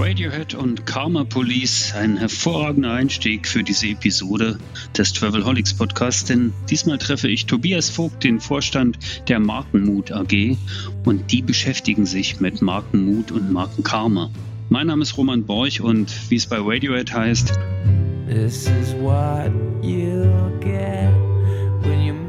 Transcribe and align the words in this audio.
Radiohead 0.00 0.54
und 0.54 0.86
Karma 0.86 1.24
Police 1.24 1.92
ein 1.92 2.18
hervorragender 2.18 2.92
Einstieg 2.92 3.48
für 3.48 3.64
diese 3.64 3.88
Episode 3.88 4.56
des 4.96 5.12
Travelholics 5.12 5.74
Podcasts, 5.74 6.24
denn 6.24 6.52
diesmal 6.70 6.98
treffe 6.98 7.26
ich 7.26 7.46
Tobias 7.46 7.90
Vogt, 7.90 8.22
den 8.22 8.38
Vorstand 8.38 8.96
der 9.28 9.40
Markenmut 9.40 10.12
AG 10.12 10.56
und 11.04 11.32
die 11.32 11.42
beschäftigen 11.42 12.06
sich 12.06 12.38
mit 12.38 12.62
Markenmut 12.62 13.32
und 13.32 13.50
Markenkarma. 13.50 14.30
Mein 14.68 14.86
Name 14.86 15.02
ist 15.02 15.18
Roman 15.18 15.42
Borch 15.42 15.80
und 15.80 16.30
wie 16.30 16.36
es 16.36 16.46
bei 16.46 16.58
Radiohead 16.60 17.12
heißt, 17.12 17.58
This 18.28 18.68
is 18.68 18.94
what 19.00 19.50
you 19.82 20.30
get 20.60 21.10
when 21.82 22.04
you 22.06 22.27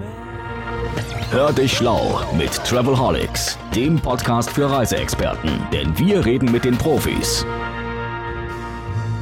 Hör 1.32 1.54
dich 1.54 1.74
schlau 1.78 2.20
mit 2.36 2.52
Travelholics, 2.66 3.60
dem 3.76 4.00
Podcast 4.00 4.50
für 4.50 4.68
Reiseexperten, 4.68 5.52
denn 5.72 5.96
wir 6.00 6.26
reden 6.26 6.52
mit 6.52 6.66
den 6.66 6.76
Profis. 6.76 7.46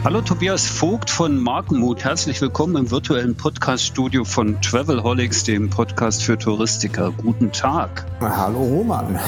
Hallo 0.05 0.21
Tobias 0.21 0.65
Vogt 0.65 1.09
von 1.09 1.37
Markenmut. 1.37 2.05
Herzlich 2.05 2.39
willkommen 2.39 2.77
im 2.77 2.91
virtuellen 2.91 3.35
Podcaststudio 3.35 4.23
von 4.23 4.61
Travelholics, 4.61 5.43
dem 5.43 5.69
Podcast 5.69 6.23
für 6.23 6.37
Touristiker. 6.37 7.11
Guten 7.11 7.51
Tag. 7.51 8.05
Hallo 8.21 8.59
Roman. 8.59 9.19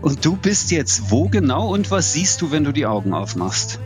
Und 0.00 0.24
du 0.24 0.34
bist 0.34 0.72
jetzt 0.72 1.12
wo 1.12 1.28
genau 1.28 1.72
und 1.72 1.92
was 1.92 2.14
siehst 2.14 2.42
du, 2.42 2.50
wenn 2.50 2.64
du 2.64 2.72
die 2.72 2.86
Augen 2.86 3.14
aufmachst? 3.14 3.78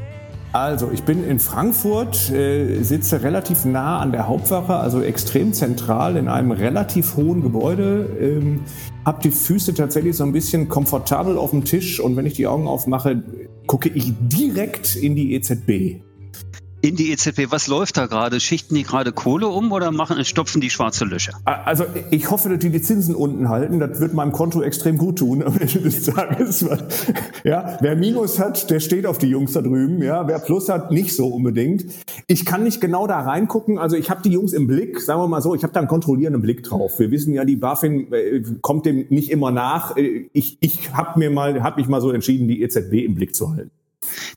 Also, 0.52 0.90
ich 0.92 1.04
bin 1.04 1.26
in 1.26 1.38
Frankfurt, 1.38 2.30
äh, 2.30 2.82
sitze 2.82 3.22
relativ 3.22 3.64
nah 3.64 4.00
an 4.00 4.12
der 4.12 4.28
Hauptwache, 4.28 4.74
also 4.74 5.00
extrem 5.00 5.54
zentral 5.54 6.16
in 6.16 6.28
einem 6.28 6.50
relativ 6.50 7.16
hohen 7.16 7.40
Gebäude, 7.40 8.06
ähm, 8.20 8.60
habe 9.06 9.22
die 9.22 9.30
Füße 9.30 9.72
tatsächlich 9.72 10.14
so 10.14 10.24
ein 10.24 10.32
bisschen 10.32 10.68
komfortabel 10.68 11.38
auf 11.38 11.50
dem 11.50 11.64
Tisch 11.64 12.00
und 12.00 12.16
wenn 12.16 12.26
ich 12.26 12.34
die 12.34 12.46
Augen 12.46 12.66
aufmache, 12.66 13.22
gucke 13.66 13.88
ich 13.88 14.12
direkt 14.20 14.94
in 14.94 15.16
die 15.16 15.32
EZB 15.32 16.02
in 16.82 16.96
die 16.96 17.12
EZB. 17.12 17.50
Was 17.50 17.68
läuft 17.68 17.96
da 17.96 18.06
gerade? 18.06 18.40
Schichten 18.40 18.74
die 18.74 18.82
gerade 18.82 19.12
Kohle 19.12 19.46
um 19.46 19.72
oder 19.72 19.92
machen, 19.92 20.22
stopfen 20.24 20.60
die 20.60 20.68
schwarze 20.68 21.04
Löcher? 21.04 21.32
Also 21.44 21.84
ich 22.10 22.30
hoffe, 22.30 22.48
dass 22.48 22.58
die 22.58 22.70
die 22.70 22.82
Zinsen 22.82 23.14
unten 23.14 23.48
halten. 23.48 23.78
Das 23.78 24.00
wird 24.00 24.14
meinem 24.14 24.32
Konto 24.32 24.62
extrem 24.62 24.98
gut 24.98 25.18
tun 25.18 25.42
am 25.42 25.56
Ende 25.56 25.80
des 25.80 26.02
Tages. 26.06 26.66
Ja, 27.44 27.78
wer 27.80 27.96
Minus 27.96 28.38
hat, 28.38 28.68
der 28.68 28.80
steht 28.80 29.06
auf 29.06 29.18
die 29.18 29.28
Jungs 29.28 29.52
da 29.52 29.62
drüben. 29.62 30.02
Ja, 30.02 30.26
wer 30.26 30.40
Plus 30.40 30.68
hat, 30.68 30.90
nicht 30.90 31.14
so 31.14 31.28
unbedingt. 31.28 31.84
Ich 32.26 32.44
kann 32.44 32.64
nicht 32.64 32.80
genau 32.80 33.06
da 33.06 33.20
reingucken. 33.20 33.78
Also 33.78 33.96
ich 33.96 34.10
habe 34.10 34.22
die 34.22 34.30
Jungs 34.30 34.52
im 34.52 34.66
Blick, 34.66 35.00
sagen 35.00 35.20
wir 35.20 35.28
mal 35.28 35.40
so, 35.40 35.54
ich 35.54 35.62
habe 35.62 35.72
da 35.72 35.80
einen 35.80 35.88
kontrollierenden 35.88 36.42
Blick 36.42 36.64
drauf. 36.64 36.98
Wir 36.98 37.10
wissen 37.12 37.32
ja, 37.32 37.44
die 37.44 37.56
BaFin 37.56 38.12
äh, 38.12 38.42
kommt 38.60 38.86
dem 38.86 39.06
nicht 39.08 39.30
immer 39.30 39.52
nach. 39.52 39.96
Äh, 39.96 40.28
ich, 40.32 40.58
ich 40.60 40.92
habe 40.92 41.18
mir 41.18 41.30
mal, 41.30 41.62
habe 41.62 41.80
mich 41.80 41.88
mal 41.88 42.00
so 42.00 42.10
entschieden, 42.10 42.48
die 42.48 42.60
EZB 42.62 43.04
im 43.04 43.14
Blick 43.14 43.36
zu 43.36 43.54
halten. 43.54 43.70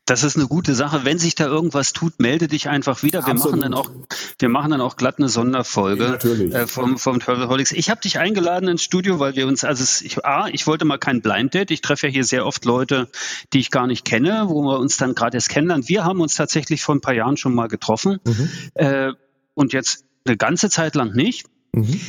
Das 0.05 0.23
ist 0.23 0.37
eine 0.37 0.47
gute 0.47 0.75
Sache. 0.75 1.03
Wenn 1.03 1.17
sich 1.17 1.33
da 1.33 1.45
irgendwas 1.47 1.91
tut, 1.91 2.19
melde 2.19 2.47
dich 2.47 2.69
einfach 2.69 3.01
wieder. 3.01 3.25
Wir 3.25 3.33
Absolut. 3.33 3.59
machen 3.59 3.61
dann 3.61 3.73
auch, 3.73 3.89
wir 4.37 4.49
machen 4.49 4.69
dann 4.69 4.81
auch 4.81 4.97
glatt 4.97 5.15
eine 5.17 5.29
Sonderfolge 5.29 6.19
ja, 6.51 6.61
äh, 6.61 6.67
vom, 6.67 6.99
vom 6.99 7.19
Travelholics. 7.19 7.71
Ich 7.71 7.89
habe 7.89 8.01
dich 8.01 8.19
eingeladen 8.19 8.69
ins 8.69 8.83
Studio, 8.83 9.19
weil 9.19 9.35
wir 9.35 9.47
uns, 9.47 9.63
also 9.63 9.83
ich, 10.05 10.23
A, 10.23 10.47
ich 10.47 10.67
wollte 10.67 10.85
mal 10.85 10.99
kein 10.99 11.21
Blind 11.21 11.55
Date. 11.55 11.71
Ich 11.71 11.81
treffe 11.81 12.07
ja 12.07 12.13
hier 12.13 12.23
sehr 12.23 12.45
oft 12.45 12.65
Leute, 12.65 13.09
die 13.51 13.59
ich 13.59 13.71
gar 13.71 13.87
nicht 13.87 14.05
kenne, 14.05 14.45
wo 14.47 14.61
wir 14.61 14.77
uns 14.77 14.97
dann 14.97 15.15
gerade 15.15 15.37
erst 15.37 15.49
kennenlernen. 15.49 15.89
Wir 15.89 16.03
haben 16.03 16.21
uns 16.21 16.35
tatsächlich 16.35 16.83
vor 16.83 16.93
ein 16.93 17.01
paar 17.01 17.15
Jahren 17.15 17.37
schon 17.37 17.55
mal 17.55 17.67
getroffen 17.67 18.19
mhm. 18.25 18.49
äh, 18.75 19.11
und 19.55 19.73
jetzt 19.73 20.05
eine 20.23 20.37
ganze 20.37 20.69
Zeit 20.69 20.93
lang 20.93 21.13
nicht. 21.13 21.47
Mhm. 21.73 21.99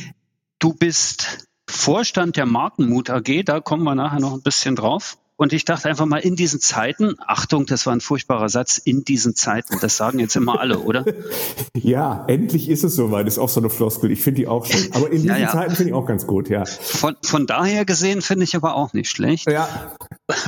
Du 0.59 0.73
bist 0.73 1.47
Vorstand 1.67 2.37
der 2.37 2.45
Markenmut 2.45 3.09
AG, 3.09 3.43
da 3.43 3.59
kommen 3.59 3.83
wir 3.83 3.95
nachher 3.95 4.19
noch 4.19 4.33
ein 4.33 4.41
bisschen 4.41 4.75
drauf. 4.75 5.17
Und 5.37 5.53
ich 5.53 5.65
dachte 5.65 5.87
einfach 5.87 6.07
mal 6.07 6.17
in 6.17 6.35
diesen 6.35 6.59
Zeiten, 6.59 7.15
Achtung, 7.19 7.67
das 7.67 7.85
war 7.85 7.93
ein 7.93 8.01
furchtbarer 8.01 8.49
Satz, 8.49 8.79
in 8.79 9.03
diesen 9.03 9.35
Zeiten, 9.35 9.77
das 9.79 9.95
sagen 9.95 10.17
jetzt 10.17 10.35
immer 10.35 10.59
alle, 10.59 10.79
oder? 10.79 11.05
ja, 11.75 12.25
endlich 12.27 12.69
ist 12.69 12.83
es 12.83 12.95
soweit, 12.95 13.27
ist 13.27 13.37
auch 13.37 13.49
so 13.49 13.59
eine 13.59 13.69
Floskel, 13.69 14.11
ich 14.11 14.21
finde 14.21 14.41
die 14.41 14.47
auch 14.47 14.65
schön. 14.65 14.91
Aber 14.93 15.05
in 15.11 15.11
diesen 15.21 15.27
ja, 15.27 15.37
ja. 15.37 15.51
Zeiten 15.51 15.75
finde 15.75 15.91
ich 15.91 15.95
auch 15.95 16.07
ganz 16.07 16.25
gut, 16.25 16.49
ja. 16.49 16.65
Von, 16.65 17.15
von 17.21 17.45
daher 17.45 17.85
gesehen 17.85 18.23
finde 18.23 18.45
ich 18.45 18.55
aber 18.55 18.75
auch 18.75 18.93
nicht 18.93 19.11
schlecht. 19.11 19.49
Ja. 19.49 19.95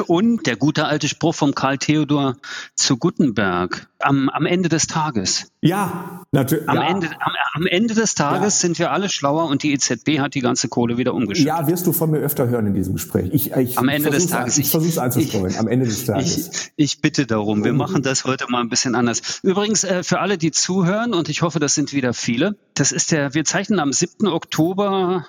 Und 0.08 0.48
der 0.48 0.56
gute 0.56 0.86
alte 0.86 1.08
Spruch 1.08 1.36
vom 1.36 1.54
Karl 1.54 1.78
Theodor 1.78 2.36
zu 2.76 2.98
Gutenberg, 2.98 3.89
am, 4.00 4.30
am 4.30 4.46
Ende 4.46 4.70
des 4.70 4.88
Tages. 4.88 5.52
Ja, 5.62 6.22
natürlich. 6.32 6.68
Am, 6.70 6.78
ja. 6.78 6.90
Ende, 6.90 7.08
am, 7.20 7.32
am 7.54 7.68
Ende 7.68 7.94
des 7.94 8.16
Tages 8.16 8.62
ja. 8.62 8.68
sind 8.68 8.80
wir 8.80 8.92
alle 8.92 9.10
schlauer 9.10 9.46
und 9.46 9.64
die 9.64 9.74
EZB 9.74 10.20
hat 10.20 10.36
die 10.36 10.42
ganze 10.42 10.68
Kohle 10.68 10.98
wieder 10.98 11.14
umgeschüttet. 11.14 11.48
Ja, 11.48 11.68
wirst 11.68 11.88
du 11.88 11.94
von 11.94 12.12
mir 12.12 12.20
öfter 12.20 12.48
hören 12.48 12.68
in 12.68 12.74
diesem 12.74 12.94
Gespräch. 12.94 13.30
Ich, 13.34 13.52
ich 13.52 13.78
am 13.78 13.90
Ende 13.90 14.10
des 14.10 14.28
Tages. 14.28 14.58
Ich 14.58 14.70
versuche 14.70 14.90
es 14.90 14.98
einzustreuen. 14.98 15.56
Am 15.58 15.68
Ende 15.68 15.86
des 15.86 16.06
Tages. 16.06 16.72
Ich, 16.76 16.94
ich 16.94 17.02
bitte 17.02 17.26
darum. 17.26 17.64
Wir 17.64 17.74
machen 17.74 18.04
das 18.04 18.26
heute 18.26 18.46
mal 18.50 18.62
ein 18.62 18.70
bisschen 18.70 18.96
anders. 18.96 19.40
Übrigens, 19.44 19.84
äh, 19.84 20.04
für 20.04 20.20
alle, 20.20 20.38
die 20.38 20.52
zuhören, 20.52 21.14
und 21.14 21.30
ich 21.30 21.42
hoffe, 21.42 21.60
das 21.60 21.76
sind 21.76 21.94
wieder 21.94 22.14
viele, 22.14 22.56
das 22.74 22.92
ist 22.92 23.12
der, 23.12 23.34
wir 23.34 23.44
zeichnen 23.46 23.80
am 23.80 23.92
7. 23.92 24.28
Oktober 24.28 25.26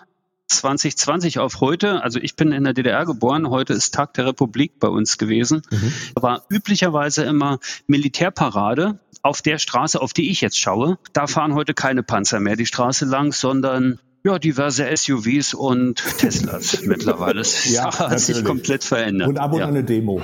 2020 0.50 1.38
auf 1.38 1.60
heute, 1.60 2.02
also 2.02 2.18
ich 2.20 2.36
bin 2.36 2.52
in 2.52 2.64
der 2.64 2.72
DDR 2.72 3.04
geboren, 3.04 3.50
heute 3.50 3.72
ist 3.72 3.94
Tag 3.94 4.14
der 4.14 4.26
Republik 4.26 4.78
bei 4.78 4.88
uns 4.88 5.18
gewesen, 5.18 5.62
mhm. 5.70 5.92
war 6.14 6.44
üblicherweise 6.48 7.24
immer 7.24 7.58
Militärparade 7.86 8.98
auf 9.22 9.42
der 9.42 9.58
Straße, 9.58 10.00
auf 10.00 10.12
die 10.12 10.30
ich 10.30 10.40
jetzt 10.40 10.58
schaue. 10.58 10.98
Da 11.12 11.26
fahren 11.26 11.54
heute 11.54 11.74
keine 11.74 12.02
Panzer 12.02 12.40
mehr 12.40 12.56
die 12.56 12.66
Straße 12.66 13.04
lang, 13.04 13.32
sondern 13.32 13.98
ja, 14.22 14.38
diverse 14.38 14.86
SUVs 14.94 15.54
und 15.54 16.02
Teslas 16.18 16.82
mittlerweile. 16.84 17.38
Das 17.38 17.70
ja, 17.70 17.86
hat 17.86 17.98
natürlich. 17.98 18.24
sich 18.24 18.44
komplett 18.44 18.84
verändert. 18.84 19.28
Und 19.28 19.38
ab 19.38 19.52
und 19.52 19.60
ja. 19.60 19.66
eine 19.66 19.84
Demo. 19.84 20.20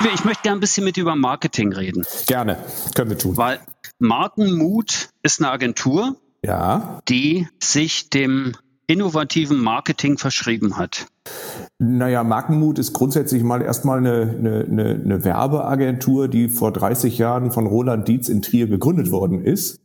Ich 0.00 0.24
möchte 0.24 0.42
gerne 0.44 0.58
ein 0.58 0.60
bisschen 0.60 0.84
mit 0.84 0.96
über 0.96 1.16
Marketing 1.16 1.72
reden. 1.72 2.06
Gerne, 2.26 2.58
können 2.94 3.10
wir 3.10 3.18
tun. 3.18 3.36
Weil 3.36 3.60
Markenmut 3.98 5.08
ist 5.22 5.40
eine 5.40 5.50
Agentur, 5.50 6.16
ja. 6.42 7.00
die 7.08 7.48
sich 7.58 8.08
dem 8.08 8.54
innovativen 8.88 9.62
Marketing 9.62 10.18
verschrieben 10.18 10.76
hat? 10.76 11.06
Naja, 11.78 12.24
Markenmut 12.24 12.78
ist 12.78 12.92
grundsätzlich 12.92 13.44
mal 13.44 13.62
erstmal 13.62 13.98
eine, 13.98 14.34
eine, 14.66 15.00
eine 15.04 15.24
Werbeagentur, 15.24 16.26
die 16.26 16.48
vor 16.48 16.72
30 16.72 17.18
Jahren 17.18 17.52
von 17.52 17.66
Roland 17.66 18.08
Dietz 18.08 18.28
in 18.28 18.42
Trier 18.42 18.66
gegründet 18.66 19.12
worden 19.12 19.44
ist. 19.44 19.78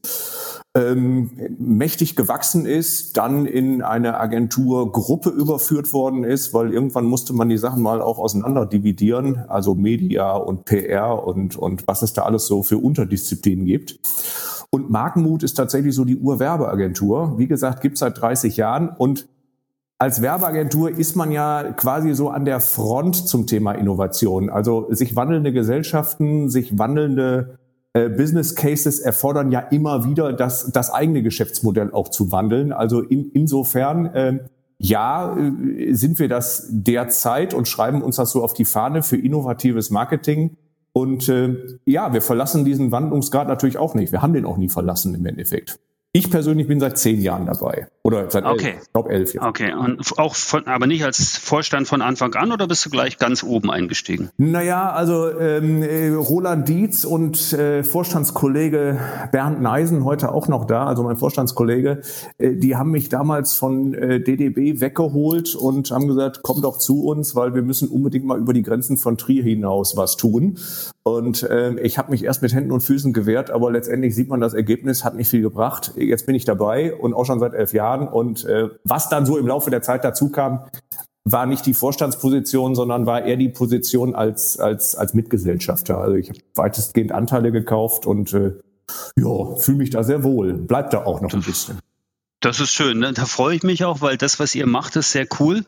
Ähm, 0.75 1.30
mächtig 1.59 2.16
gewachsen 2.16 2.66
ist, 2.66 3.18
dann 3.18 3.46
in 3.46 3.84
eine 3.84 4.19
Agenturgruppe 4.19 5.30
überführt 5.30 5.94
worden 5.94 6.24
ist, 6.24 6.52
weil 6.56 6.74
irgendwann 6.74 7.06
musste 7.06 7.34
man 7.34 7.47
die 7.50 7.59
Sachen 7.59 7.84
mal 7.84 8.02
auch 8.02 8.18
auseinander 8.18 8.66
dividieren, 8.66 9.46
also 9.50 9.75
Media 9.75 10.31
und 10.31 10.66
PR 10.66 11.28
und, 11.28 11.56
und 11.58 11.88
was 11.88 12.02
es 12.02 12.13
da 12.13 12.24
alles 12.24 12.47
so 12.47 12.63
für 12.63 12.80
Unterdisziplinen 12.80 13.66
gibt. 13.66 14.00
Und 14.74 14.90
Markenmut 14.90 15.44
ist 15.44 15.54
tatsächlich 15.54 15.94
so 15.94 16.04
die 16.04 16.18
Urwerbeagentur. 16.18 17.38
Wie 17.38 17.46
gesagt, 17.46 17.82
gibt's 17.82 18.00
seit 18.00 18.20
30 18.20 18.58
Jahren 18.58 18.90
und 18.90 19.28
als 20.00 20.24
Werbeagentur 20.24 20.90
ist 20.90 21.16
man 21.16 21.32
ja 21.32 21.74
quasi 21.74 22.16
so 22.16 22.30
an 22.30 22.44
der 22.44 22.60
Front 22.60 23.28
zum 23.28 23.46
Thema 23.46 23.74
Innovation. 23.74 24.50
Also 24.50 24.88
sich 24.90 25.16
wandelnde 25.16 25.54
Gesellschaften, 25.54 26.50
sich 26.50 26.76
wandelnde 26.80 27.60
äh, 27.94 28.10
Business 28.10 28.56
Cases 28.56 29.00
erfordern 29.00 29.52
ja 29.52 29.60
immer 29.60 30.06
wieder, 30.06 30.34
das, 30.34 30.72
das 30.72 30.92
eigene 30.92 31.22
Geschäftsmodell 31.22 31.92
auch 31.94 32.10
zu 32.10 32.32
wandeln. 32.32 32.74
Also 32.74 33.02
in, 33.02 33.30
insofern, 33.32 34.08
äh, 34.08 34.40
ja, 34.80 35.38
sind 35.92 36.18
wir 36.18 36.30
das 36.30 36.66
derzeit 36.72 37.54
und 37.54 37.68
schreiben 37.68 38.02
uns 38.02 38.16
das 38.16 38.32
so 38.32 38.44
auf 38.44 38.56
die 38.56 38.66
Fahne 38.66 39.04
für 39.04 39.18
innovatives 39.18 39.92
Marketing. 39.92 40.58
Und 40.94 41.28
äh, 41.28 41.56
ja, 41.86 42.14
wir 42.14 42.22
verlassen 42.22 42.66
diesen 42.66 42.92
Wandlungsgrad 42.92 43.48
natürlich 43.48 43.78
auch 43.78 43.96
nicht. 43.96 44.12
Wir 44.12 44.22
haben 44.22 44.34
den 44.34 44.46
auch 44.46 44.58
nie 44.58 44.70
verlassen 44.70 45.16
im 45.16 45.26
Endeffekt. 45.26 45.80
Ich 46.12 46.30
persönlich 46.30 46.68
bin 46.68 46.80
seit 46.80 47.00
zehn 47.00 47.20
Jahren 47.20 47.48
dabei. 47.48 47.88
Oder 48.06 48.30
seit 48.30 48.44
okay. 48.44 48.72
elf, 48.72 48.81
ich 48.84 48.91
glaube 48.91 49.09
elf 49.12 49.34
Jahren. 49.34 49.47
Okay, 49.47 49.74
und 49.74 50.19
auch 50.19 50.36
von, 50.36 50.68
aber 50.68 50.88
nicht 50.88 51.06
als 51.06 51.38
Vorstand 51.38 51.88
von 51.88 52.01
Anfang 52.01 52.33
an 52.33 52.51
oder 52.51 52.68
bist 52.68 52.86
du 52.86 52.89
gleich 52.89 53.18
ganz 53.18 53.44
oben 53.44 53.72
eingestiegen? 53.72 54.30
Naja, 54.36 54.92
also 54.92 55.30
ähm, 55.39 55.81
äh, 55.81 56.10
Roland 56.10 56.68
Dietz 56.68 57.06
und 57.06 57.54
äh, 57.54 57.81
Vorstandskollege 57.81 59.00
Bernd 59.31 59.62
Neisen, 59.62 60.04
heute 60.04 60.33
auch 60.33 60.50
noch 60.50 60.66
da, 60.66 60.86
also 60.86 61.04
mein 61.04 61.16
Vorstandskollege, 61.16 62.01
äh, 62.39 62.56
die 62.56 62.75
haben 62.75 62.92
mich 62.92 63.07
damals 63.07 63.54
von 63.54 63.94
äh, 63.94 64.19
DDB 64.19 64.81
weggeholt 64.81 65.56
und 65.56 65.89
haben 65.92 66.07
gesagt, 66.10 66.42
komm 66.44 66.62
doch 66.62 66.80
zu 66.80 67.06
uns, 67.06 67.36
weil 67.36 67.56
wir 67.56 67.62
müssen 67.62 67.88
unbedingt 67.88 68.25
mal 68.25 68.38
über 68.38 68.51
die 68.51 68.63
Grenzen 68.63 68.98
von 68.98 69.18
Trier 69.18 69.44
hinaus 69.44 69.95
was 69.95 70.18
tun. 70.18 70.57
Und 71.04 71.44
äh, 71.44 71.80
ich 71.81 71.98
habe 71.98 72.12
mich 72.12 72.24
erst 72.24 72.42
mit 72.42 72.54
Händen 72.54 72.72
und 72.72 72.81
Füßen 72.81 73.12
gewehrt, 73.12 73.50
aber 73.50 73.72
letztendlich 73.72 74.16
sieht 74.16 74.30
man, 74.30 74.39
das 74.39 74.54
Ergebnis 74.54 75.04
hat 75.04 75.16
nicht 75.16 75.30
viel 75.30 75.42
gebracht. 75.42 75.94
Jetzt 75.95 76.25
bin 76.25 76.36
ich 76.36 76.45
dabei 76.45 76.94
und 76.95 77.13
auch 77.13 77.25
schon 77.25 77.39
seit 77.39 77.54
elf 77.54 77.74
Jahren. 77.74 77.93
Und 78.01 78.45
äh, 78.45 78.69
was 78.84 79.10
dann 79.10 79.25
so 79.25 79.38
im 79.38 79.48
Laufe 79.48 79.69
der 79.69 79.81
Zeit 79.81 80.04
dazu 80.04 80.30
kam, 80.30 80.66
war 81.25 81.45
nicht 81.45 81.66
die 81.66 81.74
Vorstandsposition, 81.74 82.75
sondern 82.75 83.06
war 83.06 83.24
eher 83.24 83.38
die 83.38 83.50
Position 83.50 84.13
als, 84.13 84.60
als, 84.60 84.95
als 84.95 85.13
Mitgesellschafter. 85.13 85.98
Also 85.98 86.16
ich 86.16 86.30
habe 86.30 86.40
weitestgehend 86.56 87.12
Anteile 87.12 87.51
gekauft 87.51 88.06
und 88.06 88.34
äh, 88.34 88.54
ja, 89.16 89.56
fühle 89.56 89.78
mich 89.78 89.90
da 89.92 90.04
sehr 90.04 90.24
wohl. 90.24 90.54
Bleibt 90.54 90.94
da 90.94 91.06
auch 91.06 91.22
noch 91.22 91.34
ein 91.34 91.42
bisschen. 91.42 91.80
Das 92.44 92.60
ist 92.60 92.72
schön. 92.72 93.00
Ne? 93.00 93.13
Da 93.13 93.25
freue 93.25 93.56
ich 93.56 93.63
mich 93.63 93.86
auch, 93.86 94.01
weil 94.01 94.18
das, 94.18 94.38
was 94.38 94.54
ihr 94.54 94.68
macht, 94.68 94.98
ist 94.98 95.13
sehr 95.13 95.25
cool. 95.40 95.63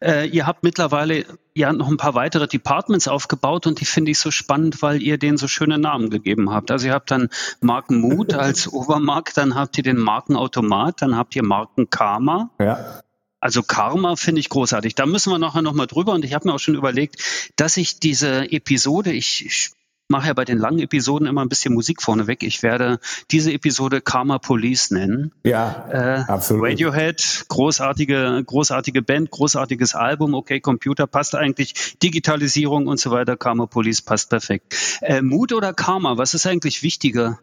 Äh, 0.00 0.26
ihr 0.28 0.46
habt 0.46 0.62
mittlerweile 0.62 1.26
ja 1.54 1.70
noch 1.70 1.86
ein 1.88 1.98
paar 1.98 2.14
weitere 2.14 2.48
Departments 2.48 3.08
aufgebaut 3.08 3.66
und 3.66 3.78
die 3.78 3.84
finde 3.84 4.10
ich 4.10 4.18
so 4.18 4.30
spannend, 4.30 4.80
weil 4.80 5.02
ihr 5.02 5.18
denen 5.18 5.36
so 5.36 5.48
schöne 5.48 5.78
Namen 5.78 6.08
gegeben 6.08 6.50
habt. 6.50 6.70
Also 6.70 6.86
ihr 6.86 6.94
habt 6.94 7.10
dann 7.10 7.28
Markenmut 7.60 8.32
als 8.34 8.66
Obermarkt, 8.66 9.36
dann 9.36 9.54
habt 9.54 9.76
ihr 9.76 9.84
den 9.84 9.98
Markenautomat, 9.98 11.02
dann 11.02 11.14
habt 11.14 11.36
ihr 11.36 11.44
Markenkarma. 11.44 12.48
Ja. 12.58 13.02
Also 13.38 13.62
Karma 13.62 14.16
finde 14.16 14.40
ich 14.40 14.48
großartig. 14.48 14.94
Da 14.94 15.04
müssen 15.04 15.30
wir 15.30 15.38
nachher 15.38 15.60
nochmal 15.60 15.86
drüber. 15.86 16.14
Und 16.14 16.24
ich 16.24 16.32
habe 16.32 16.48
mir 16.48 16.54
auch 16.54 16.58
schon 16.58 16.74
überlegt, 16.74 17.52
dass 17.56 17.76
ich 17.76 18.00
diese 18.00 18.50
Episode, 18.50 19.12
ich, 19.12 19.44
ich 19.44 19.72
mache 20.08 20.28
ja 20.28 20.34
bei 20.34 20.44
den 20.44 20.58
langen 20.58 20.80
Episoden 20.80 21.26
immer 21.26 21.42
ein 21.42 21.48
bisschen 21.48 21.74
Musik 21.74 22.02
vorneweg. 22.02 22.42
Ich 22.42 22.62
werde 22.62 22.98
diese 23.30 23.52
Episode 23.52 24.00
Karma 24.00 24.38
Police 24.38 24.90
nennen. 24.90 25.32
Ja, 25.44 25.86
äh, 25.90 26.24
absolut. 26.30 26.64
Radiohead, 26.64 27.46
großartige, 27.48 28.42
großartige 28.44 29.02
Band, 29.02 29.30
großartiges 29.30 29.94
Album. 29.94 30.34
Okay, 30.34 30.60
Computer 30.60 31.06
passt 31.06 31.34
eigentlich, 31.34 31.96
Digitalisierung 32.02 32.86
und 32.86 33.00
so 33.00 33.10
weiter. 33.10 33.36
Karma 33.36 33.66
Police 33.66 34.02
passt 34.02 34.30
perfekt. 34.30 34.98
Äh, 35.00 35.22
Mut 35.22 35.52
oder 35.52 35.72
Karma? 35.72 36.18
Was 36.18 36.34
ist 36.34 36.46
eigentlich 36.46 36.82
wichtiger? 36.82 37.38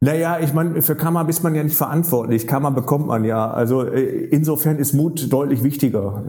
Naja, 0.00 0.38
ich 0.38 0.52
meine, 0.52 0.82
für 0.82 0.96
Karma 0.96 1.22
ist 1.22 1.42
man 1.42 1.54
ja 1.54 1.62
nicht 1.62 1.76
verantwortlich. 1.76 2.46
Karma 2.46 2.70
bekommt 2.70 3.06
man 3.06 3.24
ja. 3.24 3.50
Also 3.50 3.82
äh, 3.82 4.02
insofern 4.26 4.78
ist 4.78 4.92
Mut 4.92 5.32
deutlich 5.32 5.62
wichtiger. 5.62 6.24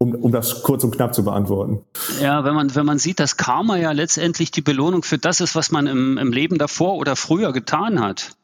Um, 0.00 0.14
um 0.14 0.30
das 0.30 0.62
kurz 0.62 0.84
und 0.84 0.92
knapp 0.92 1.12
zu 1.12 1.24
beantworten. 1.24 1.80
Ja, 2.20 2.44
wenn 2.44 2.54
man, 2.54 2.72
wenn 2.76 2.86
man 2.86 2.98
sieht, 2.98 3.18
dass 3.18 3.36
Karma 3.36 3.76
ja 3.76 3.90
letztendlich 3.90 4.52
die 4.52 4.60
Belohnung 4.60 5.02
für 5.02 5.18
das 5.18 5.40
ist, 5.40 5.56
was 5.56 5.72
man 5.72 5.88
im, 5.88 6.18
im 6.18 6.30
Leben 6.30 6.56
davor 6.56 6.94
oder 6.98 7.16
früher 7.16 7.52
getan 7.52 8.00
hat, 8.00 8.36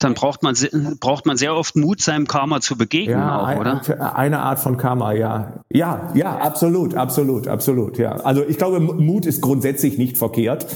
dann 0.00 0.14
braucht 0.14 0.42
man, 0.42 0.56
braucht 0.98 1.26
man 1.26 1.36
sehr 1.36 1.54
oft 1.54 1.76
Mut, 1.76 2.00
seinem 2.00 2.26
Karma 2.26 2.60
zu 2.60 2.76
begegnen, 2.76 3.18
ja, 3.18 3.40
auch, 3.40 3.60
oder? 3.60 4.16
Eine 4.16 4.40
Art 4.40 4.58
von 4.58 4.78
Karma, 4.78 5.12
ja. 5.12 5.62
Ja, 5.70 6.10
ja, 6.14 6.38
absolut, 6.38 6.94
absolut, 6.94 7.46
absolut, 7.46 7.98
ja. 7.98 8.12
Also 8.12 8.42
ich 8.42 8.56
glaube, 8.56 8.80
Mut 8.80 9.26
ist 9.26 9.42
grundsätzlich 9.42 9.98
nicht 9.98 10.16
verkehrt. 10.16 10.66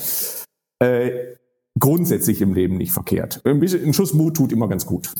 Äh, 0.81 1.37
grundsätzlich 1.79 2.43
im 2.43 2.53
Leben 2.53 2.77
nicht 2.77 2.93
verkehrt. 2.93 3.41
Ein, 3.45 3.61
bisschen, 3.61 3.83
ein 3.83 3.95
Schuss 3.95 4.13
Mut 4.13 4.37
tut 4.37 4.53
immer 4.53 4.69
ganz 4.69 4.85
gut. 4.85 5.11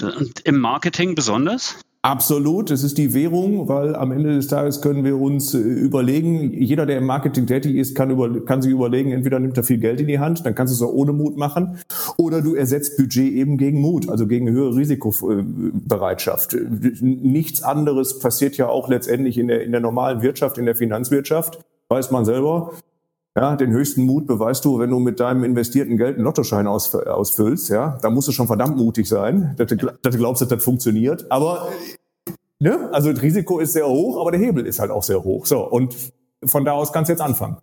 Und 0.00 0.40
im 0.40 0.58
Marketing 0.60 1.16
besonders? 1.16 1.80
Absolut, 2.04 2.70
es 2.70 2.84
ist 2.84 2.98
die 2.98 3.14
Währung, 3.14 3.66
weil 3.66 3.96
am 3.96 4.12
Ende 4.12 4.34
des 4.34 4.48
Tages 4.48 4.82
können 4.82 5.04
wir 5.04 5.18
uns 5.18 5.54
äh, 5.54 5.58
überlegen, 5.58 6.52
jeder, 6.52 6.84
der 6.84 6.98
im 6.98 7.06
Marketing 7.06 7.46
tätig 7.46 7.76
ist, 7.76 7.94
kann, 7.94 8.10
über, 8.10 8.44
kann 8.44 8.60
sich 8.60 8.70
überlegen, 8.70 9.10
entweder 9.10 9.38
nimmt 9.38 9.56
er 9.56 9.64
viel 9.64 9.78
Geld 9.78 10.02
in 10.02 10.06
die 10.06 10.18
Hand, 10.18 10.44
dann 10.44 10.54
kannst 10.54 10.70
du 10.70 10.74
es 10.74 10.82
auch 10.86 10.92
ohne 10.92 11.14
Mut 11.14 11.38
machen, 11.38 11.78
oder 12.18 12.42
du 12.42 12.54
ersetzt 12.54 12.98
Budget 12.98 13.32
eben 13.32 13.56
gegen 13.56 13.80
Mut, 13.80 14.10
also 14.10 14.26
gegen 14.26 14.50
höhere 14.50 14.76
Risikobereitschaft. 14.76 16.54
Nichts 17.00 17.62
anderes 17.62 18.18
passiert 18.18 18.58
ja 18.58 18.68
auch 18.68 18.90
letztendlich 18.90 19.38
in 19.38 19.48
der, 19.48 19.64
in 19.64 19.72
der 19.72 19.80
normalen 19.80 20.20
Wirtschaft, 20.20 20.58
in 20.58 20.66
der 20.66 20.74
Finanzwirtschaft, 20.74 21.64
weiß 21.88 22.10
man 22.10 22.26
selber. 22.26 22.72
Ja, 23.36 23.56
den 23.56 23.72
höchsten 23.72 24.04
Mut 24.04 24.28
beweist 24.28 24.64
du, 24.64 24.78
wenn 24.78 24.90
du 24.90 25.00
mit 25.00 25.18
deinem 25.18 25.42
investierten 25.42 25.96
Geld 25.96 26.16
einen 26.16 26.24
Lottoschein 26.24 26.68
aus, 26.68 26.94
ausfüllst. 26.94 27.68
Ja, 27.68 27.98
da 28.00 28.08
musst 28.10 28.28
du 28.28 28.32
schon 28.32 28.46
verdammt 28.46 28.76
mutig 28.76 29.08
sein, 29.08 29.54
dass 29.56 29.66
du, 29.66 29.76
dass 29.76 30.12
du 30.12 30.18
glaubst, 30.18 30.40
dass 30.42 30.48
das 30.48 30.62
funktioniert. 30.62 31.30
Aber 31.32 31.68
ne, 32.60 32.90
also 32.92 33.12
das 33.12 33.22
Risiko 33.22 33.58
ist 33.58 33.72
sehr 33.72 33.88
hoch, 33.88 34.20
aber 34.20 34.30
der 34.30 34.38
Hebel 34.38 34.64
ist 34.66 34.78
halt 34.78 34.92
auch 34.92 35.02
sehr 35.02 35.24
hoch. 35.24 35.46
So 35.46 35.68
und 35.68 35.96
von 36.44 36.64
da 36.64 36.72
aus 36.72 36.92
kannst 36.92 37.08
du 37.08 37.12
jetzt 37.14 37.22
anfangen. 37.22 37.56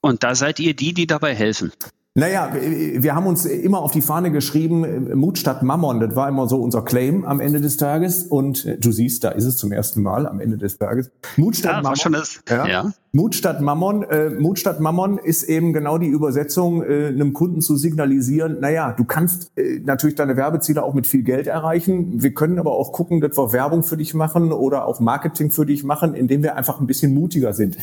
Und 0.00 0.24
da 0.24 0.34
seid 0.34 0.58
ihr 0.58 0.74
die, 0.74 0.92
die 0.92 1.06
dabei 1.06 1.34
helfen. 1.34 1.72
Naja, 2.18 2.50
wir 2.54 3.14
haben 3.14 3.26
uns 3.26 3.44
immer 3.44 3.80
auf 3.80 3.92
die 3.92 4.00
Fahne 4.00 4.30
geschrieben, 4.30 5.10
Mut 5.14 5.36
statt 5.36 5.62
Mammon, 5.62 6.00
das 6.00 6.16
war 6.16 6.30
immer 6.30 6.48
so 6.48 6.62
unser 6.62 6.80
Claim 6.80 7.26
am 7.26 7.40
Ende 7.40 7.60
des 7.60 7.76
Tages. 7.76 8.22
Und 8.24 8.64
äh, 8.64 8.78
du 8.78 8.90
siehst, 8.90 9.22
da 9.22 9.32
ist 9.32 9.44
es 9.44 9.58
zum 9.58 9.70
ersten 9.70 10.02
Mal 10.02 10.26
am 10.26 10.40
Ende 10.40 10.56
des 10.56 10.78
Tages. 10.78 11.10
Mut 11.36 11.56
statt 11.56 11.72
ja, 11.72 11.82
Mammon. 11.82 11.96
Schon 11.96 12.12
das, 12.12 12.40
ja. 12.48 12.66
ja. 12.66 12.92
Mut 13.12 13.34
statt 13.34 13.60
Mammon. 13.60 14.02
Äh, 14.04 14.30
Mut 14.30 14.58
statt 14.58 14.80
Mammon 14.80 15.18
ist 15.18 15.42
eben 15.42 15.74
genau 15.74 15.98
die 15.98 16.06
Übersetzung, 16.06 16.82
äh, 16.82 17.08
einem 17.08 17.34
Kunden 17.34 17.60
zu 17.60 17.76
signalisieren, 17.76 18.60
naja, 18.60 18.92
du 18.92 19.04
kannst 19.04 19.52
äh, 19.58 19.80
natürlich 19.84 20.16
deine 20.16 20.38
Werbeziele 20.38 20.82
auch 20.82 20.94
mit 20.94 21.06
viel 21.06 21.22
Geld 21.22 21.46
erreichen. 21.46 22.22
Wir 22.22 22.32
können 22.32 22.58
aber 22.58 22.72
auch 22.72 22.92
gucken, 22.92 23.20
dass 23.20 23.36
wir 23.36 23.52
Werbung 23.52 23.82
für 23.82 23.98
dich 23.98 24.14
machen 24.14 24.52
oder 24.52 24.86
auch 24.86 25.00
Marketing 25.00 25.50
für 25.50 25.66
dich 25.66 25.84
machen, 25.84 26.14
indem 26.14 26.42
wir 26.42 26.56
einfach 26.56 26.80
ein 26.80 26.86
bisschen 26.86 27.12
mutiger 27.12 27.52
sind 27.52 27.76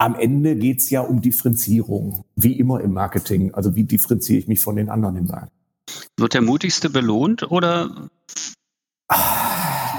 am 0.00 0.14
Ende 0.14 0.56
geht's 0.56 0.88
ja 0.88 1.02
um 1.02 1.20
Differenzierung, 1.20 2.24
wie 2.34 2.58
immer 2.58 2.80
im 2.80 2.92
Marketing. 2.92 3.52
Also 3.52 3.76
wie 3.76 3.84
differenziere 3.84 4.38
ich 4.38 4.48
mich 4.48 4.60
von 4.60 4.76
den 4.76 4.88
anderen 4.88 5.16
im 5.16 5.26
Markt? 5.26 5.52
Wird 6.16 6.32
der 6.32 6.40
mutigste 6.40 6.88
belohnt 6.88 7.50
oder 7.50 8.08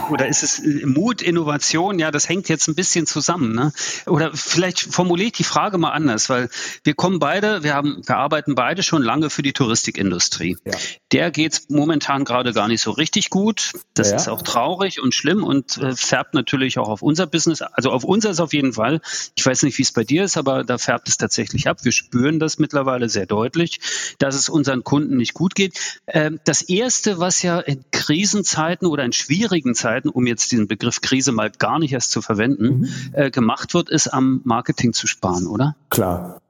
oder 0.09 0.27
ist 0.27 0.43
es 0.43 0.59
äh, 0.59 0.85
Mut, 0.85 1.21
Innovation? 1.21 1.99
Ja, 1.99 2.11
das 2.11 2.27
hängt 2.27 2.49
jetzt 2.49 2.67
ein 2.67 2.75
bisschen 2.75 3.05
zusammen. 3.05 3.53
Ne? 3.53 3.71
Oder 4.05 4.31
vielleicht 4.33 4.79
formuliere 4.79 5.27
ich 5.27 5.33
die 5.33 5.43
Frage 5.43 5.77
mal 5.77 5.91
anders, 5.91 6.29
weil 6.29 6.49
wir 6.83 6.93
kommen 6.93 7.19
beide, 7.19 7.63
wir 7.63 7.73
haben, 7.73 8.01
wir 8.05 8.17
arbeiten 8.17 8.55
beide 8.55 8.83
schon 8.83 9.03
lange 9.03 9.29
für 9.29 9.43
die 9.43 9.53
Touristikindustrie. 9.53 10.57
Ja. 10.65 10.73
Der 11.11 11.31
geht's 11.31 11.69
momentan 11.69 12.25
gerade 12.25 12.53
gar 12.53 12.67
nicht 12.67 12.81
so 12.81 12.91
richtig 12.91 13.29
gut. 13.29 13.73
Das 13.93 14.09
ja. 14.09 14.15
ist 14.15 14.27
auch 14.27 14.41
traurig 14.41 15.01
und 15.01 15.13
schlimm 15.13 15.43
und 15.43 15.77
äh, 15.77 15.95
färbt 15.95 16.33
natürlich 16.33 16.79
auch 16.79 16.89
auf 16.89 17.01
unser 17.01 17.27
Business, 17.27 17.61
also 17.61 17.91
auf 17.91 18.03
unseres 18.03 18.39
auf 18.39 18.53
jeden 18.53 18.73
Fall. 18.73 19.01
Ich 19.35 19.45
weiß 19.45 19.63
nicht, 19.63 19.77
wie 19.77 19.83
es 19.83 19.91
bei 19.91 20.03
dir 20.03 20.23
ist, 20.23 20.37
aber 20.37 20.63
da 20.63 20.77
färbt 20.77 21.07
es 21.07 21.17
tatsächlich 21.17 21.67
ab. 21.67 21.79
Wir 21.83 21.91
spüren 21.91 22.39
das 22.39 22.59
mittlerweile 22.59 23.09
sehr 23.09 23.25
deutlich, 23.25 23.79
dass 24.19 24.35
es 24.35 24.49
unseren 24.49 24.83
Kunden 24.83 25.17
nicht 25.17 25.33
gut 25.33 25.55
geht. 25.55 26.01
Ähm, 26.07 26.39
das 26.45 26.61
erste, 26.61 27.19
was 27.19 27.41
ja 27.41 27.59
in 27.59 27.83
Krisenzeiten 27.91 28.87
oder 28.87 29.03
in 29.03 29.13
schwierigen 29.13 29.75
Zeiten 29.75 29.90
Zeiten, 29.91 30.09
um 30.09 30.25
jetzt 30.25 30.51
diesen 30.51 30.67
Begriff 30.67 31.01
Krise 31.01 31.33
mal 31.33 31.51
gar 31.51 31.77
nicht 31.77 31.91
erst 31.91 32.11
zu 32.11 32.21
verwenden, 32.21 32.79
mhm. 32.79 32.87
äh, 33.11 33.29
gemacht 33.29 33.73
wird, 33.73 33.89
ist 33.89 34.07
am 34.07 34.41
Marketing 34.45 34.93
zu 34.93 35.05
sparen, 35.05 35.47
oder? 35.47 35.75
Klar. 35.89 36.41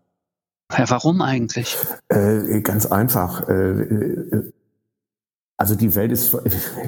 Ja, 0.71 0.89
warum 0.89 1.21
eigentlich? 1.21 1.75
Äh, 2.07 2.61
ganz 2.61 2.85
einfach. 2.85 3.49
Äh, 3.49 3.53
äh 3.53 4.51
also 5.61 5.75
die 5.75 5.93
Welt 5.93 6.11
ist, 6.11 6.35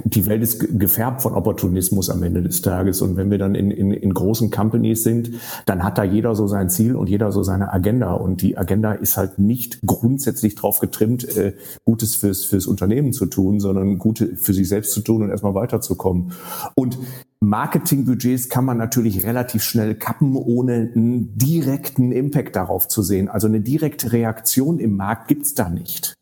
die 0.04 0.26
Welt 0.26 0.42
ist 0.42 0.80
gefärbt 0.80 1.22
von 1.22 1.36
Opportunismus 1.36 2.10
am 2.10 2.24
Ende 2.24 2.42
des 2.42 2.64
Tages. 2.64 3.04
Und 3.04 3.18
wenn 3.18 3.30
wir 3.30 3.38
dann 3.38 3.54
in, 3.54 3.70
in, 3.70 3.94
in 3.94 4.12
großen 4.12 4.50
Companies 4.50 5.04
sind, 5.04 5.30
dann 5.68 5.84
hat 5.84 6.00
da 6.00 6.04
jeder 6.04 6.34
so 6.34 6.48
sein 6.48 6.72
Ziel 6.72 6.96
und 6.96 7.08
jeder 7.08 7.32
so 7.32 7.44
seine 7.44 7.72
Agenda. 7.72 8.14
Und 8.14 8.42
die 8.42 8.58
Agenda 8.58 8.94
ist 8.94 9.16
halt 9.16 9.38
nicht 9.38 9.80
grundsätzlich 9.86 10.56
drauf 10.56 10.80
getrimmt, 10.80 11.38
äh, 11.38 11.54
Gutes 11.86 12.16
fürs, 12.16 12.46
fürs 12.46 12.66
Unternehmen 12.66 13.14
zu 13.14 13.28
tun, 13.28 13.60
sondern 13.60 14.00
Gute 14.00 14.36
für 14.38 14.56
sich 14.56 14.68
selbst 14.68 14.94
zu 14.94 15.02
tun 15.02 15.22
und 15.22 15.30
erstmal 15.30 15.54
weiterzukommen. 15.54 16.32
Und 16.74 16.98
Marketingbudgets 17.42 18.50
kann 18.50 18.66
man 18.66 18.80
natürlich 18.80 19.24
relativ 19.24 19.62
schnell 19.62 19.94
kappen, 19.94 20.36
ohne 20.36 20.90
einen 20.96 21.38
direkten 21.38 22.12
Impact 22.12 22.56
darauf 22.56 22.88
zu 22.88 23.04
sehen. 23.04 23.30
Also 23.30 23.46
eine 23.46 23.62
direkte 23.62 24.14
Reaktion 24.14 24.80
im 24.80 24.96
Markt 24.96 25.28
gibt's 25.28 25.54
da 25.54 25.70
nicht. 25.70 26.16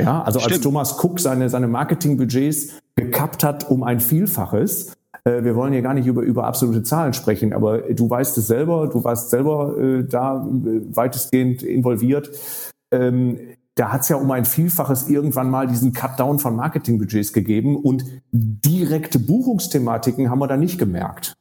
Ja, 0.00 0.22
also 0.22 0.40
Stimmt. 0.40 0.54
als 0.54 0.62
Thomas 0.62 1.04
Cook 1.04 1.20
seine, 1.20 1.48
seine 1.48 1.68
Marketingbudgets 1.68 2.80
gekappt 2.96 3.44
hat 3.44 3.70
um 3.70 3.82
ein 3.82 4.00
Vielfaches, 4.00 4.92
äh, 5.24 5.44
wir 5.44 5.54
wollen 5.54 5.72
hier 5.72 5.82
gar 5.82 5.94
nicht 5.94 6.06
über, 6.06 6.22
über 6.22 6.44
absolute 6.46 6.82
Zahlen 6.82 7.12
sprechen, 7.12 7.52
aber 7.52 7.78
du 7.78 8.08
weißt 8.08 8.36
es 8.38 8.46
selber, 8.46 8.88
du 8.88 9.04
warst 9.04 9.30
selber 9.30 9.76
äh, 9.78 10.04
da 10.04 10.46
äh, 10.46 10.96
weitestgehend 10.96 11.62
involviert. 11.62 12.30
Ähm, 12.90 13.38
da 13.76 13.92
hat 13.92 14.02
es 14.02 14.08
ja 14.08 14.16
um 14.16 14.30
ein 14.30 14.44
Vielfaches 14.44 15.08
irgendwann 15.08 15.50
mal 15.50 15.66
diesen 15.66 15.92
Cutdown 15.92 16.38
von 16.38 16.54
Marketingbudgets 16.54 17.32
gegeben 17.32 17.76
und 17.76 18.04
direkte 18.30 19.18
Buchungsthematiken 19.18 20.30
haben 20.30 20.38
wir 20.38 20.46
da 20.46 20.56
nicht 20.56 20.78
gemerkt 20.78 21.34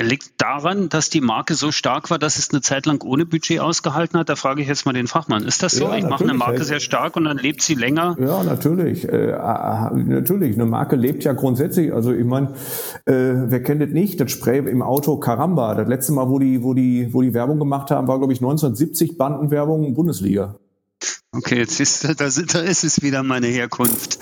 liegt 0.00 0.40
daran, 0.40 0.88
dass 0.88 1.08
die 1.08 1.20
Marke 1.20 1.54
so 1.54 1.70
stark 1.70 2.10
war, 2.10 2.18
dass 2.18 2.38
es 2.38 2.50
eine 2.50 2.60
Zeit 2.60 2.86
lang 2.86 3.02
ohne 3.04 3.26
Budget 3.26 3.60
ausgehalten 3.60 4.18
hat? 4.18 4.28
Da 4.28 4.36
frage 4.36 4.62
ich 4.62 4.68
jetzt 4.68 4.86
mal 4.86 4.92
den 4.92 5.06
Fachmann. 5.06 5.44
Ist 5.44 5.62
das 5.62 5.72
so? 5.72 5.84
Ja, 5.84 5.96
ich 5.96 6.04
mache 6.04 6.24
eine 6.24 6.34
Marke 6.34 6.64
sehr 6.64 6.80
stark 6.80 7.16
und 7.16 7.24
dann 7.24 7.38
lebt 7.38 7.62
sie 7.62 7.74
länger? 7.74 8.16
Ja, 8.18 8.42
natürlich. 8.42 9.08
Äh, 9.08 9.32
natürlich. 9.92 10.54
Eine 10.54 10.66
Marke 10.66 10.96
lebt 10.96 11.22
ja 11.24 11.32
grundsätzlich. 11.32 11.92
Also 11.92 12.12
ich 12.12 12.24
meine, 12.24 12.48
äh, 13.06 13.12
wer 13.14 13.62
kennt 13.62 13.82
es 13.82 13.90
nicht? 13.90 14.20
Das 14.20 14.32
Spray 14.32 14.58
im 14.58 14.82
Auto 14.82 15.16
Caramba. 15.18 15.74
Das 15.74 15.88
letzte 15.88 16.12
Mal, 16.12 16.28
wo 16.28 16.38
die, 16.38 16.62
wo 16.62 16.74
die, 16.74 17.12
wo 17.12 17.22
die 17.22 17.32
Werbung 17.32 17.58
gemacht 17.58 17.90
haben, 17.90 18.08
war 18.08 18.18
glaube 18.18 18.32
ich 18.32 18.40
1970 18.40 19.16
Bandenwerbung 19.16 19.94
Bundesliga. 19.94 20.56
Okay, 21.36 21.58
jetzt 21.58 21.80
ist, 21.80 22.04
da, 22.04 22.14
da 22.14 22.60
ist 22.60 22.84
es 22.84 23.02
wieder 23.02 23.22
meine 23.24 23.48
Herkunft. 23.48 24.18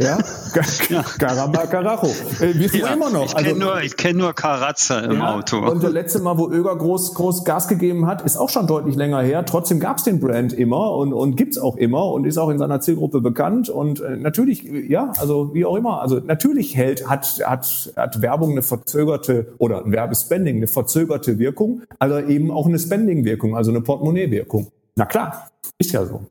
Ja. 0.00 0.18
Caramba 1.18 1.66
Carajo. 1.66 2.08
Äh, 2.40 2.54
wir 2.54 2.68
sind 2.68 2.80
ja, 2.80 2.92
immer 2.92 3.10
noch. 3.10 3.24
Ich 3.26 3.34
kenne 3.34 3.48
also, 3.48 3.60
nur, 3.60 3.80
ich 3.80 3.96
kenn 3.96 4.16
nur 4.16 4.34
Carazza 4.34 5.00
im 5.00 5.18
ja, 5.18 5.34
Auto. 5.34 5.58
Und 5.58 5.82
das 5.82 5.92
letzte 5.92 6.18
Mal, 6.20 6.36
wo 6.36 6.50
Öger 6.50 6.76
groß, 6.76 7.14
groß 7.14 7.44
Gas 7.44 7.68
gegeben 7.68 8.06
hat, 8.06 8.22
ist 8.22 8.36
auch 8.36 8.50
schon 8.50 8.66
deutlich 8.66 8.96
länger 8.96 9.22
her. 9.22 9.44
Trotzdem 9.46 9.80
gab 9.80 9.98
es 9.98 10.04
den 10.04 10.20
Brand 10.20 10.52
immer 10.52 10.92
und, 10.92 11.12
und 11.12 11.36
gibt's 11.36 11.58
auch 11.58 11.76
immer 11.76 12.06
und 12.06 12.26
ist 12.26 12.36
auch 12.36 12.50
in 12.50 12.58
seiner 12.58 12.80
Zielgruppe 12.80 13.20
bekannt. 13.20 13.70
Und 13.70 14.00
äh, 14.00 14.16
natürlich, 14.16 14.62
ja, 14.62 15.12
also 15.18 15.54
wie 15.54 15.64
auch 15.64 15.76
immer, 15.76 16.02
also 16.02 16.20
natürlich 16.20 16.76
hält, 16.76 17.08
hat, 17.08 17.40
hat, 17.44 17.92
hat 17.96 18.20
Werbung 18.20 18.52
eine 18.52 18.62
verzögerte 18.62 19.54
oder 19.58 19.82
Werbespending 19.86 20.56
eine 20.56 20.66
verzögerte 20.66 21.38
Wirkung, 21.38 21.82
aber 21.98 22.28
eben 22.28 22.50
auch 22.50 22.66
eine 22.66 22.78
Spending-Wirkung, 22.78 23.56
also 23.56 23.70
eine 23.70 23.80
Portemonnaie-Wirkung. 23.80 24.70
Na 24.96 25.06
klar, 25.06 25.50
ist 25.78 25.92
ja 25.92 26.04
so. 26.04 26.26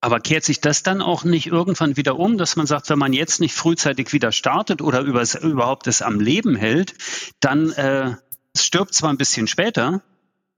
Aber 0.00 0.20
kehrt 0.20 0.44
sich 0.44 0.60
das 0.60 0.82
dann 0.82 1.02
auch 1.02 1.24
nicht 1.24 1.46
irgendwann 1.46 1.96
wieder 1.96 2.18
um, 2.18 2.38
dass 2.38 2.56
man 2.56 2.66
sagt, 2.66 2.88
wenn 2.88 2.98
man 2.98 3.12
jetzt 3.12 3.40
nicht 3.40 3.54
frühzeitig 3.54 4.12
wieder 4.12 4.32
startet 4.32 4.80
oder 4.80 5.00
überhaupt 5.00 5.86
es 5.86 6.00
am 6.00 6.20
Leben 6.20 6.56
hält, 6.56 6.94
dann 7.40 7.70
äh, 7.72 8.16
stirbt 8.56 8.94
zwar 8.94 9.10
ein 9.10 9.18
bisschen 9.18 9.46
später, 9.46 10.02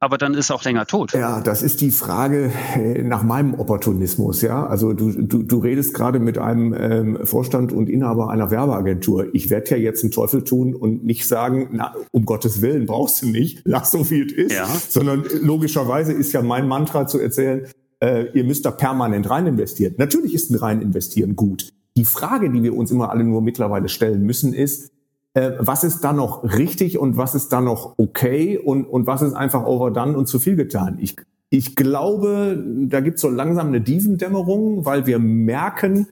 aber 0.03 0.19
dann 0.19 0.35
ist 0.35 0.51
auch 0.51 0.65
länger 0.65 0.85
tot. 0.85 1.13
Ja, 1.13 1.41
das 1.41 1.63
ist 1.63 1.81
die 1.81 1.93
Frage 1.93 2.51
äh, 2.75 3.05
nach 3.05 3.23
meinem 3.23 3.55
Opportunismus. 3.55 4.43
Ja, 4.43 4.67
also 4.67 4.95
du, 4.95 5.13
du, 5.13 5.45
du 5.45 5.59
redest 5.59 5.95
gerade 5.95 6.19
mit 6.19 6.39
einem 6.39 6.75
ähm, 6.77 7.19
Vorstand 7.23 7.73
und 7.73 7.89
Inhaber 7.89 8.29
einer 8.29 8.51
Werbeagentur. 8.51 9.33
Ich 9.33 9.49
werde 9.49 9.71
ja 9.71 9.77
jetzt 9.77 10.03
einen 10.03 10.11
Teufel 10.11 10.43
tun 10.43 10.75
und 10.75 11.05
nicht 11.05 11.29
sagen, 11.29 11.69
na, 11.71 11.95
um 12.11 12.25
Gottes 12.25 12.61
Willen 12.61 12.87
brauchst 12.87 13.23
du 13.23 13.29
nicht, 13.29 13.61
lass 13.65 13.93
so 13.93 14.11
wie 14.11 14.23
es 14.23 14.33
ist, 14.33 14.53
ja. 14.53 14.67
sondern 14.89 15.25
logischerweise 15.41 16.13
ist 16.13 16.33
ja 16.33 16.43
mein 16.43 16.67
Mantra 16.67 17.07
zu 17.07 17.21
erzählen, 17.21 17.69
äh, 18.01 18.25
ihr 18.35 18.43
müsst 18.43 18.67
da 18.67 18.73
permanent 18.73 19.31
rein 19.31 19.47
investieren. 19.47 19.95
Natürlich 19.99 20.35
ist 20.35 20.51
ein 20.51 20.57
rein 20.57 20.83
investieren 20.83 21.37
gut. 21.37 21.73
Die 21.97 22.05
Frage, 22.05 22.51
die 22.51 22.61
wir 22.65 22.77
uns 22.77 22.91
immer 22.91 23.11
alle 23.11 23.23
nur 23.23 23.41
mittlerweile 23.41 23.89
stellen 23.89 24.23
müssen, 24.23 24.53
ist, 24.53 24.91
äh, 25.35 25.53
was 25.59 25.85
ist 25.85 26.01
da 26.01 26.13
noch 26.13 26.45
richtig 26.45 26.99
und 26.99 27.17
was 27.17 27.35
ist 27.35 27.53
da 27.53 27.61
noch 27.61 27.95
okay 27.97 28.59
und, 28.59 28.85
und 28.85 29.07
was 29.07 29.23
ist 29.23 29.35
einfach 29.35 29.65
overdone 29.65 30.17
und 30.17 30.27
zu 30.27 30.39
viel 30.39 30.57
getan. 30.57 30.99
Ich, 31.01 31.17
ich 31.51 31.77
glaube, 31.77 32.63
da 32.89 33.01
gibt 33.01 33.17
es 33.17 33.23
so 33.23 33.31
langsam 33.31 33.69
eine 33.69 33.81
Dievendämmerung, 33.81 34.85
weil 34.85 35.07
wir 35.07 35.19
merken, 35.19 36.09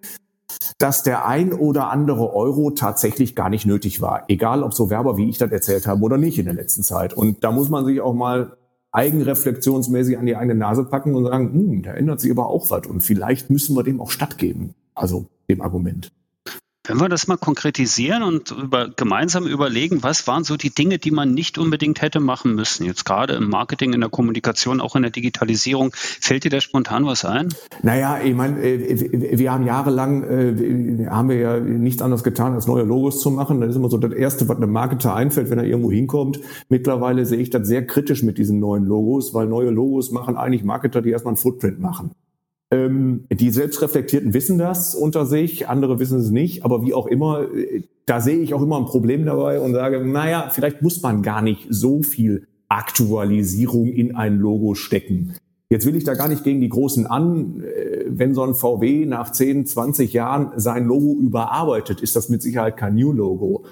dass 0.78 1.02
der 1.02 1.26
ein 1.26 1.52
oder 1.52 1.90
andere 1.90 2.34
Euro 2.34 2.70
tatsächlich 2.70 3.36
gar 3.36 3.50
nicht 3.50 3.66
nötig 3.66 4.00
war. 4.00 4.24
Egal, 4.28 4.62
ob 4.62 4.74
so 4.74 4.90
Werber 4.90 5.16
wie 5.16 5.28
ich 5.28 5.38
das 5.38 5.52
erzählt 5.52 5.86
haben 5.86 6.02
oder 6.02 6.16
nicht 6.16 6.38
in 6.38 6.46
der 6.46 6.54
letzten 6.54 6.82
Zeit. 6.82 7.14
Und 7.14 7.44
da 7.44 7.52
muss 7.52 7.68
man 7.68 7.84
sich 7.84 8.00
auch 8.00 8.14
mal 8.14 8.56
eigenreflexionsmäßig 8.92 10.18
an 10.18 10.26
die 10.26 10.36
eigene 10.36 10.56
Nase 10.56 10.84
packen 10.84 11.14
und 11.14 11.26
sagen, 11.26 11.52
hm, 11.52 11.82
da 11.82 11.92
ändert 11.92 12.20
sich 12.20 12.30
aber 12.30 12.48
auch 12.48 12.70
was 12.70 12.86
und 12.86 13.02
vielleicht 13.02 13.50
müssen 13.50 13.76
wir 13.76 13.84
dem 13.84 14.00
auch 14.00 14.10
stattgeben. 14.10 14.74
Also 14.94 15.26
dem 15.48 15.60
Argument. 15.60 16.10
Können 16.82 16.98
wir 16.98 17.10
das 17.10 17.28
mal 17.28 17.36
konkretisieren 17.36 18.22
und 18.22 18.52
über, 18.52 18.88
gemeinsam 18.88 19.46
überlegen, 19.46 20.02
was 20.02 20.26
waren 20.26 20.44
so 20.44 20.56
die 20.56 20.70
Dinge, 20.70 20.96
die 20.96 21.10
man 21.10 21.34
nicht 21.34 21.58
unbedingt 21.58 22.00
hätte 22.00 22.20
machen 22.20 22.54
müssen? 22.54 22.86
Jetzt 22.86 23.04
gerade 23.04 23.34
im 23.34 23.50
Marketing, 23.50 23.92
in 23.92 24.00
der 24.00 24.08
Kommunikation, 24.08 24.80
auch 24.80 24.96
in 24.96 25.02
der 25.02 25.10
Digitalisierung. 25.10 25.92
Fällt 25.94 26.44
dir 26.44 26.50
da 26.50 26.58
spontan 26.62 27.04
was 27.04 27.26
ein? 27.26 27.50
Naja, 27.82 28.20
ich 28.24 28.34
meine, 28.34 28.62
äh, 28.62 29.38
wir 29.38 29.52
haben 29.52 29.66
jahrelang, 29.66 30.24
äh, 30.24 31.06
haben 31.10 31.28
wir 31.28 31.36
ja 31.36 31.60
nichts 31.60 32.00
anderes 32.00 32.24
getan, 32.24 32.54
als 32.54 32.66
neue 32.66 32.84
Logos 32.84 33.20
zu 33.20 33.30
machen. 33.30 33.60
Das 33.60 33.70
ist 33.70 33.76
immer 33.76 33.90
so 33.90 33.98
das 33.98 34.12
Erste, 34.12 34.48
was 34.48 34.56
einem 34.56 34.72
Marketer 34.72 35.14
einfällt, 35.14 35.50
wenn 35.50 35.58
er 35.58 35.66
irgendwo 35.66 35.92
hinkommt. 35.92 36.40
Mittlerweile 36.70 37.26
sehe 37.26 37.40
ich 37.40 37.50
das 37.50 37.68
sehr 37.68 37.86
kritisch 37.86 38.22
mit 38.22 38.38
diesen 38.38 38.58
neuen 38.58 38.86
Logos, 38.86 39.34
weil 39.34 39.46
neue 39.46 39.68
Logos 39.68 40.12
machen 40.12 40.38
eigentlich 40.38 40.64
Marketer, 40.64 41.02
die 41.02 41.10
erstmal 41.10 41.32
einen 41.32 41.36
Footprint 41.36 41.78
machen. 41.78 42.12
Ähm, 42.70 43.24
die 43.32 43.50
Selbstreflektierten 43.50 44.32
wissen 44.32 44.58
das 44.58 44.94
unter 44.94 45.26
sich, 45.26 45.68
andere 45.68 45.98
wissen 45.98 46.20
es 46.20 46.30
nicht, 46.30 46.64
aber 46.64 46.82
wie 46.82 46.94
auch 46.94 47.06
immer, 47.06 47.46
da 48.06 48.20
sehe 48.20 48.38
ich 48.38 48.54
auch 48.54 48.62
immer 48.62 48.78
ein 48.78 48.86
Problem 48.86 49.24
dabei 49.24 49.60
und 49.60 49.74
sage, 49.74 50.04
naja, 50.04 50.50
vielleicht 50.50 50.82
muss 50.82 51.02
man 51.02 51.22
gar 51.22 51.42
nicht 51.42 51.66
so 51.68 52.02
viel 52.02 52.46
Aktualisierung 52.68 53.88
in 53.88 54.14
ein 54.14 54.38
Logo 54.38 54.74
stecken. 54.74 55.34
Jetzt 55.72 55.86
will 55.86 55.94
ich 55.94 56.04
da 56.04 56.14
gar 56.14 56.28
nicht 56.28 56.42
gegen 56.42 56.60
die 56.60 56.68
Großen 56.68 57.06
an. 57.06 57.62
Äh, 57.62 58.06
wenn 58.08 58.34
so 58.34 58.42
ein 58.42 58.54
VW 58.54 59.06
nach 59.06 59.30
10, 59.30 59.66
20 59.66 60.12
Jahren 60.12 60.52
sein 60.56 60.84
Logo 60.84 61.16
überarbeitet, 61.20 62.00
ist 62.00 62.16
das 62.16 62.28
mit 62.28 62.42
Sicherheit 62.42 62.76
kein 62.76 62.94
New 62.94 63.12
Logo. 63.12 63.64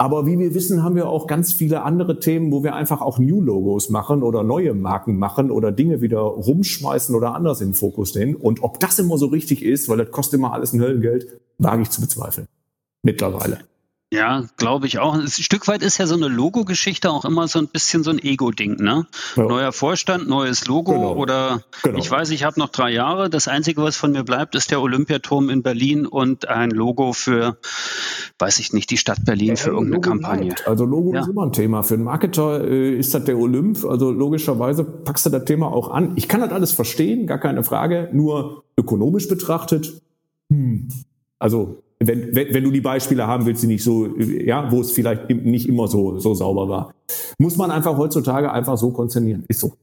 Aber 0.00 0.24
wie 0.24 0.38
wir 0.38 0.54
wissen, 0.54 0.82
haben 0.82 0.94
wir 0.94 1.10
auch 1.10 1.26
ganz 1.26 1.52
viele 1.52 1.82
andere 1.82 2.20
Themen, 2.20 2.50
wo 2.52 2.64
wir 2.64 2.74
einfach 2.74 3.02
auch 3.02 3.18
New 3.18 3.42
Logos 3.42 3.90
machen 3.90 4.22
oder 4.22 4.42
neue 4.42 4.72
Marken 4.72 5.18
machen 5.18 5.50
oder 5.50 5.72
Dinge 5.72 6.00
wieder 6.00 6.20
rumschmeißen 6.20 7.14
oder 7.14 7.34
anders 7.34 7.60
in 7.60 7.68
den 7.68 7.74
Fokus 7.74 8.14
nehmen. 8.14 8.34
Und 8.34 8.62
ob 8.62 8.80
das 8.80 8.98
immer 8.98 9.18
so 9.18 9.26
richtig 9.26 9.62
ist, 9.62 9.90
weil 9.90 9.98
das 9.98 10.10
kostet 10.10 10.38
immer 10.38 10.54
alles 10.54 10.72
ein 10.72 10.80
Höllengeld, 10.80 11.38
wage 11.58 11.82
ich 11.82 11.90
zu 11.90 12.00
bezweifeln. 12.00 12.46
Mittlerweile. 13.02 13.58
Ja, 14.12 14.44
glaube 14.56 14.88
ich 14.88 14.98
auch. 14.98 15.14
Ein 15.14 15.28
Stück 15.28 15.68
weit 15.68 15.82
ist 15.82 15.98
ja 15.98 16.06
so 16.08 16.16
eine 16.16 16.26
Logo-Geschichte 16.26 17.12
auch 17.12 17.24
immer 17.24 17.46
so 17.46 17.60
ein 17.60 17.68
bisschen 17.68 18.02
so 18.02 18.10
ein 18.10 18.18
Ego-Ding, 18.18 18.82
ne? 18.82 19.06
Ja. 19.36 19.44
Neuer 19.44 19.70
Vorstand, 19.70 20.28
neues 20.28 20.66
Logo 20.66 20.92
genau. 20.92 21.14
oder 21.14 21.62
genau. 21.84 21.96
ich 21.96 22.10
weiß, 22.10 22.30
ich 22.30 22.42
habe 22.42 22.58
noch 22.58 22.70
drei 22.70 22.90
Jahre. 22.90 23.30
Das 23.30 23.46
Einzige, 23.46 23.82
was 23.82 23.96
von 23.96 24.10
mir 24.10 24.24
bleibt, 24.24 24.56
ist 24.56 24.72
der 24.72 24.82
Olympiaturm 24.82 25.48
in 25.48 25.62
Berlin 25.62 26.06
und 26.06 26.48
ein 26.48 26.70
Logo 26.70 27.12
für, 27.12 27.58
weiß 28.40 28.58
ich 28.58 28.72
nicht, 28.72 28.90
die 28.90 28.96
Stadt 28.96 29.24
Berlin 29.24 29.50
ja, 29.50 29.56
für 29.56 29.70
irgendeine 29.70 29.94
Logo 29.96 30.10
Kampagne. 30.10 30.46
Bleibt. 30.46 30.66
Also 30.66 30.84
Logo 30.84 31.14
ja. 31.14 31.20
ist 31.20 31.28
immer 31.28 31.46
ein 31.46 31.52
Thema. 31.52 31.84
Für 31.84 31.94
einen 31.94 32.02
Marketer 32.02 32.64
äh, 32.64 32.98
ist 32.98 33.14
das 33.14 33.22
der 33.24 33.38
Olymp. 33.38 33.84
Also 33.84 34.10
logischerweise 34.10 34.82
packst 34.82 35.26
du 35.26 35.30
das 35.30 35.44
Thema 35.44 35.68
auch 35.68 35.88
an. 35.88 36.14
Ich 36.16 36.26
kann 36.26 36.40
das 36.40 36.50
alles 36.50 36.72
verstehen, 36.72 37.28
gar 37.28 37.38
keine 37.38 37.62
Frage. 37.62 38.08
Nur 38.12 38.64
ökonomisch 38.76 39.28
betrachtet, 39.28 40.02
hm. 40.50 40.88
also 41.38 41.84
wenn, 42.02 42.34
wenn, 42.34 42.54
wenn 42.54 42.64
du 42.64 42.70
die 42.70 42.80
Beispiele 42.80 43.26
haben 43.26 43.44
willst, 43.46 43.62
die 43.62 43.66
nicht 43.66 43.84
so, 43.84 44.18
ja, 44.18 44.70
wo 44.72 44.80
es 44.80 44.90
vielleicht 44.90 45.28
nicht 45.28 45.68
immer 45.68 45.86
so, 45.86 46.18
so 46.18 46.34
sauber 46.34 46.68
war. 46.68 46.94
Muss 47.38 47.56
man 47.56 47.70
einfach 47.70 47.96
heutzutage 47.96 48.50
einfach 48.50 48.78
so 48.78 48.90
konzernieren. 48.90 49.44
Ist 49.48 49.60
so. 49.60 49.76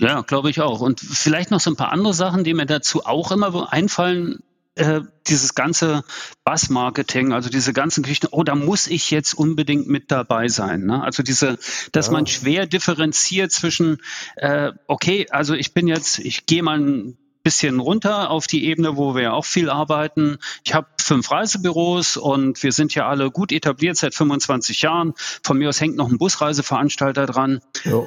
Ja, 0.00 0.22
glaube 0.22 0.50
ich 0.50 0.60
auch. 0.60 0.80
Und 0.80 0.98
vielleicht 1.00 1.52
noch 1.52 1.60
so 1.60 1.70
ein 1.70 1.76
paar 1.76 1.92
andere 1.92 2.12
Sachen, 2.12 2.42
die 2.42 2.54
mir 2.54 2.66
dazu 2.66 3.06
auch 3.06 3.30
immer 3.30 3.72
einfallen. 3.72 4.40
Äh, 4.76 5.02
dieses 5.28 5.54
ganze 5.54 6.02
Bass-Marketing, 6.42 7.32
also 7.32 7.48
diese 7.48 7.72
ganzen 7.72 8.02
Geschichten, 8.02 8.26
oh, 8.32 8.42
da 8.42 8.56
muss 8.56 8.88
ich 8.88 9.12
jetzt 9.12 9.32
unbedingt 9.32 9.86
mit 9.86 10.10
dabei 10.10 10.48
sein. 10.48 10.86
Ne? 10.86 11.00
Also 11.00 11.22
diese, 11.22 11.60
dass 11.92 12.06
ja. 12.06 12.12
man 12.12 12.26
schwer 12.26 12.66
differenziert 12.66 13.52
zwischen, 13.52 13.98
äh, 14.34 14.72
okay, 14.88 15.28
also 15.30 15.54
ich 15.54 15.74
bin 15.74 15.86
jetzt, 15.86 16.18
ich 16.18 16.46
gehe 16.46 16.64
mal 16.64 17.14
bisschen 17.44 17.78
runter 17.78 18.30
auf 18.30 18.46
die 18.46 18.64
Ebene, 18.64 18.96
wo 18.96 19.14
wir 19.14 19.34
auch 19.34 19.44
viel 19.44 19.70
arbeiten. 19.70 20.38
Ich 20.64 20.74
habe 20.74 20.88
fünf 21.00 21.30
Reisebüros 21.30 22.16
und 22.16 22.62
wir 22.62 22.72
sind 22.72 22.94
ja 22.94 23.06
alle 23.06 23.30
gut 23.30 23.52
etabliert 23.52 23.96
seit 23.96 24.14
25 24.14 24.82
Jahren. 24.82 25.12
Von 25.42 25.58
mir 25.58 25.68
aus 25.68 25.80
hängt 25.80 25.96
noch 25.96 26.10
ein 26.10 26.18
Busreiseveranstalter 26.18 27.26
dran. 27.26 27.60
Jo. 27.84 28.06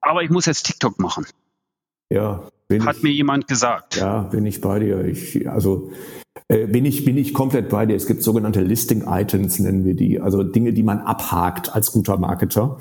Aber 0.00 0.22
ich 0.22 0.30
muss 0.30 0.46
jetzt 0.46 0.64
TikTok 0.64 1.00
machen. 1.00 1.26
Ja. 2.10 2.46
Hat 2.80 2.96
ich, 2.96 3.02
mir 3.02 3.10
jemand 3.10 3.48
gesagt. 3.48 3.96
Ja, 3.96 4.22
bin 4.22 4.46
ich 4.46 4.60
bei 4.60 4.78
dir. 4.78 5.04
Ich, 5.04 5.48
also 5.48 5.90
äh, 6.48 6.66
bin 6.66 6.84
ich, 6.84 7.04
bin 7.04 7.16
ich 7.16 7.32
komplett 7.32 7.70
bei 7.70 7.86
dir. 7.86 7.96
Es 7.96 8.06
gibt 8.06 8.22
sogenannte 8.22 8.60
Listing 8.60 9.04
Items, 9.06 9.58
nennen 9.58 9.84
wir 9.84 9.94
die. 9.94 10.20
Also 10.20 10.42
Dinge, 10.42 10.72
die 10.72 10.82
man 10.82 11.00
abhakt 11.00 11.74
als 11.74 11.92
guter 11.92 12.18
Marketer. 12.18 12.78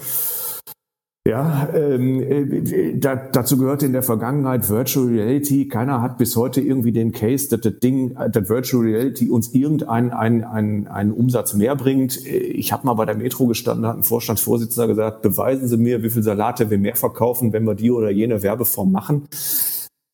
Ja, 1.25 1.70
ähm, 1.74 2.22
äh, 2.22 2.98
da, 2.98 3.15
dazu 3.15 3.58
gehörte 3.58 3.86
in 3.86 3.94
der 3.94 4.03
Vergangenheit 4.03 4.70
Virtual 4.70 5.08
Reality. 5.08 5.70
Keiner 5.70 6.01
hat 6.01 6.18
bis 6.18 6.36
heute 6.36 6.60
irgendwie 6.60 6.92
den 6.92 7.13
Case, 7.13 7.48
dass 7.48 7.62
das 7.62 7.80
Ding, 7.80 8.13
dass 8.13 8.50
Virtual 8.50 8.84
Reality 8.84 9.30
uns 9.30 9.53
irgendeinen 9.53 10.12
einen, 10.12 10.44
einen, 10.44 10.88
einen 10.88 11.13
Umsatz 11.13 11.53
mehr 11.53 11.77
bringt. 11.77 12.18
Ich 12.25 12.74
habe 12.74 12.86
mal 12.86 12.96
bei 12.96 13.06
der 13.06 13.15
Metro 13.15 13.48
gestanden, 13.48 13.88
hat 13.88 13.96
ein 13.96 14.03
Vorstandsvorsitzender 14.03 14.88
gesagt, 14.88 15.22
beweisen 15.22 15.70
Sie 15.70 15.77
mir, 15.77 16.03
wie 16.03 16.10
viel 16.10 16.24
Salate 16.24 16.70
wir 16.70 16.77
mehr 16.77 16.98
verkaufen, 16.98 17.53
wenn 17.53 17.63
wir 17.63 17.75
die 17.75 17.92
oder 17.92 18.10
jene 18.10 18.44
Werbeform 18.44 18.92
machen. 18.92 19.30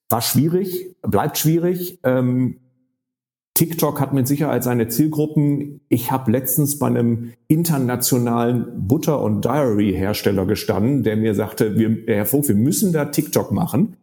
War 0.10 0.22
schwierig, 0.22 0.96
bleibt 1.01 1.39
schwierig. 1.39 2.00
Ähm, 2.04 2.58
TikTok 3.60 4.00
hat 4.00 4.13
mit 4.13 4.25
Sicherheit 4.25 4.63
seine 4.63 4.88
Zielgruppen. 4.88 5.82
Ich 5.89 6.12
habe 6.12 6.32
letztens 6.32 6.80
bei 6.80 6.88
einem 6.88 7.34
internationalen 7.50 8.88
Butter- 8.88 9.22
und 9.22 9.44
Diary-Hersteller 9.44 10.46
gestanden, 10.46 11.04
der 11.04 11.18
mir 11.18 11.36
sagte, 11.36 11.78
wir, 11.78 12.04
Herr 12.08 12.25
Vogt, 12.25 12.48
wir 12.48 12.56
müssen 12.56 12.94
da 12.94 13.04
TikTok 13.04 13.51
machen. 13.51 13.98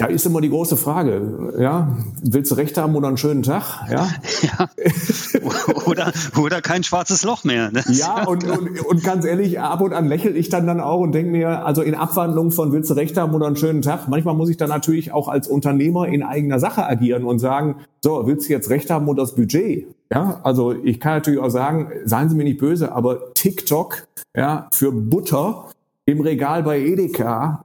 Da 0.00 0.06
ist 0.06 0.24
immer 0.24 0.40
die 0.40 0.48
große 0.48 0.78
Frage, 0.78 1.52
ja, 1.58 1.94
willst 2.22 2.50
du 2.50 2.54
recht 2.54 2.78
haben 2.78 2.96
oder 2.96 3.08
einen 3.08 3.18
schönen 3.18 3.42
Tag? 3.42 3.86
Ja. 3.90 4.08
ja. 4.42 4.70
Oder, 5.84 6.10
oder 6.40 6.62
kein 6.62 6.82
schwarzes 6.84 7.22
Loch 7.22 7.44
mehr. 7.44 7.70
Ne? 7.70 7.84
Ja, 7.88 8.26
und, 8.26 8.44
und, 8.44 8.80
und 8.80 9.04
ganz 9.04 9.26
ehrlich, 9.26 9.60
ab 9.60 9.82
und 9.82 9.92
an 9.92 10.08
lächle 10.08 10.30
ich 10.30 10.48
dann 10.48 10.66
dann 10.66 10.80
auch 10.80 11.00
und 11.00 11.12
denke 11.12 11.30
mir, 11.30 11.66
also 11.66 11.82
in 11.82 11.94
Abwandlung 11.94 12.50
von 12.50 12.72
willst 12.72 12.88
du 12.88 12.94
recht 12.94 13.18
haben 13.18 13.34
oder 13.34 13.46
einen 13.46 13.56
schönen 13.56 13.82
Tag, 13.82 14.08
manchmal 14.08 14.34
muss 14.34 14.48
ich 14.48 14.56
dann 14.56 14.70
natürlich 14.70 15.12
auch 15.12 15.28
als 15.28 15.48
Unternehmer 15.48 16.08
in 16.08 16.22
eigener 16.22 16.58
Sache 16.58 16.86
agieren 16.86 17.24
und 17.24 17.38
sagen, 17.38 17.76
so, 18.02 18.26
willst 18.26 18.48
du 18.48 18.54
jetzt 18.54 18.70
recht 18.70 18.88
haben 18.88 19.06
oder 19.06 19.24
das 19.24 19.34
Budget? 19.34 19.86
Ja, 20.10 20.40
also 20.44 20.72
ich 20.72 20.98
kann 20.98 21.12
natürlich 21.12 21.40
auch 21.40 21.50
sagen, 21.50 21.90
seien 22.06 22.30
Sie 22.30 22.36
mir 22.36 22.44
nicht 22.44 22.58
böse, 22.58 22.92
aber 22.92 23.34
TikTok, 23.34 24.06
ja, 24.34 24.66
für 24.72 24.92
Butter 24.92 25.66
im 26.06 26.20
Regal 26.20 26.62
bei 26.62 26.80
Edeka, 26.80 27.64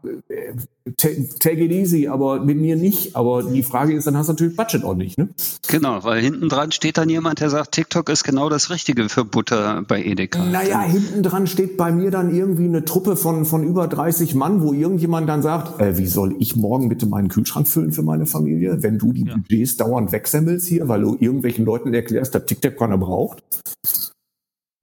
take 0.97 1.63
it 1.63 1.71
easy, 1.71 2.07
aber 2.07 2.43
mit 2.43 2.57
mir 2.57 2.75
nicht. 2.75 3.15
Aber 3.15 3.43
die 3.43 3.63
Frage 3.63 3.93
ist, 3.93 4.05
dann 4.05 4.17
hast 4.17 4.27
du 4.27 4.33
natürlich 4.33 4.55
Budget 4.55 4.83
auch 4.83 4.93
nicht, 4.93 5.17
ne? 5.17 5.29
Genau, 5.67 6.03
weil 6.03 6.21
hinten 6.21 6.49
dran 6.49 6.71
steht 6.71 6.97
dann 6.97 7.09
jemand, 7.09 7.39
der 7.39 7.49
sagt, 7.49 7.71
TikTok 7.71 8.09
ist 8.09 8.23
genau 8.23 8.49
das 8.49 8.69
Richtige 8.69 9.09
für 9.09 9.25
Butter 9.25 9.83
bei 9.87 10.03
Edeka. 10.03 10.43
Naja, 10.45 10.81
hinten 10.81 11.23
dran 11.23 11.47
steht 11.47 11.77
bei 11.77 11.91
mir 11.91 12.11
dann 12.11 12.35
irgendwie 12.35 12.65
eine 12.65 12.85
Truppe 12.85 13.15
von, 13.15 13.45
von 13.45 13.63
über 13.63 13.87
30 13.87 14.35
Mann, 14.35 14.61
wo 14.61 14.73
irgendjemand 14.73 15.27
dann 15.27 15.41
sagt, 15.41 15.81
äh, 15.81 15.97
wie 15.97 16.07
soll 16.07 16.35
ich 16.39 16.55
morgen 16.55 16.89
bitte 16.89 17.07
meinen 17.07 17.29
Kühlschrank 17.29 17.67
füllen 17.67 17.91
für 17.91 18.03
meine 18.03 18.25
Familie, 18.25 18.83
wenn 18.83 18.99
du 18.99 19.11
die 19.11 19.25
ja. 19.25 19.35
Budgets 19.35 19.77
dauernd 19.77 20.11
wegsemmelst 20.11 20.67
hier, 20.67 20.87
weil 20.87 21.01
du 21.01 21.17
irgendwelchen 21.19 21.65
Leuten 21.65 21.93
erklärst, 21.93 22.35
dass 22.35 22.45
TikTok 22.45 22.77
keiner 22.77 22.97
braucht? 22.97 23.43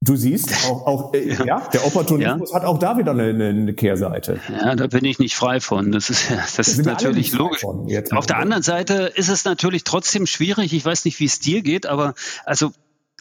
Du 0.03 0.17
siehst, 0.17 0.51
auch, 0.69 0.85
auch 0.85 1.13
äh, 1.13 1.33
ja. 1.33 1.45
ja. 1.45 1.69
der 1.71 1.85
Opportunismus 1.85 2.51
ja. 2.51 2.55
hat 2.55 2.65
auch 2.65 2.77
da 2.77 2.97
wieder 2.97 3.11
eine, 3.11 3.47
eine, 3.47 3.73
Kehrseite. 3.73 4.39
Ja, 4.49 4.75
da 4.75 4.87
bin 4.87 5.05
ich 5.05 5.17
nicht 5.17 5.35
frei 5.35 5.61
von. 5.61 5.91
Das 5.91 6.09
ist, 6.09 6.29
das, 6.35 6.55
das 6.55 6.67
ist 6.67 6.85
natürlich 6.85 7.31
logisch. 7.31 7.63
Auf 8.11 8.25
der 8.25 8.37
anderen 8.37 8.63
Seite 8.63 9.13
ist 9.15 9.29
es 9.29 9.45
natürlich 9.45 9.85
trotzdem 9.85 10.25
schwierig. 10.25 10.73
Ich 10.73 10.83
weiß 10.83 11.05
nicht, 11.05 11.19
wie 11.19 11.25
es 11.25 11.39
dir 11.39 11.61
geht, 11.61 11.85
aber 11.85 12.15
also 12.45 12.71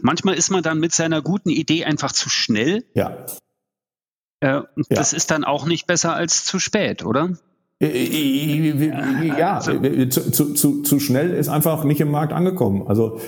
manchmal 0.00 0.34
ist 0.34 0.50
man 0.50 0.62
dann 0.62 0.80
mit 0.80 0.92
seiner 0.92 1.22
guten 1.22 1.50
Idee 1.50 1.84
einfach 1.84 2.10
zu 2.10 2.28
schnell. 2.28 2.84
Ja. 2.94 3.26
Äh, 4.40 4.62
das 4.88 5.12
ist 5.12 5.30
dann 5.30 5.44
auch 5.44 5.66
nicht 5.66 5.86
besser 5.86 6.16
als 6.16 6.44
zu 6.44 6.58
spät, 6.58 7.04
oder? 7.04 7.30
Äh, 7.80 7.86
äh, 7.86 9.38
ja, 9.38 9.58
also, 9.58 9.72
zu, 10.08 10.54
zu, 10.54 10.82
zu 10.82 11.00
schnell 11.00 11.30
ist 11.30 11.48
einfach 11.48 11.84
nicht 11.84 12.00
im 12.00 12.10
Markt 12.10 12.32
angekommen. 12.32 12.88
Also 12.88 13.20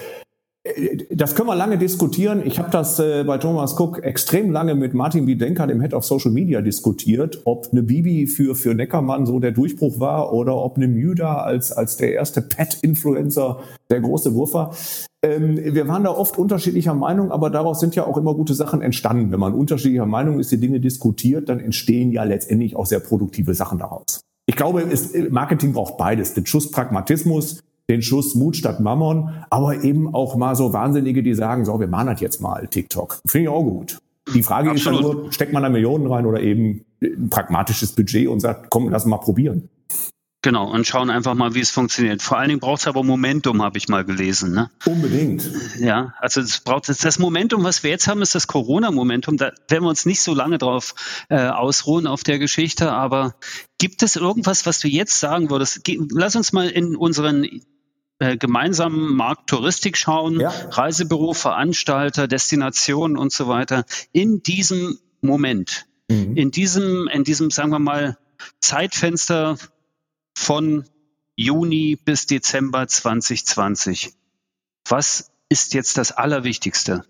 das 1.10 1.34
können 1.34 1.48
wir 1.48 1.54
lange 1.54 1.76
diskutieren. 1.76 2.40
Ich 2.42 2.58
habe 2.58 2.70
das 2.70 2.98
äh, 2.98 3.22
bei 3.24 3.36
Thomas 3.36 3.78
Cook 3.78 4.02
extrem 4.02 4.50
lange 4.50 4.74
mit 4.74 4.94
Martin 4.94 5.26
Biedenker, 5.26 5.66
dem 5.66 5.82
Head 5.82 5.92
of 5.92 6.06
Social 6.06 6.30
Media, 6.30 6.62
diskutiert, 6.62 7.42
ob 7.44 7.68
eine 7.70 7.82
Bibi 7.82 8.26
für, 8.26 8.54
für 8.54 8.74
Neckermann 8.74 9.26
so 9.26 9.40
der 9.40 9.50
Durchbruch 9.50 10.00
war 10.00 10.32
oder 10.32 10.56
ob 10.56 10.76
eine 10.76 10.88
Müda 10.88 11.36
als, 11.36 11.70
als 11.70 11.98
der 11.98 12.14
erste 12.14 12.40
Pet-Influencer 12.40 13.60
der 13.90 14.00
große 14.00 14.34
Wurf 14.34 14.54
war. 14.54 14.74
Ähm, 15.22 15.58
wir 15.62 15.86
waren 15.86 16.04
da 16.04 16.10
oft 16.10 16.38
unterschiedlicher 16.38 16.94
Meinung, 16.94 17.30
aber 17.30 17.50
daraus 17.50 17.80
sind 17.80 17.94
ja 17.94 18.06
auch 18.06 18.16
immer 18.16 18.34
gute 18.34 18.54
Sachen 18.54 18.80
entstanden. 18.80 19.32
Wenn 19.32 19.40
man 19.40 19.52
unterschiedlicher 19.52 20.06
Meinung 20.06 20.40
ist, 20.40 20.50
die 20.50 20.60
Dinge 20.60 20.80
diskutiert, 20.80 21.50
dann 21.50 21.60
entstehen 21.60 22.10
ja 22.10 22.24
letztendlich 22.24 22.74
auch 22.74 22.86
sehr 22.86 23.00
produktive 23.00 23.52
Sachen 23.52 23.78
daraus. 23.78 24.22
Ich 24.46 24.56
glaube, 24.56 24.86
Marketing 25.30 25.74
braucht 25.74 25.98
beides. 25.98 26.32
Den 26.32 26.46
Schuss 26.46 26.70
Pragmatismus, 26.70 27.60
den 27.88 28.02
Schuss 28.02 28.34
Mut 28.34 28.56
statt 28.56 28.80
Mammon, 28.80 29.44
aber 29.50 29.84
eben 29.84 30.14
auch 30.14 30.36
mal 30.36 30.54
so 30.56 30.72
Wahnsinnige, 30.72 31.22
die 31.22 31.34
sagen, 31.34 31.64
so, 31.64 31.78
wir 31.80 31.88
machen 31.88 32.06
das 32.06 32.20
jetzt 32.20 32.40
mal, 32.40 32.66
TikTok. 32.66 33.20
Finde 33.26 33.44
ich 33.44 33.48
auch 33.48 33.62
gut. 33.62 33.98
Die 34.32 34.42
Frage 34.42 34.70
Absolut. 34.70 35.00
ist 35.00 35.06
ja 35.06 35.12
nur, 35.12 35.32
steckt 35.32 35.52
man 35.52 35.62
da 35.62 35.68
Millionen 35.68 36.06
rein 36.06 36.24
oder 36.24 36.40
eben 36.40 36.84
ein 37.02 37.28
pragmatisches 37.28 37.92
Budget 37.92 38.28
und 38.28 38.40
sagt, 38.40 38.70
komm, 38.70 38.88
lass 38.88 39.04
mal 39.04 39.18
probieren. 39.18 39.68
Genau, 40.44 40.70
und 40.70 40.86
schauen 40.86 41.08
einfach 41.08 41.32
mal, 41.32 41.54
wie 41.54 41.60
es 41.60 41.70
funktioniert. 41.70 42.20
Vor 42.20 42.36
allen 42.36 42.48
Dingen 42.48 42.60
braucht 42.60 42.82
es 42.82 42.86
aber 42.86 43.02
Momentum, 43.02 43.62
habe 43.62 43.78
ich 43.78 43.88
mal 43.88 44.04
gelesen. 44.04 44.52
Ne? 44.52 44.70
Unbedingt. 44.84 45.50
Ja, 45.78 46.12
also 46.18 46.42
es 46.42 46.60
braucht 46.60 46.86
das 46.86 47.18
Momentum, 47.18 47.64
was 47.64 47.82
wir 47.82 47.88
jetzt 47.88 48.08
haben, 48.08 48.20
ist 48.20 48.34
das 48.34 48.46
Corona-Momentum. 48.46 49.38
Da 49.38 49.52
werden 49.68 49.84
wir 49.84 49.88
uns 49.88 50.04
nicht 50.04 50.20
so 50.20 50.34
lange 50.34 50.58
drauf 50.58 50.94
äh, 51.30 51.48
ausruhen 51.48 52.06
auf 52.06 52.24
der 52.24 52.38
Geschichte. 52.38 52.92
Aber 52.92 53.36
gibt 53.78 54.02
es 54.02 54.16
irgendwas, 54.16 54.66
was 54.66 54.80
du 54.80 54.88
jetzt 54.88 55.18
sagen 55.18 55.48
würdest? 55.48 55.80
Lass 56.10 56.36
uns 56.36 56.52
mal 56.52 56.68
in 56.68 56.94
unseren 56.94 57.48
äh, 58.18 58.36
gemeinsamen 58.36 59.14
Markt 59.14 59.48
Touristik 59.48 59.96
schauen, 59.96 60.40
ja. 60.40 60.52
Reisebüro, 60.70 61.34
Veranstalter, 61.34 62.28
Destinationen 62.28 63.16
und 63.16 63.32
so 63.32 63.48
weiter. 63.48 63.84
In 64.12 64.42
diesem 64.42 64.98
Moment, 65.20 65.86
mhm. 66.08 66.36
in 66.36 66.50
diesem, 66.50 67.08
in 67.08 67.24
diesem, 67.24 67.50
sagen 67.50 67.70
wir 67.70 67.78
mal, 67.78 68.16
Zeitfenster 68.60 69.56
von 70.36 70.84
Juni 71.36 71.96
bis 71.96 72.26
Dezember 72.26 72.86
2020. 72.86 74.12
Was 74.88 75.32
ist 75.48 75.74
jetzt 75.74 75.98
das 75.98 76.12
Allerwichtigste? 76.12 77.04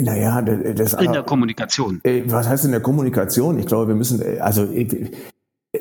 Naja, 0.00 0.40
das 0.42 0.94
in 0.94 1.12
der 1.12 1.22
Kommunikation. 1.22 2.00
Äh, 2.04 2.22
was 2.26 2.48
heißt 2.48 2.64
in 2.64 2.70
der 2.70 2.80
Kommunikation? 2.80 3.58
Ich 3.58 3.66
glaube, 3.66 3.88
wir 3.88 3.94
müssen, 3.94 4.40
also 4.40 4.70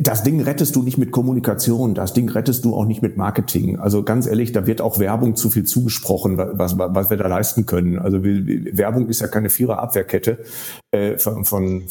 das 0.03 0.23
Ding 0.23 0.41
rettest 0.41 0.75
du 0.75 0.83
nicht 0.83 0.97
mit 0.97 1.11
Kommunikation, 1.11 1.95
das 1.95 2.13
Ding 2.13 2.29
rettest 2.29 2.65
du 2.65 2.75
auch 2.75 2.85
nicht 2.85 3.01
mit 3.01 3.15
Marketing. 3.15 3.79
Also 3.79 4.03
ganz 4.03 4.27
ehrlich, 4.27 4.51
da 4.51 4.67
wird 4.67 4.81
auch 4.81 4.99
Werbung 4.99 5.35
zu 5.35 5.49
viel 5.49 5.63
zugesprochen, 5.63 6.37
was, 6.37 6.77
was 6.77 7.09
wir 7.09 7.17
da 7.17 7.27
leisten 7.27 7.65
können. 7.65 7.97
Also 7.97 8.23
Werbung 8.23 9.07
ist 9.07 9.21
ja 9.21 9.27
keine 9.27 9.49
Vierer-Abwehrkette 9.49 10.39
äh, 10.91 11.17
von, 11.17 11.45
von, 11.45 11.83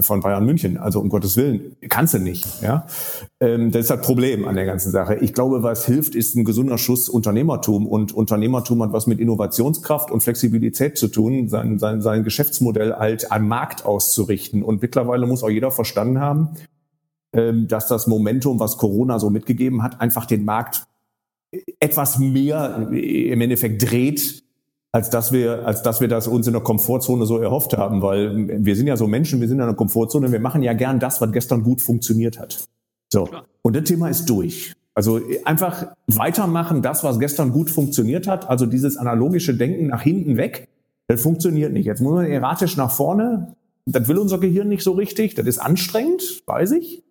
von 0.00 0.20
Bayern 0.20 0.44
München. 0.44 0.76
Also 0.76 1.00
um 1.00 1.08
Gottes 1.08 1.36
Willen, 1.36 1.76
kannst 1.88 2.14
du 2.14 2.18
nicht. 2.18 2.44
Ja? 2.62 2.86
Ähm, 3.40 3.70
das 3.70 3.82
ist 3.82 3.90
das 3.90 4.00
Problem 4.00 4.46
an 4.46 4.56
der 4.56 4.64
ganzen 4.64 4.90
Sache. 4.90 5.16
Ich 5.16 5.32
glaube, 5.32 5.62
was 5.62 5.86
hilft, 5.86 6.14
ist 6.14 6.34
ein 6.34 6.44
gesunder 6.44 6.78
Schuss 6.78 7.08
Unternehmertum. 7.08 7.86
Und 7.86 8.12
Unternehmertum 8.12 8.82
hat 8.82 8.92
was 8.92 9.06
mit 9.06 9.20
Innovationskraft 9.20 10.10
und 10.10 10.22
Flexibilität 10.22 10.98
zu 10.98 11.08
tun, 11.08 11.48
sein, 11.48 11.78
sein, 11.78 12.02
sein 12.02 12.24
Geschäftsmodell 12.24 12.94
halt 12.94 13.30
am 13.30 13.46
Markt 13.46 13.84
auszurichten. 13.84 14.62
Und 14.62 14.82
mittlerweile 14.82 15.26
muss 15.26 15.44
auch 15.44 15.50
jeder 15.50 15.70
verstanden 15.70 16.18
haben, 16.18 16.56
dass 17.32 17.88
das 17.88 18.06
Momentum, 18.06 18.60
was 18.60 18.76
Corona 18.76 19.18
so 19.18 19.30
mitgegeben 19.30 19.82
hat, 19.82 20.00
einfach 20.00 20.26
den 20.26 20.44
Markt 20.44 20.86
etwas 21.80 22.18
mehr 22.18 22.88
im 22.90 23.40
Endeffekt 23.40 23.90
dreht, 23.90 24.42
als 24.92 25.08
dass 25.08 25.32
wir, 25.32 25.66
als 25.66 25.82
dass 25.82 26.02
wir 26.02 26.08
das 26.08 26.28
uns 26.28 26.46
in 26.46 26.52
der 26.52 26.62
Komfortzone 26.62 27.24
so 27.24 27.38
erhofft 27.38 27.76
haben, 27.76 28.02
weil 28.02 28.64
wir 28.64 28.76
sind 28.76 28.86
ja 28.86 28.96
so 28.96 29.06
Menschen, 29.06 29.40
wir 29.40 29.48
sind 29.48 29.56
in 29.58 29.62
einer 29.62 29.74
Komfortzone, 29.74 30.30
wir 30.30 30.40
machen 30.40 30.62
ja 30.62 30.74
gern 30.74 31.00
das, 31.00 31.20
was 31.20 31.32
gestern 31.32 31.62
gut 31.62 31.80
funktioniert 31.80 32.38
hat. 32.38 32.68
So. 33.10 33.28
Und 33.62 33.76
das 33.76 33.84
Thema 33.84 34.08
ist 34.08 34.26
durch. 34.26 34.74
Also 34.94 35.20
einfach 35.44 35.94
weitermachen, 36.06 36.82
das, 36.82 37.02
was 37.02 37.18
gestern 37.18 37.52
gut 37.52 37.70
funktioniert 37.70 38.26
hat, 38.26 38.50
also 38.50 38.66
dieses 38.66 38.98
analogische 38.98 39.54
Denken 39.54 39.86
nach 39.86 40.02
hinten 40.02 40.36
weg, 40.36 40.68
das 41.08 41.22
funktioniert 41.22 41.72
nicht. 41.72 41.86
Jetzt 41.86 42.02
muss 42.02 42.12
man 42.12 42.26
erratisch 42.26 42.76
nach 42.76 42.90
vorne. 42.90 43.54
Das 43.86 44.06
will 44.08 44.18
unser 44.18 44.38
Gehirn 44.38 44.68
nicht 44.68 44.82
so 44.82 44.92
richtig. 44.92 45.34
Das 45.34 45.46
ist 45.46 45.58
anstrengend, 45.58 46.42
weiß 46.46 46.72
ich. 46.72 47.02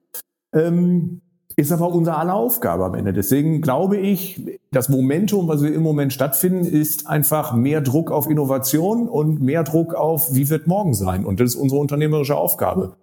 Ähm, 0.53 1.21
ist 1.55 1.71
aber 1.71 1.91
unser 1.91 2.17
aller 2.17 2.33
Aufgabe 2.33 2.85
am 2.85 2.95
Ende. 2.95 3.13
Deswegen 3.13 3.61
glaube 3.61 3.97
ich, 3.97 4.41
das 4.71 4.89
Momentum, 4.89 5.47
was 5.47 5.61
wir 5.61 5.73
im 5.73 5.83
Moment 5.83 6.13
stattfinden, 6.13 6.65
ist 6.65 7.07
einfach 7.07 7.53
mehr 7.53 7.81
Druck 7.81 8.09
auf 8.09 8.29
Innovation 8.29 9.07
und 9.09 9.41
mehr 9.41 9.63
Druck 9.63 9.93
auf, 9.93 10.33
wie 10.33 10.49
wird 10.49 10.67
morgen 10.67 10.93
sein. 10.93 11.25
Und 11.25 11.39
das 11.39 11.51
ist 11.51 11.55
unsere 11.55 11.81
unternehmerische 11.81 12.37
Aufgabe. 12.37 12.95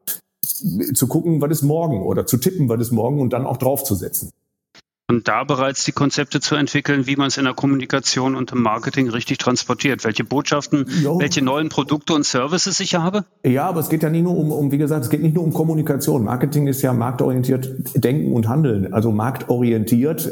Zu 0.95 1.07
gucken, 1.09 1.41
was 1.41 1.51
ist 1.51 1.63
morgen 1.63 2.03
oder 2.03 2.27
zu 2.27 2.39
tippen, 2.39 2.69
was 2.69 2.81
ist 2.81 2.93
morgen 2.93 3.21
und 3.21 3.33
dann 3.33 3.47
auch 3.47 3.59
draufzusetzen 3.59 4.31
und 5.11 5.27
da 5.27 5.43
bereits 5.43 5.85
die 5.85 5.93
Konzepte 5.93 6.39
zu 6.39 6.55
entwickeln, 6.55 7.07
wie 7.07 7.17
man 7.17 7.29
es 7.29 7.39
in 7.39 7.45
der 7.45 7.55
Kommunikation 7.55 8.35
und 8.35 8.53
im 8.53 8.63
Marketing 8.63 9.09
richtig 9.09 9.39
transportiert. 9.39 10.05
Welche 10.05 10.23
Botschaften, 10.23 10.87
jo. 11.03 11.19
welche 11.19 11.43
neuen 11.43 11.71
Produkte 11.71 12.13
und 12.13 12.27
Services 12.27 12.79
ich 12.81 12.95
habe? 12.95 13.25
Ja, 13.43 13.67
aber 13.67 13.81
es 13.81 13.89
geht 13.89 14.03
ja 14.03 14.11
nicht 14.11 14.25
nur 14.25 14.37
um, 14.37 14.53
um, 14.53 14.71
wie 14.71 14.77
gesagt, 14.77 15.05
es 15.05 15.11
geht 15.11 15.23
nicht 15.23 15.35
nur 15.35 15.45
um 15.45 15.55
Kommunikation. 15.55 16.25
Marketing 16.25 16.67
ist 16.67 16.83
ja 16.83 16.93
marktorientiert 16.93 17.75
Denken 17.95 18.33
und 18.33 18.49
Handeln. 18.49 18.93
Also 18.93 19.11
marktorientiert. 19.11 20.31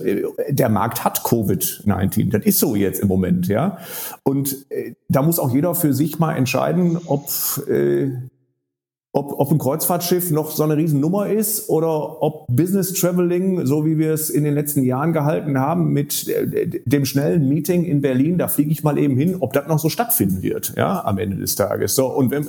Der 0.50 0.68
Markt 0.68 1.04
hat 1.04 1.20
Covid-19. 1.20 2.30
Das 2.30 2.44
ist 2.44 2.58
so 2.58 2.76
jetzt 2.76 3.00
im 3.00 3.08
Moment, 3.08 3.48
ja. 3.48 3.78
Und 4.24 4.66
äh, 4.70 4.92
da 5.08 5.22
muss 5.22 5.38
auch 5.38 5.54
jeder 5.54 5.74
für 5.74 5.94
sich 5.94 6.18
mal 6.18 6.34
entscheiden, 6.34 6.98
ob 7.06 7.30
äh, 7.66 8.10
ob, 9.16 9.40
ob 9.40 9.50
ein 9.50 9.58
Kreuzfahrtschiff 9.58 10.30
noch 10.30 10.50
so 10.50 10.62
eine 10.62 10.76
Riesennummer 10.76 11.28
ist 11.28 11.70
oder 11.70 12.22
ob 12.22 12.46
Business 12.48 12.92
Traveling, 12.92 13.64
so 13.64 13.86
wie 13.86 13.98
wir 13.98 14.12
es 14.12 14.28
in 14.28 14.44
den 14.44 14.52
letzten 14.52 14.82
Jahren 14.82 15.14
gehalten 15.14 15.58
haben, 15.58 15.92
mit 15.94 16.28
äh, 16.28 16.82
dem 16.84 17.06
schnellen 17.06 17.48
Meeting 17.48 17.84
in 17.84 18.02
Berlin, 18.02 18.36
da 18.36 18.48
fliege 18.48 18.70
ich 18.70 18.84
mal 18.84 18.98
eben 18.98 19.16
hin, 19.16 19.36
ob 19.40 19.54
das 19.54 19.68
noch 19.68 19.78
so 19.78 19.88
stattfinden 19.88 20.42
wird, 20.42 20.74
ja, 20.76 21.02
am 21.02 21.16
Ende 21.16 21.38
des 21.38 21.54
Tages. 21.54 21.94
So, 21.94 22.08
und 22.08 22.30
wenn, 22.30 22.46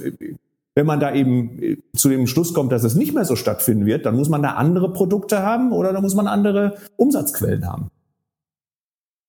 wenn 0.75 0.85
man 0.85 0.99
da 0.99 1.15
eben 1.15 1.57
äh, 1.63 1.77
zu 1.95 2.09
dem 2.09 2.27
Schluss 2.27 2.53
kommt, 2.53 2.73
dass 2.73 2.83
es 2.83 2.95
nicht 2.95 3.13
mehr 3.13 3.23
so 3.23 3.37
stattfinden 3.37 3.85
wird, 3.85 4.05
dann 4.05 4.17
muss 4.17 4.27
man 4.27 4.43
da 4.43 4.51
andere 4.51 4.91
Produkte 4.91 5.41
haben 5.43 5.71
oder 5.71 5.93
da 5.93 6.01
muss 6.01 6.15
man 6.15 6.27
andere 6.27 6.75
Umsatzquellen 6.97 7.65
haben. 7.65 7.91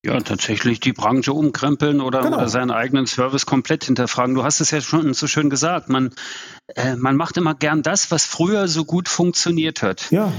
Ja, 0.05 0.19
tatsächlich 0.21 0.81
die 0.81 0.93
Branche 0.93 1.33
umkrempeln 1.33 2.01
oder, 2.01 2.23
genau. 2.23 2.39
oder, 2.39 2.49
seinen 2.49 2.71
eigenen 2.71 3.07
Service 3.07 3.47
komplett 3.47 3.85
hinterfragen. 3.85 4.35
Du 4.35 4.45
hast 4.45 4.61
es 4.61 4.71
ja 4.71 4.81
schon 4.81 5.13
so 5.13 5.27
schön 5.27 5.51
gesagt. 5.51 5.89
Man, 5.89 6.11
äh, 6.75 6.97
man 6.97 7.17
macht 7.17 7.37
immer 7.37 7.55
gern 7.55 7.83
das, 7.83 8.11
was 8.11 8.25
früher 8.25 8.69
so 8.69 8.85
gut 8.85 9.09
funktioniert 9.09 9.83
hat. 9.83 10.11
Ja. 10.11 10.33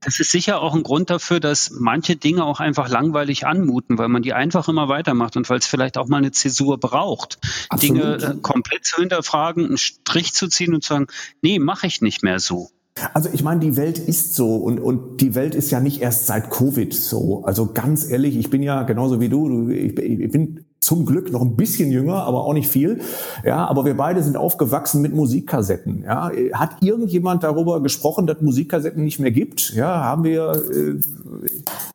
Das 0.00 0.20
ist 0.20 0.30
sicher 0.30 0.62
auch 0.62 0.74
ein 0.74 0.84
Grund 0.84 1.10
dafür, 1.10 1.40
dass 1.40 1.70
manche 1.70 2.14
Dinge 2.14 2.44
auch 2.44 2.60
einfach 2.60 2.88
langweilig 2.88 3.46
anmuten, 3.46 3.98
weil 3.98 4.08
man 4.08 4.22
die 4.22 4.32
einfach 4.32 4.68
immer 4.68 4.88
weitermacht 4.88 5.36
und 5.36 5.50
weil 5.50 5.58
es 5.58 5.66
vielleicht 5.66 5.98
auch 5.98 6.06
mal 6.06 6.18
eine 6.18 6.30
Zäsur 6.30 6.78
braucht, 6.78 7.38
Absolut. 7.68 8.22
Dinge 8.22 8.34
äh, 8.34 8.36
komplett 8.40 8.84
zu 8.84 9.00
hinterfragen, 9.00 9.66
einen 9.66 9.78
Strich 9.78 10.34
zu 10.34 10.48
ziehen 10.48 10.74
und 10.74 10.84
zu 10.84 10.94
sagen, 10.94 11.06
nee, 11.42 11.58
mache 11.58 11.88
ich 11.88 12.00
nicht 12.00 12.22
mehr 12.22 12.38
so. 12.38 12.70
Also 13.14 13.28
ich 13.32 13.42
meine, 13.42 13.60
die 13.60 13.76
Welt 13.76 13.98
ist 13.98 14.34
so 14.34 14.56
und, 14.56 14.80
und 14.80 15.20
die 15.20 15.34
Welt 15.34 15.54
ist 15.54 15.70
ja 15.70 15.80
nicht 15.80 16.00
erst 16.00 16.26
seit 16.26 16.50
Covid 16.50 16.92
so. 16.92 17.44
Also 17.44 17.72
ganz 17.72 18.08
ehrlich, 18.08 18.36
ich 18.36 18.50
bin 18.50 18.62
ja 18.62 18.82
genauso 18.82 19.20
wie 19.20 19.28
du, 19.28 19.68
ich, 19.68 19.96
ich 19.98 20.30
bin 20.30 20.64
zum 20.80 21.06
Glück 21.06 21.32
noch 21.32 21.42
ein 21.42 21.56
bisschen 21.56 21.90
jünger, 21.90 22.22
aber 22.24 22.44
auch 22.44 22.52
nicht 22.52 22.68
viel. 22.68 23.00
Ja, 23.44 23.66
aber 23.66 23.84
wir 23.84 23.96
beide 23.96 24.22
sind 24.22 24.36
aufgewachsen 24.36 25.02
mit 25.02 25.14
Musikkassetten. 25.14 26.04
Ja, 26.04 26.30
hat 26.52 26.82
irgendjemand 26.82 27.42
darüber 27.42 27.82
gesprochen, 27.82 28.26
dass 28.26 28.40
Musikkassetten 28.40 29.04
nicht 29.04 29.18
mehr 29.18 29.30
gibt? 29.30 29.74
Ja, 29.74 30.04
haben 30.04 30.24
wir 30.24 30.52
äh, 30.52 31.00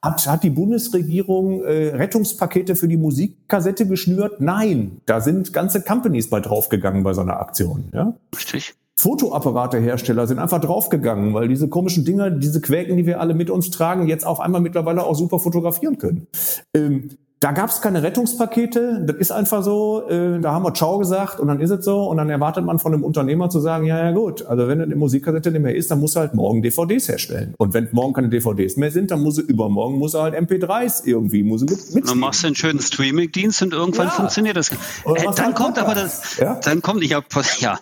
hat 0.01 0.27
hat 0.27 0.43
die 0.43 0.49
Bundesregierung 0.49 1.63
äh, 1.63 1.95
Rettungspakete 1.95 2.75
für 2.75 2.87
die 2.87 2.97
Musikkassette 2.97 3.87
geschnürt? 3.87 4.41
Nein, 4.41 5.01
da 5.05 5.21
sind 5.21 5.53
ganze 5.53 5.81
Companies 5.81 6.29
bei 6.29 6.39
draufgegangen 6.39 7.03
bei 7.03 7.13
so 7.13 7.21
einer 7.21 7.39
Aktion. 7.39 7.85
Ja, 7.93 8.13
richtig. 8.35 8.75
Fotoapparatehersteller 8.95 10.27
sind 10.27 10.39
einfach 10.39 10.61
draufgegangen, 10.61 11.33
weil 11.33 11.47
diese 11.47 11.67
komischen 11.67 12.05
Dinger, 12.05 12.29
diese 12.29 12.61
Quäken, 12.61 12.95
die 12.95 13.05
wir 13.05 13.19
alle 13.19 13.33
mit 13.33 13.49
uns 13.49 13.71
tragen, 13.71 14.07
jetzt 14.07 14.25
auf 14.25 14.39
einmal 14.39 14.61
mittlerweile 14.61 15.03
auch 15.03 15.15
super 15.15 15.39
fotografieren 15.39 15.97
können. 15.97 16.27
Ähm, 16.73 17.09
da 17.43 17.51
gab 17.51 17.69
es 17.69 17.81
keine 17.81 18.01
Rettungspakete, 18.03 19.03
das 19.05 19.17
ist 19.17 19.31
einfach 19.33 19.63
so, 19.63 20.07
äh, 20.07 20.39
da 20.39 20.53
haben 20.53 20.63
wir 20.63 20.73
Ciao 20.73 20.97
gesagt 20.97 21.41
und 21.41 21.49
dann 21.49 21.59
ist 21.59 21.71
es 21.71 21.83
so 21.83 22.05
und 22.05 22.15
dann 22.15 22.29
erwartet 22.29 22.63
man 22.63 22.79
von 22.79 22.93
einem 22.93 23.03
Unternehmer 23.03 23.49
zu 23.49 23.59
sagen, 23.59 23.85
ja, 23.85 24.01
ja 24.01 24.11
gut, 24.11 24.45
also 24.45 24.69
wenn 24.69 24.79
eine 24.79 24.95
Musikkassette 24.95 25.51
nicht 25.51 25.61
mehr 25.61 25.75
ist, 25.75 25.91
dann 25.91 25.99
muss 25.99 26.15
er 26.15 26.21
halt 26.21 26.35
morgen 26.35 26.61
DVDs 26.61 27.09
herstellen. 27.09 27.53
Und 27.57 27.73
wenn 27.73 27.89
morgen 27.91 28.13
keine 28.13 28.29
DVDs 28.29 28.77
mehr 28.77 28.91
sind, 28.91 29.11
dann 29.11 29.21
muss 29.21 29.39
er 29.39 29.43
übermorgen 29.43 29.97
muss 29.97 30.13
er 30.13 30.21
halt 30.21 30.35
MP3s 30.35 31.05
irgendwie 31.05 31.43
muss 31.43 31.63
er 31.63 31.71
mit, 31.71 31.95
mit 31.95 32.07
Dann 32.09 32.17
machst 32.17 32.43
du 32.43 32.47
einen 32.47 32.55
schönen 32.55 32.79
Streaming-Dienst 32.79 33.61
und 33.61 33.73
irgendwann 33.73 34.07
ja. 34.07 34.13
funktioniert 34.13 34.55
das. 34.55 34.71
Äh, 34.71 34.75
dann 35.03 35.37
halt 35.37 35.55
kommt 35.55 35.77
aber 35.77 35.95
das, 35.95 36.37
ja? 36.37 36.55
dann 36.63 36.81
kommt, 36.81 37.03
ich 37.03 37.13
hab, 37.13 37.25
ja, 37.59 37.77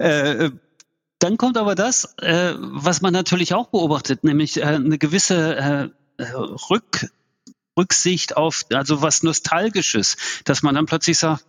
äh, 0.00 0.50
dann 1.20 1.36
kommt 1.36 1.56
aber 1.56 1.76
das, 1.76 2.16
äh, 2.20 2.54
was 2.58 3.00
man 3.00 3.12
natürlich 3.12 3.54
auch 3.54 3.68
beobachtet, 3.68 4.24
nämlich 4.24 4.56
äh, 4.56 4.64
eine 4.64 4.98
gewisse 4.98 5.90
äh, 6.18 6.24
Rück 6.68 7.10
Rücksicht 7.78 8.36
auf, 8.36 8.62
also 8.72 9.02
was 9.02 9.22
Nostalgisches, 9.22 10.16
dass 10.44 10.62
man 10.62 10.74
dann 10.74 10.86
plötzlich 10.86 11.18
sagt, 11.18 11.44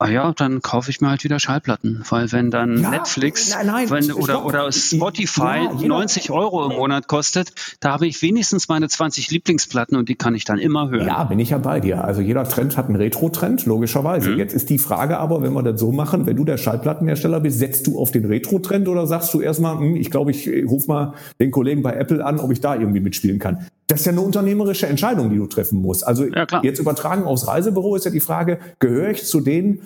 ah 0.00 0.08
ja, 0.08 0.32
dann 0.32 0.62
kaufe 0.62 0.90
ich 0.90 1.00
mir 1.00 1.10
halt 1.10 1.24
wieder 1.24 1.38
Schallplatten, 1.38 2.02
weil 2.08 2.32
wenn 2.32 2.50
dann 2.50 2.82
ja, 2.82 2.90
Netflix 2.90 3.50
nein, 3.50 3.66
nein, 3.66 3.90
wenn, 3.90 4.12
oder, 4.12 4.44
oder 4.46 4.72
Spotify 4.72 5.68
ja, 5.78 5.88
90 5.88 6.30
Euro 6.30 6.64
im 6.70 6.76
Monat 6.76 7.06
kostet, 7.06 7.52
da 7.80 7.92
habe 7.92 8.06
ich 8.06 8.22
wenigstens 8.22 8.68
meine 8.68 8.88
20 8.88 9.30
Lieblingsplatten 9.30 9.98
und 9.98 10.08
die 10.08 10.14
kann 10.14 10.34
ich 10.34 10.44
dann 10.44 10.58
immer 10.58 10.88
hören. 10.88 11.06
Ja, 11.06 11.24
bin 11.24 11.38
ich 11.38 11.50
ja 11.50 11.58
bei 11.58 11.80
dir. 11.80 12.02
Also 12.02 12.22
jeder 12.22 12.44
Trend 12.48 12.78
hat 12.78 12.86
einen 12.86 12.96
Retro-Trend, 12.96 13.66
logischerweise. 13.66 14.30
Mhm. 14.30 14.38
Jetzt 14.38 14.54
ist 14.54 14.70
die 14.70 14.78
Frage 14.78 15.18
aber, 15.18 15.42
wenn 15.42 15.52
wir 15.52 15.62
das 15.62 15.78
so 15.78 15.92
machen, 15.92 16.24
wenn 16.24 16.36
du 16.36 16.44
der 16.46 16.56
Schallplattenhersteller 16.56 17.40
bist, 17.40 17.58
setzt 17.58 17.86
du 17.86 17.98
auf 18.00 18.10
den 18.10 18.24
Retro-Trend 18.24 18.88
oder 18.88 19.06
sagst 19.06 19.34
du 19.34 19.42
erstmal, 19.42 19.78
hm, 19.78 19.96
ich 19.96 20.10
glaube, 20.10 20.30
ich 20.30 20.48
rufe 20.66 20.88
mal 20.88 21.14
den 21.38 21.50
Kollegen 21.50 21.82
bei 21.82 21.92
Apple 21.92 22.24
an, 22.24 22.40
ob 22.40 22.50
ich 22.50 22.60
da 22.60 22.74
irgendwie 22.74 23.00
mitspielen 23.00 23.38
kann. 23.38 23.66
Das 23.90 24.00
ist 24.00 24.06
ja 24.06 24.12
eine 24.12 24.20
unternehmerische 24.20 24.86
Entscheidung, 24.86 25.30
die 25.30 25.36
du 25.36 25.46
treffen 25.46 25.82
musst. 25.82 26.06
Also 26.06 26.24
ja, 26.24 26.46
jetzt 26.62 26.78
übertragen 26.78 27.24
aufs 27.24 27.48
Reisebüro 27.48 27.96
ist 27.96 28.04
ja 28.04 28.12
die 28.12 28.20
Frage, 28.20 28.58
gehöre 28.78 29.10
ich 29.10 29.24
zu 29.24 29.40
denen, 29.40 29.82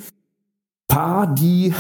paar, 0.89 1.35
die 1.35 1.73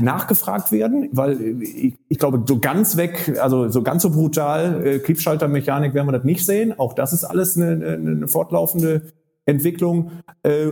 nachgefragt 0.00 0.70
werden, 0.70 1.08
weil 1.10 1.62
ich, 1.62 1.94
ich, 2.08 2.18
glaube, 2.18 2.44
so 2.46 2.60
ganz 2.60 2.96
weg, 2.96 3.36
also 3.40 3.68
so 3.68 3.82
ganz 3.82 4.02
so 4.02 4.10
brutal, 4.10 4.86
äh, 4.86 4.98
Kippschaltermechanik 5.00 5.92
werden 5.92 6.06
wir 6.06 6.12
das 6.12 6.24
nicht 6.24 6.46
sehen. 6.46 6.78
Auch 6.78 6.92
das 6.92 7.12
ist 7.12 7.24
alles 7.24 7.56
eine, 7.56 7.94
eine 7.94 8.28
fortlaufende 8.28 9.02
Entwicklung. 9.44 10.12
Äh, 10.44 10.68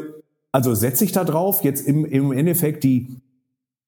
also 0.52 0.74
setze 0.74 1.04
ich 1.04 1.10
da 1.10 1.24
drauf, 1.24 1.64
jetzt 1.64 1.80
im, 1.80 2.04
im 2.04 2.30
Endeffekt 2.30 2.84
die 2.84 3.16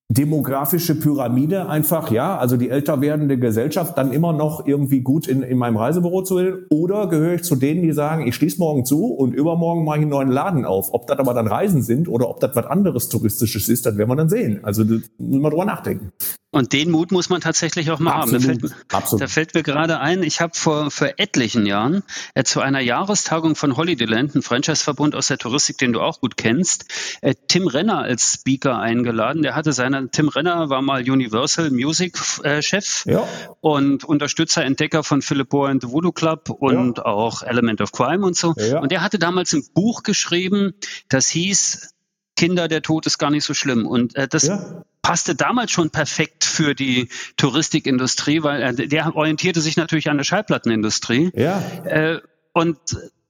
demografische 0.08 0.94
Pyramide 0.94 1.68
einfach, 1.68 2.12
ja, 2.12 2.38
also 2.38 2.56
die 2.56 2.70
älter 2.70 3.00
werdende 3.00 3.38
Gesellschaft 3.38 3.98
dann 3.98 4.12
immer 4.12 4.32
noch 4.32 4.66
irgendwie 4.66 5.00
gut 5.00 5.26
in, 5.26 5.42
in 5.42 5.58
meinem 5.58 5.76
Reisebüro 5.76 6.22
zu 6.22 6.36
will? 6.36 6.66
Oder 6.70 7.08
gehöre 7.08 7.34
ich 7.34 7.42
zu 7.42 7.56
denen, 7.56 7.82
die 7.82 7.92
sagen, 7.92 8.26
ich 8.26 8.36
schließe 8.36 8.58
morgen 8.58 8.84
zu 8.84 9.06
und 9.06 9.34
übermorgen 9.34 9.84
mache 9.84 9.98
ich 9.98 10.02
einen 10.02 10.10
neuen 10.10 10.30
Laden 10.30 10.64
auf? 10.64 10.94
Ob 10.94 11.08
das 11.08 11.18
aber 11.18 11.34
dann 11.34 11.48
Reisen 11.48 11.82
sind 11.82 12.08
oder 12.08 12.28
ob 12.28 12.38
das 12.38 12.54
was 12.54 12.66
anderes 12.66 13.08
Touristisches 13.08 13.68
ist, 13.68 13.84
das 13.84 13.96
werden 13.96 14.08
wir 14.08 14.16
dann 14.16 14.28
sehen. 14.28 14.60
Also 14.62 14.84
da 14.84 14.94
müssen 15.18 15.42
wir 15.42 15.50
drüber 15.50 15.64
nachdenken. 15.64 16.12
Und 16.56 16.72
den 16.72 16.90
Mut 16.90 17.12
muss 17.12 17.28
man 17.28 17.42
tatsächlich 17.42 17.90
auch 17.90 17.98
mal 17.98 18.12
Absolut. 18.12 18.42
haben. 18.44 18.58
Da 18.60 18.68
fällt, 18.68 18.94
Absolut. 18.94 19.22
da 19.22 19.28
fällt 19.28 19.54
mir 19.54 19.62
gerade 19.62 20.00
ein, 20.00 20.22
ich 20.22 20.40
habe 20.40 20.52
vor, 20.54 20.90
vor 20.90 21.08
etlichen 21.18 21.66
Jahren 21.66 22.02
äh, 22.34 22.44
zu 22.44 22.60
einer 22.60 22.80
Jahrestagung 22.80 23.56
von 23.56 23.76
Holidayland, 23.76 24.34
ein 24.34 24.40
Franchise-Verbund 24.40 25.14
aus 25.14 25.26
der 25.26 25.36
Touristik, 25.36 25.76
den 25.76 25.92
du 25.92 26.00
auch 26.00 26.20
gut 26.20 26.38
kennst, 26.38 26.86
äh, 27.20 27.34
Tim 27.48 27.66
Renner 27.66 27.98
als 27.98 28.32
Speaker 28.32 28.78
eingeladen. 28.78 29.42
Der 29.42 29.54
hatte 29.54 29.72
seine, 29.72 29.95
Tim 30.10 30.28
Renner 30.28 30.70
war 30.70 30.82
mal 30.82 31.08
Universal 31.08 31.70
Music 31.70 32.16
äh, 32.42 32.62
Chef 32.62 33.04
ja. 33.06 33.26
und 33.60 34.04
Unterstützer, 34.04 34.64
Entdecker 34.64 35.02
von 35.02 35.22
Philip 35.22 35.48
Bohr 35.48 35.68
and 35.68 35.82
the 35.82 35.90
Voodoo 35.90 36.12
Club 36.12 36.50
und 36.50 36.98
ja. 36.98 37.04
auch 37.04 37.42
Element 37.42 37.80
of 37.80 37.92
Crime 37.92 38.24
und 38.24 38.36
so. 38.36 38.54
Ja. 38.56 38.80
Und 38.80 38.92
der 38.92 39.02
hatte 39.02 39.18
damals 39.18 39.52
ein 39.52 39.64
Buch 39.74 40.02
geschrieben, 40.02 40.74
das 41.08 41.28
hieß 41.28 41.94
Kinder, 42.36 42.68
der 42.68 42.82
Tod 42.82 43.06
ist 43.06 43.18
gar 43.18 43.30
nicht 43.30 43.44
so 43.44 43.54
schlimm. 43.54 43.86
Und 43.86 44.14
äh, 44.14 44.28
das 44.28 44.44
ja. 44.44 44.84
passte 45.02 45.34
damals 45.34 45.70
schon 45.70 45.90
perfekt 45.90 46.44
für 46.44 46.74
die 46.74 47.08
Touristikindustrie, 47.36 48.42
weil 48.42 48.62
äh, 48.62 48.88
der 48.88 49.16
orientierte 49.16 49.60
sich 49.60 49.76
natürlich 49.76 50.10
an 50.10 50.18
der 50.18 50.24
Schallplattenindustrie. 50.24 51.30
Ja. 51.34 51.62
Äh, 51.84 52.20
und 52.52 52.78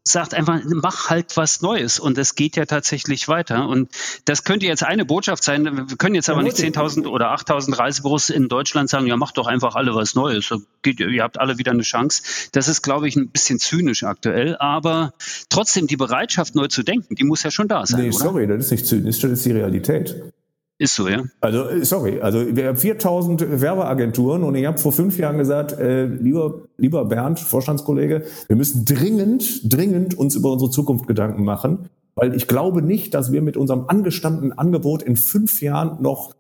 sagt 0.07 0.35
einfach, 0.35 0.61
mach 0.65 1.11
halt 1.11 1.37
was 1.37 1.63
Neues. 1.63 1.99
Und 1.99 2.17
es 2.19 2.35
geht 2.35 2.57
ja 2.57 2.65
tatsächlich 2.65 3.29
weiter. 3.29 3.69
Und 3.69 3.91
das 4.25 4.45
könnte 4.45 4.67
jetzt 4.67 4.85
eine 4.85 5.05
Botschaft 5.05 5.43
sein. 5.43 5.65
Wir 5.65 5.97
können 5.97 6.15
jetzt 6.15 6.31
aber 6.31 6.43
nicht 6.43 6.57
10.000 6.57 7.07
oder 7.07 7.35
8.000 7.35 7.79
Reisebüros 7.79 8.31
in 8.31 8.49
Deutschland 8.49 8.89
sagen, 8.89 9.07
ja, 9.07 9.17
macht 9.17 9.37
doch 9.37 9.47
einfach 9.47 9.75
alle 9.75 9.95
was 9.95 10.15
Neues. 10.15 10.53
Geht, 10.83 11.01
ihr 11.01 11.23
habt 11.23 11.41
alle 11.41 11.59
wieder 11.59 11.73
eine 11.73 11.83
Chance. 11.83 12.23
Das 12.53 12.69
ist, 12.69 12.83
glaube 12.83 13.09
ich, 13.09 13.17
ein 13.17 13.29
bisschen 13.31 13.59
zynisch 13.59 14.05
aktuell. 14.05 14.57
Aber 14.59 15.13
trotzdem, 15.49 15.87
die 15.87 15.97
Bereitschaft, 15.97 16.55
neu 16.55 16.69
zu 16.69 16.83
denken, 16.83 17.17
die 17.17 17.25
muss 17.25 17.43
ja 17.43 17.51
schon 17.51 17.69
da 17.69 17.85
sein. 17.85 18.03
Nee, 18.03 18.09
oder? 18.09 18.19
sorry, 18.19 18.47
das 18.47 18.67
ist 18.67 18.71
nicht 18.71 18.87
zynisch, 18.87 19.21
das 19.21 19.33
ist 19.33 19.45
die 19.45 19.53
Realität. 19.53 20.33
Ist 20.79 20.95
so, 20.95 21.09
ja. 21.09 21.23
Also, 21.41 21.83
sorry, 21.85 22.21
also 22.21 22.55
wir 22.55 22.67
haben 22.67 22.77
4000 22.77 23.61
Werbeagenturen 23.63 24.43
und 24.43 24.55
ich 24.57 24.67
habe 24.67 24.77
vor 24.77 24.93
fünf 24.93 25.19
Jahren 25.19 25.39
gesagt, 25.39 25.73
äh, 25.73 26.05
lieber, 26.05 26.65
lieber 26.77 27.07
Bernd, 27.07 27.41
Vorstandskollege, 27.41 28.25
wir 28.47 28.57
müssen 28.57 28.85
dringend, 28.85 29.73
dringend 29.73 30.19
uns 30.19 30.35
über 30.35 30.53
unsere 30.53 30.71
Zukunft 30.71 31.07
Gedanken 31.07 31.45
machen, 31.45 31.89
weil 32.15 32.35
ich 32.35 32.47
glaube 32.47 32.83
nicht, 32.83 33.15
dass 33.15 33.33
wir 33.33 33.41
mit 33.41 33.57
unserem 33.57 33.85
angestammten 33.89 34.53
Angebot 34.53 35.03
in 35.03 35.17
fünf 35.17 35.63
Jahren 35.63 36.03
noch 36.03 36.35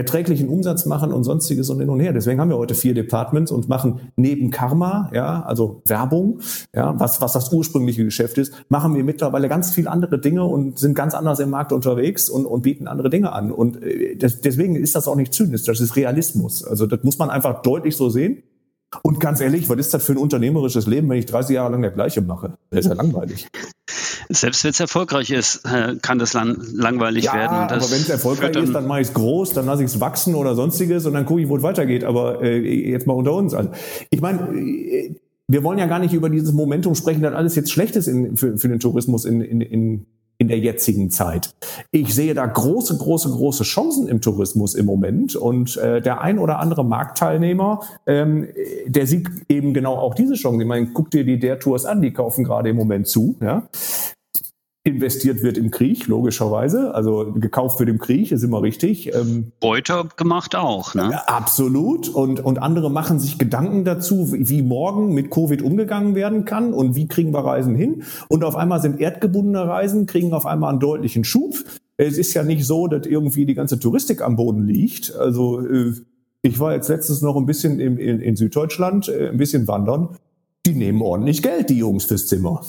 erträglichen 0.00 0.48
Umsatz 0.48 0.86
machen 0.86 1.12
und 1.12 1.24
sonstiges 1.24 1.68
und 1.68 1.78
hin 1.78 1.90
und 1.90 2.00
her. 2.00 2.14
Deswegen 2.14 2.40
haben 2.40 2.48
wir 2.48 2.56
heute 2.56 2.74
vier 2.74 2.94
Departments 2.94 3.52
und 3.52 3.68
machen 3.68 4.00
neben 4.16 4.50
Karma, 4.50 5.10
ja, 5.12 5.42
also 5.42 5.82
Werbung, 5.84 6.40
ja, 6.74 6.98
was, 6.98 7.20
was 7.20 7.32
das 7.34 7.52
ursprüngliche 7.52 8.02
Geschäft 8.02 8.38
ist, 8.38 8.54
machen 8.70 8.94
wir 8.94 9.04
mittlerweile 9.04 9.48
ganz 9.48 9.72
viel 9.72 9.88
andere 9.88 10.18
Dinge 10.18 10.44
und 10.44 10.78
sind 10.78 10.94
ganz 10.94 11.12
anders 11.14 11.38
im 11.38 11.50
Markt 11.50 11.72
unterwegs 11.72 12.30
und, 12.30 12.46
und 12.46 12.62
bieten 12.62 12.88
andere 12.88 13.10
Dinge 13.10 13.32
an. 13.32 13.52
Und 13.52 13.82
äh, 13.82 14.16
das, 14.16 14.40
deswegen 14.40 14.74
ist 14.74 14.94
das 14.94 15.06
auch 15.06 15.16
nicht 15.16 15.34
zynisch, 15.34 15.64
das 15.64 15.80
ist 15.80 15.96
Realismus. 15.96 16.64
Also 16.64 16.86
das 16.86 17.02
muss 17.02 17.18
man 17.18 17.28
einfach 17.28 17.60
deutlich 17.60 17.96
so 17.96 18.08
sehen. 18.08 18.42
Und 19.02 19.20
ganz 19.20 19.40
ehrlich, 19.40 19.68
was 19.68 19.78
ist 19.78 19.94
das 19.94 20.04
für 20.04 20.12
ein 20.12 20.18
unternehmerisches 20.18 20.86
Leben, 20.86 21.08
wenn 21.08 21.18
ich 21.18 21.26
30 21.26 21.54
Jahre 21.54 21.72
lang 21.72 21.82
der 21.82 21.92
gleiche 21.92 22.22
mache? 22.22 22.54
Das 22.70 22.80
ist 22.80 22.86
ja 22.86 22.94
langweilig. 22.94 23.48
Selbst 24.28 24.62
wenn 24.62 24.70
es 24.70 24.80
erfolgreich 24.80 25.30
ist, 25.30 25.64
äh, 25.64 25.96
kann 26.00 26.18
das 26.18 26.34
lang 26.34 26.62
langweilig 26.72 27.24
ja, 27.24 27.34
werden. 27.34 27.56
aber 27.56 27.90
wenn 27.90 28.00
es 28.00 28.08
erfolgreich 28.08 28.56
ist, 28.56 28.72
dann 28.72 28.86
mache 28.86 29.00
ich 29.00 29.08
es 29.08 29.14
groß, 29.14 29.54
dann 29.54 29.66
lasse 29.66 29.82
ich 29.82 29.90
es 29.90 30.00
wachsen 30.00 30.36
oder 30.36 30.54
sonstiges 30.54 31.04
und 31.06 31.14
dann 31.14 31.26
gucke 31.26 31.40
ich, 31.40 31.48
wo 31.48 31.56
es 31.56 31.64
weitergeht. 31.64 32.04
Aber 32.04 32.40
äh, 32.40 32.58
jetzt 32.58 33.08
mal 33.08 33.14
unter 33.14 33.34
uns. 33.34 33.54
Also, 33.54 33.70
ich 34.10 34.20
meine, 34.20 34.56
äh, 34.56 35.16
wir 35.48 35.64
wollen 35.64 35.78
ja 35.78 35.86
gar 35.86 35.98
nicht 35.98 36.14
über 36.14 36.30
dieses 36.30 36.52
Momentum 36.52 36.94
sprechen, 36.94 37.22
dass 37.22 37.34
alles 37.34 37.56
jetzt 37.56 37.72
schlecht 37.72 37.96
ist 37.96 38.06
in, 38.06 38.36
für, 38.36 38.56
für 38.56 38.68
den 38.68 38.78
Tourismus 38.78 39.24
in, 39.24 39.40
in, 39.40 39.60
in 39.60 40.06
in 40.40 40.48
der 40.48 40.58
jetzigen 40.58 41.10
Zeit. 41.10 41.54
Ich 41.90 42.14
sehe 42.14 42.32
da 42.32 42.46
große, 42.46 42.96
große, 42.96 43.28
große 43.28 43.62
Chancen 43.62 44.08
im 44.08 44.22
Tourismus 44.22 44.74
im 44.74 44.86
Moment 44.86 45.36
und 45.36 45.76
äh, 45.76 46.00
der 46.00 46.22
ein 46.22 46.38
oder 46.38 46.58
andere 46.58 46.82
Marktteilnehmer, 46.82 47.80
ähm, 48.06 48.48
der 48.86 49.06
sieht 49.06 49.28
eben 49.50 49.74
genau 49.74 49.96
auch 49.96 50.14
diese 50.14 50.34
Chance. 50.34 50.62
Ich 50.62 50.66
meine, 50.68 50.86
guck 50.94 51.10
dir 51.10 51.24
die 51.24 51.38
der 51.38 51.58
Tours 51.58 51.84
an, 51.84 52.00
die 52.00 52.14
kaufen 52.14 52.42
gerade 52.42 52.70
im 52.70 52.76
Moment 52.76 53.06
zu. 53.06 53.36
Ja? 53.42 53.68
Investiert 54.82 55.42
wird 55.42 55.58
im 55.58 55.70
Krieg, 55.70 56.06
logischerweise. 56.06 56.94
Also 56.94 57.32
gekauft 57.34 57.78
wird 57.80 57.90
im 57.90 57.98
Krieg, 57.98 58.32
ist 58.32 58.42
immer 58.42 58.62
richtig. 58.62 59.14
Ähm, 59.14 59.52
Beute 59.60 60.08
gemacht 60.16 60.56
auch, 60.56 60.94
ne? 60.94 61.10
Ja, 61.12 61.24
absolut. 61.26 62.08
Und, 62.08 62.40
und 62.40 62.62
andere 62.62 62.90
machen 62.90 63.20
sich 63.20 63.38
Gedanken 63.38 63.84
dazu, 63.84 64.32
wie 64.32 64.62
morgen 64.62 65.12
mit 65.12 65.30
Covid 65.30 65.60
umgegangen 65.60 66.14
werden 66.14 66.46
kann 66.46 66.72
und 66.72 66.96
wie 66.96 67.08
kriegen 67.08 67.34
wir 67.34 67.44
Reisen 67.44 67.74
hin. 67.74 68.04
Und 68.28 68.42
auf 68.42 68.56
einmal 68.56 68.80
sind 68.80 69.00
erdgebundene 69.00 69.68
Reisen, 69.68 70.06
kriegen 70.06 70.32
auf 70.32 70.46
einmal 70.46 70.70
einen 70.70 70.80
deutlichen 70.80 71.24
Schub. 71.24 71.56
Es 71.98 72.16
ist 72.16 72.32
ja 72.32 72.42
nicht 72.42 72.66
so, 72.66 72.86
dass 72.86 73.06
irgendwie 73.06 73.44
die 73.44 73.54
ganze 73.54 73.78
Touristik 73.78 74.22
am 74.22 74.36
Boden 74.36 74.66
liegt. 74.66 75.14
Also 75.14 75.60
äh, 75.60 75.92
ich 76.40 76.58
war 76.58 76.72
jetzt 76.72 76.88
letztens 76.88 77.20
noch 77.20 77.36
ein 77.36 77.44
bisschen 77.44 77.80
in, 77.80 77.98
in, 77.98 78.20
in 78.20 78.34
Süddeutschland, 78.34 79.08
äh, 79.08 79.28
ein 79.28 79.36
bisschen 79.36 79.68
wandern. 79.68 80.16
Die 80.64 80.74
nehmen 80.74 81.02
ordentlich 81.02 81.42
Geld, 81.42 81.68
die 81.68 81.78
Jungs 81.78 82.06
fürs 82.06 82.26
Zimmer. 82.26 82.62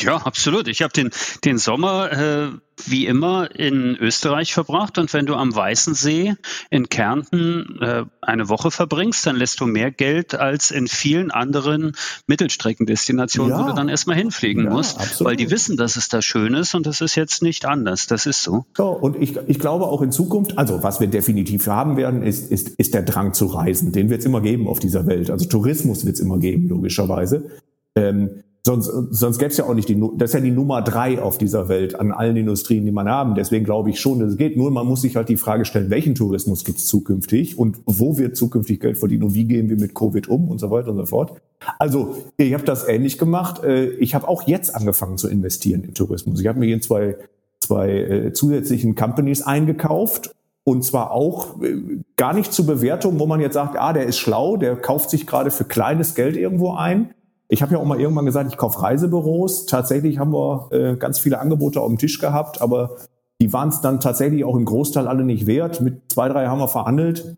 Ja, 0.00 0.16
absolut. 0.16 0.68
Ich 0.68 0.82
habe 0.82 0.92
den, 0.92 1.10
den 1.44 1.58
Sommer 1.58 2.12
äh, 2.12 2.48
wie 2.86 3.06
immer 3.06 3.54
in 3.54 3.96
Österreich 3.96 4.54
verbracht 4.54 4.98
und 4.98 5.12
wenn 5.12 5.26
du 5.26 5.34
am 5.34 5.54
Weißen 5.54 5.94
See 5.94 6.34
in 6.70 6.88
Kärnten 6.88 7.78
äh, 7.80 8.04
eine 8.20 8.48
Woche 8.48 8.70
verbringst, 8.70 9.26
dann 9.26 9.36
lässt 9.36 9.60
du 9.60 9.66
mehr 9.66 9.90
Geld 9.90 10.34
als 10.34 10.70
in 10.70 10.88
vielen 10.88 11.30
anderen 11.30 11.92
Mittelstreckendestinationen, 12.26 13.52
ja. 13.52 13.62
wo 13.62 13.68
du 13.68 13.74
dann 13.74 13.88
erstmal 13.88 14.16
hinfliegen 14.16 14.64
ja, 14.64 14.70
musst, 14.70 14.98
absolut. 14.98 15.30
weil 15.30 15.36
die 15.36 15.50
wissen, 15.50 15.76
dass 15.76 15.96
es 15.96 16.08
da 16.08 16.22
schön 16.22 16.54
ist 16.54 16.74
und 16.74 16.86
das 16.86 17.00
ist 17.00 17.14
jetzt 17.14 17.42
nicht 17.42 17.66
anders. 17.66 18.06
Das 18.06 18.26
ist 18.26 18.42
so. 18.42 18.64
So, 18.76 18.88
und 18.88 19.20
ich, 19.20 19.36
ich 19.46 19.58
glaube 19.58 19.86
auch 19.86 20.02
in 20.02 20.10
Zukunft, 20.10 20.56
also 20.58 20.82
was 20.82 21.00
wir 21.00 21.06
definitiv 21.06 21.66
haben 21.66 21.96
werden, 21.96 22.22
ist, 22.22 22.50
ist, 22.50 22.70
ist 22.70 22.94
der 22.94 23.02
Drang 23.02 23.34
zu 23.34 23.46
reisen. 23.46 23.92
Den 23.92 24.08
wird 24.10 24.20
es 24.20 24.26
immer 24.26 24.40
geben 24.40 24.66
auf 24.66 24.80
dieser 24.80 25.06
Welt. 25.06 25.30
Also 25.30 25.46
Tourismus 25.46 26.06
wird 26.06 26.14
es 26.14 26.20
immer 26.20 26.38
geben, 26.38 26.68
logischerweise. 26.68 27.50
Ähm, 27.94 28.42
Sonst, 28.64 28.86
sonst 29.10 29.38
gäbe 29.38 29.50
es 29.50 29.56
ja 29.56 29.64
auch 29.64 29.74
nicht 29.74 29.88
die, 29.88 30.00
das 30.16 30.30
ist 30.30 30.34
ja 30.34 30.40
die 30.40 30.52
Nummer 30.52 30.82
drei 30.82 31.20
auf 31.20 31.36
dieser 31.36 31.68
Welt 31.68 31.98
an 31.98 32.12
allen 32.12 32.36
Industrien, 32.36 32.84
die 32.84 32.92
man 32.92 33.08
haben. 33.08 33.34
Deswegen 33.34 33.64
glaube 33.64 33.90
ich 33.90 33.98
schon, 33.98 34.20
dass 34.20 34.30
es 34.30 34.36
geht. 34.36 34.56
Nur 34.56 34.70
man 34.70 34.86
muss 34.86 35.02
sich 35.02 35.16
halt 35.16 35.28
die 35.28 35.36
Frage 35.36 35.64
stellen, 35.64 35.90
welchen 35.90 36.14
Tourismus 36.14 36.64
gibt 36.64 36.78
es 36.78 36.86
zukünftig 36.86 37.58
und 37.58 37.78
wo 37.86 38.18
wird 38.18 38.36
zukünftig 38.36 38.78
Geld 38.78 38.98
verdienen 38.98 39.24
und 39.24 39.34
wie 39.34 39.44
gehen 39.44 39.68
wir 39.68 39.76
mit 39.76 39.96
Covid 39.96 40.28
um 40.28 40.48
und 40.48 40.60
so 40.60 40.70
weiter 40.70 40.90
und 40.90 40.98
so 40.98 41.06
fort. 41.06 41.40
Also 41.80 42.16
ich 42.36 42.54
habe 42.54 42.62
das 42.62 42.86
ähnlich 42.86 43.18
gemacht. 43.18 43.64
Äh, 43.64 43.90
ich 43.94 44.14
habe 44.14 44.28
auch 44.28 44.42
jetzt 44.46 44.76
angefangen 44.76 45.18
zu 45.18 45.28
investieren 45.28 45.82
in 45.82 45.94
Tourismus. 45.94 46.40
Ich 46.40 46.46
habe 46.46 46.60
mir 46.60 46.66
hier 46.66 46.80
zwei, 46.80 47.16
zwei 47.58 47.90
äh, 47.90 48.32
zusätzlichen 48.32 48.94
Companies 48.94 49.42
eingekauft 49.42 50.36
und 50.62 50.84
zwar 50.84 51.10
auch 51.10 51.60
äh, 51.62 51.74
gar 52.16 52.32
nicht 52.32 52.52
zur 52.52 52.66
Bewertung, 52.66 53.18
wo 53.18 53.26
man 53.26 53.40
jetzt 53.40 53.54
sagt, 53.54 53.76
ah, 53.76 53.92
der 53.92 54.06
ist 54.06 54.18
schlau, 54.18 54.56
der 54.56 54.76
kauft 54.76 55.10
sich 55.10 55.26
gerade 55.26 55.50
für 55.50 55.64
kleines 55.64 56.14
Geld 56.14 56.36
irgendwo 56.36 56.74
ein, 56.74 57.12
ich 57.52 57.60
habe 57.60 57.74
ja 57.74 57.78
auch 57.78 57.84
mal 57.84 58.00
irgendwann 58.00 58.24
gesagt, 58.24 58.50
ich 58.50 58.56
kaufe 58.56 58.80
Reisebüros. 58.80 59.66
Tatsächlich 59.66 60.18
haben 60.18 60.32
wir 60.32 60.68
äh, 60.72 60.96
ganz 60.96 61.18
viele 61.18 61.38
Angebote 61.38 61.82
auf 61.82 61.88
dem 61.88 61.98
Tisch 61.98 62.18
gehabt, 62.18 62.62
aber 62.62 62.96
die 63.42 63.52
waren 63.52 63.68
es 63.68 63.82
dann 63.82 64.00
tatsächlich 64.00 64.42
auch 64.44 64.56
im 64.56 64.64
Großteil 64.64 65.06
alle 65.06 65.22
nicht 65.22 65.46
wert. 65.46 65.82
Mit 65.82 66.10
zwei, 66.10 66.30
drei 66.30 66.46
haben 66.46 66.60
wir 66.60 66.68
verhandelt. 66.68 67.36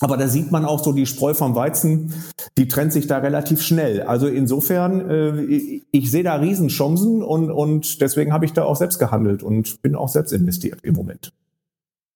Aber 0.00 0.18
da 0.18 0.28
sieht 0.28 0.52
man 0.52 0.66
auch 0.66 0.84
so 0.84 0.92
die 0.92 1.06
Spreu 1.06 1.32
vom 1.32 1.54
Weizen, 1.54 2.12
die 2.58 2.68
trennt 2.68 2.92
sich 2.92 3.06
da 3.06 3.18
relativ 3.18 3.62
schnell. 3.62 4.02
Also 4.02 4.26
insofern, 4.26 5.08
äh, 5.08 5.40
ich, 5.40 5.86
ich 5.92 6.10
sehe 6.10 6.24
da 6.24 6.34
Riesenchancen 6.34 7.22
und, 7.22 7.50
und 7.50 8.02
deswegen 8.02 8.34
habe 8.34 8.44
ich 8.44 8.52
da 8.52 8.64
auch 8.64 8.76
selbst 8.76 8.98
gehandelt 8.98 9.42
und 9.42 9.80
bin 9.80 9.94
auch 9.94 10.10
selbst 10.10 10.32
investiert 10.32 10.80
im 10.82 10.94
Moment. 10.94 11.32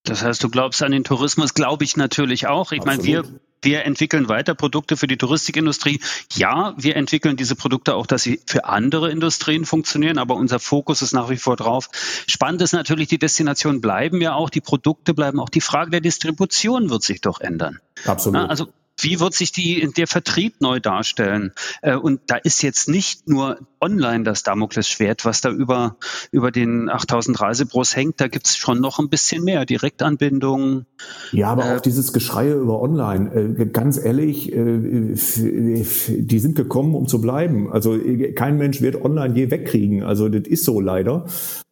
Das 0.03 0.23
heißt, 0.23 0.43
du 0.43 0.49
glaubst 0.49 0.83
an 0.83 0.91
den 0.91 1.03
Tourismus, 1.03 1.55
glaube 1.55 1.83
ich 1.83 1.97
natürlich 1.97 2.45
auch. 2.45 2.73
Ich 2.73 2.85
meine, 2.85 3.03
wir 3.03 3.23
wir 3.63 3.85
entwickeln 3.85 4.29
weiter 4.29 4.55
Produkte 4.55 4.97
für 4.97 5.07
die 5.07 5.17
Touristikindustrie. 5.17 5.99
Ja, 6.33 6.73
wir 6.77 6.95
entwickeln 6.95 7.37
diese 7.37 7.55
Produkte 7.55 7.95
auch, 7.95 8.05
dass 8.05 8.23
sie 8.23 8.39
für 8.45 8.65
andere 8.65 9.11
Industrien 9.11 9.65
funktionieren, 9.65 10.17
aber 10.17 10.35
unser 10.35 10.59
Fokus 10.59 11.01
ist 11.01 11.13
nach 11.13 11.29
wie 11.29 11.37
vor 11.37 11.55
drauf. 11.55 11.89
Spannend 12.27 12.61
ist 12.61 12.73
natürlich, 12.73 13.07
die 13.07 13.19
Destinationen 13.19 13.81
bleiben 13.81 14.21
ja 14.21 14.33
auch, 14.33 14.49
die 14.49 14.61
Produkte 14.61 15.13
bleiben 15.13 15.39
auch. 15.39 15.49
Die 15.49 15.61
Frage 15.61 15.91
der 15.91 16.01
Distribution 16.01 16.89
wird 16.89 17.03
sich 17.03 17.21
doch 17.21 17.39
ändern. 17.39 17.79
Absolut. 18.05 18.49
Also 18.49 18.67
wie 18.99 19.19
wird 19.19 19.33
sich 19.33 19.51
die, 19.51 19.89
der 19.95 20.07
Vertrieb 20.07 20.61
neu 20.61 20.79
darstellen? 20.79 21.51
Äh, 21.81 21.95
und 21.95 22.21
da 22.27 22.35
ist 22.35 22.61
jetzt 22.61 22.87
nicht 22.87 23.27
nur 23.27 23.57
online 23.81 24.23
das 24.23 24.43
Damoklesschwert, 24.43 25.25
was 25.25 25.41
da 25.41 25.49
über, 25.49 25.97
über 26.31 26.51
den 26.51 26.89
8000 26.89 27.39
Reisebros 27.39 27.95
hängt. 27.95 28.21
Da 28.21 28.27
gibt 28.27 28.47
es 28.47 28.55
schon 28.55 28.79
noch 28.79 28.99
ein 28.99 29.09
bisschen 29.09 29.43
mehr. 29.43 29.65
Direktanbindungen. 29.65 30.85
Ja, 31.31 31.49
aber 31.49 31.65
äh, 31.65 31.75
auch 31.75 31.81
dieses 31.81 32.13
Geschreie 32.13 32.53
über 32.53 32.81
online. 32.81 33.57
Äh, 33.59 33.65
ganz 33.65 33.97
ehrlich, 33.97 34.53
äh, 34.53 35.15
die 35.15 36.39
sind 36.39 36.55
gekommen, 36.55 36.95
um 36.95 37.07
zu 37.07 37.19
bleiben. 37.19 37.71
Also 37.71 37.95
äh, 37.95 38.33
kein 38.33 38.57
Mensch 38.57 38.81
wird 38.81 39.03
online 39.03 39.35
je 39.35 39.51
wegkriegen. 39.51 40.03
Also 40.03 40.29
das 40.29 40.47
ist 40.47 40.65
so 40.65 40.79
leider. 40.79 41.25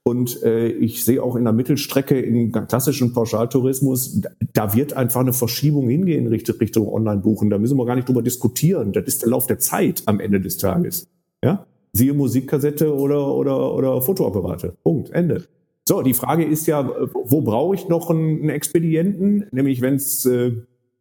Und 0.03 0.41
äh, 0.41 0.67
ich 0.67 1.05
sehe 1.05 1.21
auch 1.21 1.35
in 1.35 1.43
der 1.43 1.53
Mittelstrecke 1.53 2.19
im 2.19 2.51
klassischen 2.51 3.13
Pauschaltourismus, 3.13 4.21
da 4.53 4.73
wird 4.73 4.93
einfach 4.93 5.21
eine 5.21 5.33
Verschiebung 5.33 5.89
hingehen 5.89 6.25
Richtung, 6.27 6.57
Richtung 6.57 6.87
Online-Buchen. 6.87 7.51
Da 7.51 7.59
müssen 7.59 7.77
wir 7.77 7.85
gar 7.85 7.95
nicht 7.95 8.09
drüber 8.09 8.23
diskutieren. 8.23 8.93
Das 8.93 9.05
ist 9.05 9.21
der 9.21 9.29
Lauf 9.29 9.45
der 9.45 9.59
Zeit 9.59 10.01
am 10.07 10.19
Ende 10.19 10.41
des 10.41 10.57
Tages. 10.57 11.07
Ja? 11.43 11.67
Siehe 11.93 12.13
Musikkassette 12.13 12.95
oder, 12.95 13.35
oder, 13.35 13.75
oder 13.75 14.01
Fotoapparate. 14.01 14.73
Punkt. 14.83 15.11
Ende. 15.11 15.43
So, 15.87 16.01
die 16.01 16.13
Frage 16.13 16.45
ist 16.45 16.67
ja, 16.67 16.89
wo 17.13 17.41
brauche 17.41 17.75
ich 17.75 17.87
noch 17.87 18.09
einen, 18.09 18.49
Expedienten? 18.49 19.45
Nämlich, 19.51 19.81
wenn 19.81 19.95
es 19.95 20.25
äh, 20.25 20.53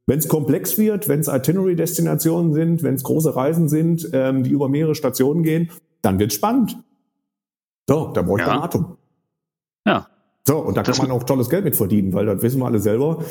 wenn 0.06 0.20
komplex 0.28 0.76
wird, 0.76 1.08
wenn 1.08 1.20
es 1.20 1.28
Itinerary-Destinationen 1.28 2.52
sind, 2.52 2.82
wenn 2.82 2.96
es 2.96 3.04
große 3.04 3.36
Reisen 3.36 3.68
sind, 3.68 4.10
ähm, 4.12 4.42
die 4.42 4.50
über 4.50 4.68
mehrere 4.68 4.94
Stationen 4.94 5.42
gehen, 5.42 5.70
dann 6.02 6.18
wird 6.18 6.32
spannend. 6.32 6.76
So, 7.90 8.12
da 8.14 8.22
brauche 8.22 8.40
ich 8.40 8.46
ja. 8.46 8.55
Beratung. 8.55 8.98
Ja. 9.85 10.07
So, 10.46 10.59
und 10.59 10.76
da 10.76 10.85
das 10.85 10.96
kann 10.96 11.09
man 11.09 11.16
auch 11.16 11.24
tolles 11.24 11.50
Geld 11.50 11.64
mit 11.64 11.74
verdienen, 11.74 12.12
weil 12.12 12.24
das 12.24 12.40
wissen 12.40 12.61
wir 12.61 12.66
alle 12.66 12.79
selber. 12.79 13.24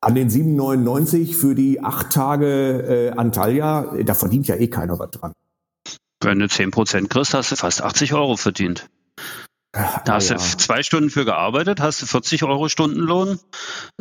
An 0.00 0.14
den 0.14 0.30
7,99 0.30 1.34
für 1.34 1.56
die 1.56 1.82
acht 1.82 2.10
Tage 2.10 2.46
äh, 2.46 3.10
Antalya, 3.10 3.92
da 4.04 4.14
verdient 4.14 4.46
ja 4.46 4.54
eh 4.54 4.68
keiner 4.68 5.00
was 5.00 5.10
dran. 5.10 5.32
Wenn 6.20 6.38
du 6.38 6.44
10% 6.44 7.08
kriegst, 7.08 7.34
hast 7.34 7.50
du 7.50 7.56
fast 7.56 7.82
80 7.82 8.14
Euro 8.14 8.36
verdient. 8.36 8.88
Da 9.72 10.02
hast 10.06 10.28
ja. 10.28 10.36
du 10.36 10.42
zwei 10.42 10.82
Stunden 10.82 11.08
für 11.08 11.24
gearbeitet, 11.24 11.80
hast 11.80 12.02
du 12.02 12.06
40 12.06 12.44
Euro 12.44 12.68
Stundenlohn, 12.68 13.38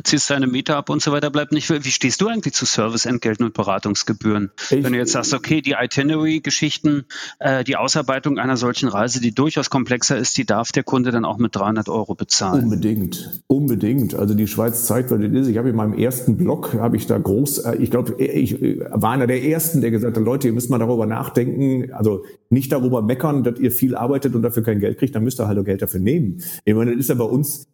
ziehst 0.04 0.30
deine 0.30 0.46
Miete 0.46 0.76
ab 0.76 0.90
und 0.90 1.02
so 1.02 1.14
weiter, 1.14 1.30
bleibt 1.30 1.54
nicht 1.54 1.68
viel. 1.68 1.86
Wie 1.86 1.92
stehst 1.92 2.20
du 2.20 2.28
eigentlich 2.28 2.54
zu 2.54 2.66
Serviceentgelten 2.66 3.46
und 3.46 3.54
Beratungsgebühren? 3.54 4.52
Ich, 4.70 4.84
Wenn 4.84 4.92
du 4.92 5.00
jetzt 5.00 5.14
sagst, 5.14 5.34
okay, 5.34 5.62
die 5.62 5.76
Itinerary-Geschichten, 5.80 7.06
äh, 7.40 7.64
die 7.64 7.78
Ausarbeitung 7.78 8.38
einer 8.38 8.58
solchen 8.58 8.90
Reise, 8.90 9.22
die 9.22 9.34
durchaus 9.34 9.70
komplexer 9.70 10.18
ist, 10.18 10.38
die 10.38 10.46
darf 10.46 10.74
der 10.74 10.84
Kunde 10.84 11.12
dann 11.12 11.24
auch 11.24 11.38
mit 11.38 11.56
300 11.56 11.88
Euro 11.88 12.16
bezahlen. 12.16 12.66
Unbedingt, 12.66 13.42
unbedingt. 13.48 14.14
Also 14.14 14.34
die 14.34 14.48
Schweiz 14.48 14.86
zeigt, 14.86 15.10
weil 15.10 15.20
das 15.20 15.44
ist. 15.44 15.48
Ich 15.48 15.58
habe 15.58 15.70
in 15.70 15.76
meinem 15.78 15.94
ersten 15.94 16.36
Blog, 16.36 16.74
habe 16.74 16.98
ich 16.98 17.08
da 17.08 17.18
groß, 17.18 17.60
äh, 17.60 17.76
ich 17.78 17.92
glaube, 17.92 18.22
ich 18.22 18.60
war 18.90 19.12
einer 19.12 19.28
der 19.28 19.42
Ersten, 19.42 19.80
der 19.80 19.92
gesagt 19.92 20.18
hat, 20.18 20.24
Leute, 20.24 20.50
ihr 20.50 20.54
müsst 20.54 20.70
mal 20.70 20.80
darüber 20.80 21.06
nachdenken, 21.06 21.94
also 21.94 22.26
nicht 22.50 22.74
darüber 22.74 23.02
meckern, 23.02 23.46
dass 23.46 23.58
ihr 23.58 23.72
viel 23.72 23.96
arbeitet 23.96 24.36
und 24.36 24.42
dafür 24.42 24.64
kein 24.64 24.82
Geld 24.82 25.00
kriegt, 25.00 25.16
dann 25.16 25.24
müsst 25.24 25.40
ihr 25.40 25.48
halt 25.48 25.61
Geld 25.64 25.82
dafür 25.82 26.00
nehmen. 26.00 26.42
Ich 26.66 26.74
meine, 26.74 26.92
das 26.92 27.02
ist 27.02 27.10
ja 27.10 27.16
bei 27.16 27.26
uns 27.26 27.68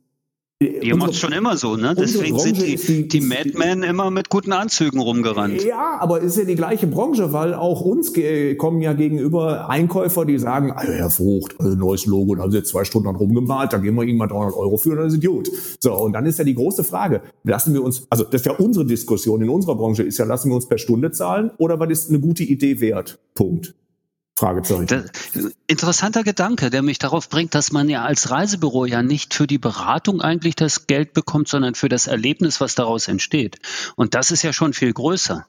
Ihr 0.60 0.96
macht 0.96 1.14
schon 1.14 1.34
immer 1.34 1.56
so, 1.56 1.76
ne? 1.76 1.94
Deswegen 1.96 2.40
sind 2.40 2.58
die, 2.58 2.78
die, 2.78 3.08
die 3.08 3.22
Madmen 3.22 3.84
immer 3.84 4.10
mit 4.10 4.30
guten 4.30 4.54
Anzügen 4.54 5.00
rumgerannt. 5.00 5.64
Ja, 5.64 5.98
aber 6.00 6.22
ist 6.22 6.36
ja 6.36 6.46
die 6.46 6.56
gleiche 6.56 6.88
Branche, 6.88 7.32
weil 7.32 7.54
auch 7.54 7.82
uns 7.82 8.12
kommen 8.58 8.82
ja 8.82 8.94
gegenüber 8.94 9.70
Einkäufer, 9.70 10.26
die 10.26 10.40
sagen, 10.40 10.72
ah, 10.72 10.82
Herr 10.82 11.12
Frucht, 11.12 11.54
also 11.60 11.76
neues 11.76 12.08
Logo, 12.08 12.34
da 12.34 12.42
haben 12.42 12.52
Sie 12.52 12.58
jetzt 12.58 12.70
zwei 12.70 12.86
Stunden 12.86 13.08
rumgemalt, 13.08 13.72
da 13.72 13.78
geben 13.78 13.98
wir 13.98 14.04
Ihnen 14.04 14.18
mal 14.18 14.26
300 14.26 14.56
Euro 14.56 14.78
für, 14.78 14.96
dann 14.96 15.06
ist 15.06 15.14
Idiot. 15.14 15.48
So, 15.80 15.96
und 15.96 16.14
dann 16.14 16.26
ist 16.26 16.40
ja 16.40 16.44
die 16.44 16.56
große 16.56 16.84
Frage, 16.84 17.22
lassen 17.44 17.76
wir 17.76 17.84
uns, 17.84 18.08
also 18.10 18.24
das 18.24 18.42
ist 18.42 18.48
ja 18.48 18.54
unsere 18.54 18.86
Diskussion 18.86 19.44
in 19.44 19.50
unserer 19.50 19.76
Branche, 19.76 20.02
ist 20.02 20.18
ja, 20.18 20.26
lassen 20.26 20.50
wir 20.50 20.56
uns 20.56 20.68
per 20.68 20.80
Stunde 20.80 21.12
zahlen 21.12 21.52
oder 21.60 21.80
was 21.80 21.92
ist 21.92 22.10
eine 22.10 22.20
gute 22.20 22.44
Idee 22.44 22.82
wert? 22.82 23.20
Punkt. 23.36 23.76
Fragezeichen. 24.38 25.10
interessanter 25.66 26.24
Gedanke, 26.24 26.70
der 26.70 26.84
mich 26.84 27.00
darauf 27.00 27.28
bringt, 27.28 27.56
dass 27.56 27.72
man 27.72 27.90
ja 27.90 28.04
als 28.04 28.30
Reisebüro 28.30 28.86
ja 28.86 29.02
nicht 29.02 29.34
für 29.34 29.48
die 29.48 29.58
Beratung 29.58 30.22
eigentlich 30.22 30.56
das 30.56 30.86
Geld 30.86 31.14
bekommt, 31.14 31.48
sondern 31.48 31.74
für 31.74 31.90
das 31.90 32.06
Erlebnis, 32.06 32.62
was 32.62 32.76
daraus 32.76 33.08
entsteht. 33.08 33.58
Und 33.96 34.14
das 34.14 34.30
ist 34.30 34.44
ja 34.44 34.54
schon 34.54 34.74
viel 34.74 34.94
größer. 34.94 35.48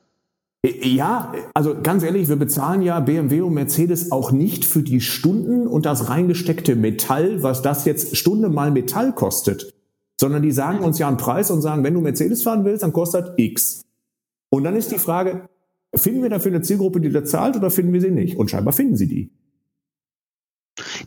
Ja, 0.65 1.35
also 1.53 1.77
ganz 1.83 2.03
ehrlich, 2.03 2.29
wir 2.29 2.37
bezahlen 2.37 2.81
ja 2.81 2.99
BMW 2.99 3.43
und 3.43 3.53
Mercedes 3.53 4.11
auch 4.11 4.33
nicht 4.33 4.65
für 4.65 4.83
die 4.83 5.03
Stunden 5.03 5.67
und 5.67 5.85
das 5.85 6.09
reingesteckte 6.09 6.75
Metall, 6.75 7.43
was 7.43 7.61
das 7.61 7.85
jetzt 7.85 8.17
Stunde 8.17 8.49
mal 8.49 8.71
Metall 8.71 9.15
kostet, 9.15 9.75
sondern 10.19 10.43
die 10.43 10.51
sagen 10.51 10.79
uns 10.79 10.99
ja 10.99 11.09
einen 11.09 11.19
Preis 11.19 11.51
und 11.51 11.61
sagen, 11.61 11.85
wenn 11.85 11.95
du 11.95 12.01
Mercedes 12.01 12.43
fahren 12.43 12.65
willst, 12.65 12.83
dann 12.83 12.95
kostet 12.95 13.39
X. 13.39 13.83
Und 14.49 14.65
dann 14.65 14.75
ist 14.75 14.91
die 14.91 14.99
Frage, 14.99 15.49
Finden 15.95 16.23
wir 16.23 16.31
dafür 16.31 16.53
eine 16.53 16.63
Zielgruppe, 16.63 17.01
die 17.01 17.11
da 17.11 17.25
zahlt 17.25 17.57
oder 17.57 17.71
finden 17.71 17.93
wir 17.93 18.01
sie 18.01 18.11
nicht? 18.11 18.37
Und 18.37 18.51
scheinbar 18.51 18.73
finden 18.73 18.97
sie 18.97 19.09
die. 19.09 19.31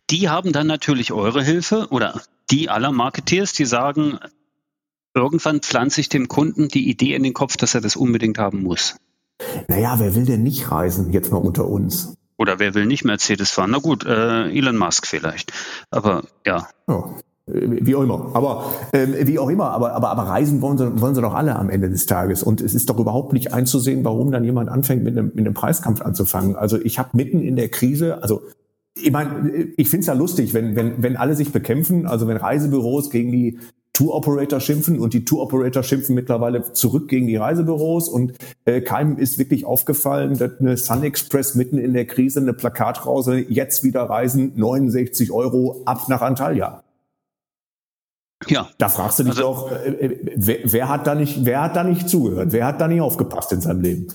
Die 0.09 0.29
haben 0.29 0.51
dann 0.51 0.67
natürlich 0.67 1.11
eure 1.11 1.43
Hilfe 1.43 1.87
oder 1.91 2.21
die 2.49 2.69
aller 2.69 2.91
Marketeers, 2.91 3.53
die 3.53 3.65
sagen, 3.65 4.19
irgendwann 5.13 5.61
pflanze 5.61 6.01
ich 6.01 6.09
dem 6.09 6.27
Kunden 6.27 6.67
die 6.67 6.89
Idee 6.89 7.15
in 7.15 7.23
den 7.23 7.33
Kopf, 7.33 7.57
dass 7.57 7.75
er 7.75 7.81
das 7.81 7.95
unbedingt 7.95 8.37
haben 8.37 8.63
muss. 8.63 8.97
Naja, 9.67 9.99
wer 9.99 10.15
will 10.15 10.25
denn 10.25 10.43
nicht 10.43 10.71
reisen, 10.71 11.11
jetzt 11.11 11.31
mal 11.31 11.37
unter 11.37 11.67
uns? 11.67 12.15
Oder 12.37 12.59
wer 12.59 12.73
will 12.73 12.85
nicht 12.85 13.05
Mercedes 13.05 13.51
fahren? 13.51 13.71
Na 13.71 13.79
gut, 13.79 14.05
äh, 14.05 14.49
Elon 14.49 14.77
Musk 14.77 15.05
vielleicht. 15.05 15.53
Aber 15.89 16.23
ja. 16.45 16.67
Oh. 16.87 17.15
Wie 17.47 17.95
auch 17.95 18.03
immer. 18.03 18.31
Aber 18.33 18.65
äh, 18.91 19.27
wie 19.27 19.39
auch 19.39 19.49
immer, 19.49 19.71
aber, 19.71 19.93
aber, 19.93 20.09
aber 20.09 20.23
reisen 20.23 20.61
wollen 20.61 20.77
sie, 20.77 21.01
wollen 21.01 21.15
sie 21.15 21.21
doch 21.21 21.33
alle 21.33 21.55
am 21.57 21.69
Ende 21.69 21.89
des 21.89 22.05
Tages. 22.05 22.43
Und 22.43 22.61
es 22.61 22.73
ist 22.73 22.89
doch 22.89 22.99
überhaupt 22.99 23.33
nicht 23.33 23.53
einzusehen, 23.53 24.05
warum 24.05 24.31
dann 24.31 24.43
jemand 24.43 24.69
anfängt, 24.69 25.03
mit 25.03 25.17
einem, 25.17 25.31
mit 25.33 25.45
einem 25.45 25.53
Preiskampf 25.53 26.01
anzufangen. 26.01 26.55
Also 26.55 26.79
ich 26.79 26.99
habe 26.99 27.09
mitten 27.13 27.41
in 27.41 27.55
der 27.55 27.69
Krise, 27.69 28.21
also 28.21 28.41
ich 28.95 29.11
meine, 29.11 29.49
ich 29.77 29.89
finde 29.89 30.01
es 30.01 30.07
ja 30.07 30.13
lustig, 30.13 30.53
wenn, 30.53 30.75
wenn, 30.75 31.01
wenn 31.01 31.17
alle 31.17 31.35
sich 31.35 31.51
bekämpfen, 31.51 32.05
also 32.05 32.27
wenn 32.27 32.37
Reisebüros 32.37 33.09
gegen 33.09 33.31
die 33.31 33.57
Tour 33.93 34.15
Operator 34.15 34.59
schimpfen 34.59 34.99
und 34.99 35.13
die 35.13 35.25
Tour 35.25 35.43
Operator 35.43 35.83
schimpfen 35.83 36.15
mittlerweile 36.15 36.71
zurück 36.73 37.09
gegen 37.09 37.27
die 37.27 37.35
Reisebüros 37.35 38.07
und 38.07 38.33
äh, 38.65 38.81
keinem 38.81 39.17
ist 39.17 39.37
wirklich 39.37 39.65
aufgefallen, 39.65 40.37
dass 40.37 40.59
eine 40.59 40.77
Sun 40.77 41.03
Express 41.03 41.55
mitten 41.55 41.77
in 41.77 41.93
der 41.93 42.05
Krise 42.05 42.39
eine 42.39 42.53
Plakatrause 42.53 43.37
jetzt 43.37 43.83
wieder 43.83 44.03
reisen 44.03 44.53
69 44.55 45.31
Euro 45.31 45.81
ab 45.85 46.07
nach 46.07 46.21
Antalya. 46.21 46.80
Ja. 48.47 48.69
Da 48.77 48.89
fragst 48.89 49.19
du 49.19 49.23
dich 49.23 49.31
also, 49.31 49.41
doch, 49.43 49.71
äh, 49.71 49.89
äh, 49.89 50.33
wer, 50.35 50.57
wer, 50.63 50.89
hat 50.89 51.07
da 51.07 51.15
nicht, 51.15 51.45
wer 51.45 51.61
hat 51.61 51.75
da 51.75 51.83
nicht 51.83 52.09
zugehört? 52.09 52.51
Wer 52.51 52.65
hat 52.65 52.81
da 52.81 52.87
nicht 52.87 53.01
aufgepasst 53.01 53.51
in 53.51 53.61
seinem 53.61 53.81
Leben? 53.81 54.07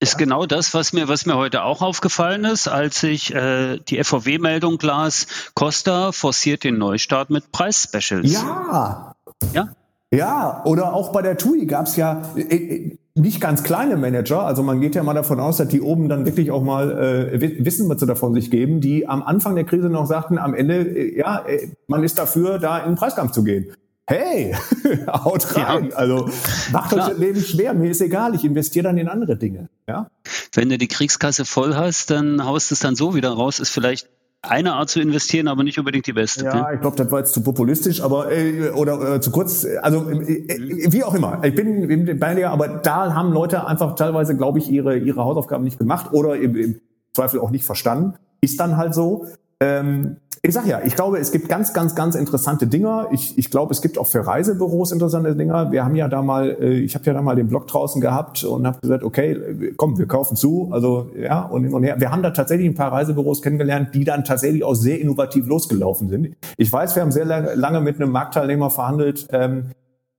Ist 0.00 0.18
genau 0.18 0.46
das, 0.46 0.74
was 0.74 0.92
mir, 0.92 1.06
was 1.06 1.26
mir 1.26 1.36
heute 1.36 1.62
auch 1.62 1.80
aufgefallen 1.80 2.44
ist, 2.44 2.66
als 2.66 3.02
ich 3.04 3.32
äh, 3.34 3.78
die 3.78 4.02
FVW-Meldung 4.02 4.78
las, 4.82 5.28
Costa 5.54 6.10
forciert 6.10 6.64
den 6.64 6.76
Neustart 6.76 7.30
mit 7.30 7.52
Preisspecials. 7.52 8.32
Ja. 8.32 9.14
Ja. 9.52 9.68
Ja, 10.12 10.62
oder 10.64 10.92
auch 10.92 11.10
bei 11.12 11.22
der 11.22 11.38
TUI 11.38 11.64
gab 11.64 11.86
es 11.86 11.96
ja, 11.96 12.20
äh, 12.36 12.98
nicht 13.14 13.40
ganz 13.40 13.62
kleine 13.62 13.96
Manager, 13.96 14.42
also 14.42 14.62
man 14.62 14.80
geht 14.80 14.94
ja 14.94 15.02
mal 15.02 15.12
davon 15.12 15.38
aus, 15.38 15.58
dass 15.58 15.68
die 15.68 15.82
oben 15.82 16.08
dann 16.08 16.24
wirklich 16.24 16.50
auch 16.50 16.62
mal 16.62 16.90
äh, 17.32 17.64
wissen, 17.64 17.88
was 17.88 18.00
sie 18.00 18.06
davon 18.06 18.32
sich 18.32 18.50
geben, 18.50 18.80
die 18.80 19.06
am 19.06 19.22
Anfang 19.22 19.54
der 19.54 19.64
Krise 19.64 19.90
noch 19.90 20.06
sagten, 20.06 20.38
am 20.38 20.54
Ende, 20.54 20.76
äh, 20.76 21.18
ja, 21.18 21.44
äh, 21.46 21.68
man 21.88 22.02
ist 22.04 22.18
dafür, 22.18 22.58
da 22.58 22.78
in 22.78 22.92
den 22.92 22.96
Preiskampf 22.96 23.32
zu 23.32 23.44
gehen. 23.44 23.72
Hey, 24.06 24.54
haut 25.06 25.56
rein. 25.56 25.90
Ja. 25.90 25.96
Also 25.96 26.28
macht 26.72 26.92
euch 26.94 27.06
das 27.06 27.18
Leben 27.18 27.40
schwer. 27.40 27.72
Mir 27.72 27.90
ist 27.90 28.00
egal, 28.00 28.34
ich 28.34 28.44
investiere 28.44 28.84
dann 28.84 28.98
in 28.98 29.08
andere 29.08 29.36
Dinge. 29.36 29.68
Ja? 29.86 30.08
Wenn 30.54 30.70
du 30.70 30.78
die 30.78 30.88
Kriegskasse 30.88 31.44
voll 31.44 31.76
hast, 31.76 32.10
dann 32.10 32.44
haust 32.44 32.72
es 32.72 32.80
dann 32.80 32.96
so 32.96 33.14
wieder 33.14 33.30
raus, 33.30 33.60
ist 33.60 33.70
vielleicht 33.70 34.08
eine 34.42 34.74
Art 34.74 34.90
zu 34.90 35.00
investieren, 35.00 35.46
aber 35.46 35.62
nicht 35.62 35.78
unbedingt 35.78 36.06
die 36.06 36.12
beste. 36.12 36.44
Ja, 36.44 36.68
ne? 36.68 36.74
ich 36.74 36.80
glaube, 36.80 36.96
das 36.96 37.10
war 37.10 37.20
jetzt 37.20 37.32
zu 37.32 37.42
populistisch, 37.42 38.02
aber 38.02 38.30
äh, 38.32 38.70
oder 38.70 39.14
äh, 39.14 39.20
zu 39.20 39.30
kurz. 39.30 39.66
Also 39.80 40.10
äh, 40.10 40.32
äh, 40.32 40.92
wie 40.92 41.04
auch 41.04 41.14
immer. 41.14 41.42
Ich 41.44 41.54
bin, 41.54 41.86
bin 41.86 42.18
bei 42.18 42.34
dir, 42.34 42.50
aber 42.50 42.68
da 42.68 43.14
haben 43.14 43.32
Leute 43.32 43.66
einfach 43.66 43.94
teilweise, 43.94 44.36
glaube 44.36 44.58
ich, 44.58 44.68
ihre 44.68 44.98
ihre 44.98 45.24
Hausaufgaben 45.24 45.62
nicht 45.64 45.78
gemacht 45.78 46.12
oder 46.12 46.36
im, 46.36 46.56
im 46.56 46.80
Zweifel 47.12 47.40
auch 47.40 47.50
nicht 47.50 47.64
verstanden. 47.64 48.14
Ist 48.40 48.58
dann 48.58 48.76
halt 48.76 48.94
so. 48.94 49.26
Ähm, 49.62 50.16
ich 50.44 50.54
sag 50.54 50.66
ja, 50.66 50.80
ich 50.84 50.96
glaube, 50.96 51.18
es 51.18 51.30
gibt 51.30 51.48
ganz, 51.48 51.72
ganz, 51.72 51.94
ganz 51.94 52.16
interessante 52.16 52.66
Dinger. 52.66 53.06
Ich, 53.12 53.38
ich 53.38 53.48
glaube, 53.48 53.72
es 53.72 53.80
gibt 53.80 53.96
auch 53.96 54.08
für 54.08 54.26
Reisebüros 54.26 54.90
interessante 54.90 55.36
Dinger. 55.36 55.70
Wir 55.70 55.84
haben 55.84 55.94
ja 55.94 56.08
da 56.08 56.20
mal, 56.20 56.56
äh, 56.60 56.80
ich 56.80 56.96
habe 56.96 57.04
ja 57.04 57.12
da 57.12 57.22
mal 57.22 57.36
den 57.36 57.46
Blog 57.46 57.68
draußen 57.68 58.00
gehabt 58.00 58.42
und 58.42 58.66
habe 58.66 58.80
gesagt, 58.80 59.04
okay, 59.04 59.72
komm, 59.76 59.98
wir 59.98 60.06
kaufen 60.06 60.36
zu. 60.36 60.70
Also 60.72 61.10
ja, 61.16 61.42
und 61.42 61.62
hin 61.62 61.72
und 61.72 61.84
her. 61.84 62.00
Wir 62.00 62.10
haben 62.10 62.24
da 62.24 62.30
tatsächlich 62.30 62.68
ein 62.68 62.74
paar 62.74 62.90
Reisebüros 62.90 63.40
kennengelernt, 63.40 63.94
die 63.94 64.02
dann 64.02 64.24
tatsächlich 64.24 64.64
auch 64.64 64.74
sehr 64.74 65.00
innovativ 65.00 65.46
losgelaufen 65.46 66.08
sind. 66.08 66.34
Ich 66.56 66.72
weiß, 66.72 66.96
wir 66.96 67.02
haben 67.02 67.12
sehr 67.12 67.24
lange 67.24 67.80
mit 67.80 68.00
einem 68.00 68.10
Marktteilnehmer 68.10 68.70
verhandelt, 68.70 69.28
ähm, 69.30 69.66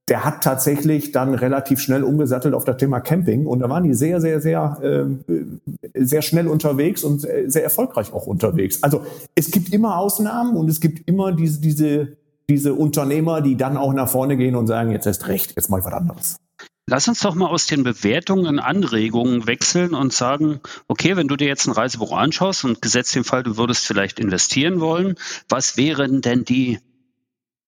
der 0.10 0.26
hat 0.26 0.44
tatsächlich 0.44 1.12
dann 1.12 1.34
relativ 1.34 1.80
schnell 1.80 2.04
umgesattelt 2.04 2.54
auf 2.54 2.66
das 2.66 2.78
Thema 2.78 3.00
Camping 3.00 3.46
und 3.46 3.60
da 3.60 3.70
waren 3.70 3.84
die 3.84 3.94
sehr, 3.94 4.20
sehr, 4.20 4.42
sehr, 4.42 4.78
äh, 4.82 6.06
sehr 6.06 6.22
schnell 6.22 6.48
unterwegs 6.48 7.04
und 7.04 7.22
sehr 7.22 7.64
erfolgreich 7.64 8.12
auch 8.12 8.28
unterwegs. 8.28 8.84
Also 8.84 9.06
es 9.36 9.52
gibt 9.52 9.74
immer 9.74 9.98
Ausnahmen 9.98 10.58
und 10.58 10.70
es 10.70 10.82
gibt 10.82 11.08
immer 11.08 11.32
diese, 11.32 11.62
diese, 11.62 12.18
diese 12.50 12.74
Unternehmer, 12.74 13.42
die 13.42 13.56
dann 13.56 13.78
auch 13.78 13.94
nach 13.94 14.10
vorne 14.10 14.36
gehen 14.36 14.56
und 14.56 14.68
sagen, 14.68 14.92
jetzt 14.92 15.06
ist 15.06 15.28
recht, 15.28 15.54
jetzt 15.56 15.70
mal 15.70 15.84
was 15.84 15.94
anderes. 15.94 16.38
Lass 16.86 17.08
uns 17.08 17.22
doch 17.22 17.34
mal 17.34 17.48
aus 17.48 17.66
den 17.66 17.84
Bewertungen 17.84 18.60
Anregungen 18.60 19.48
wechseln 19.48 19.94
und 19.94 20.12
sagen, 20.12 20.60
okay, 20.90 21.16
wenn 21.16 21.30
du 21.30 21.38
dir 21.38 21.48
jetzt 21.48 21.66
ein 21.66 21.72
Reisebüro 21.72 22.16
anschaust 22.16 22.66
und 22.66 22.82
gesetzt 22.82 23.16
den 23.16 23.24
Fall, 23.24 23.44
du 23.44 23.56
würdest 23.56 23.88
vielleicht 23.88 24.20
investieren 24.20 24.82
wollen, 24.82 25.16
was 25.48 25.78
wären 25.78 26.20
denn 26.20 26.44
die 26.44 26.80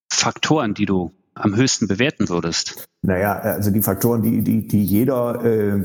Faktoren, 0.09 0.73
die 0.73 0.85
du 0.85 1.11
am 1.35 1.55
höchsten 1.55 1.87
bewerten 1.87 2.29
würdest? 2.29 2.87
Naja, 3.05 3.37
also 3.37 3.69
die 3.69 3.81
Faktoren, 3.81 4.23
die, 4.23 4.41
die, 4.41 4.67
die 4.67 4.83
jeder, 4.83 5.43
äh, 5.45 5.79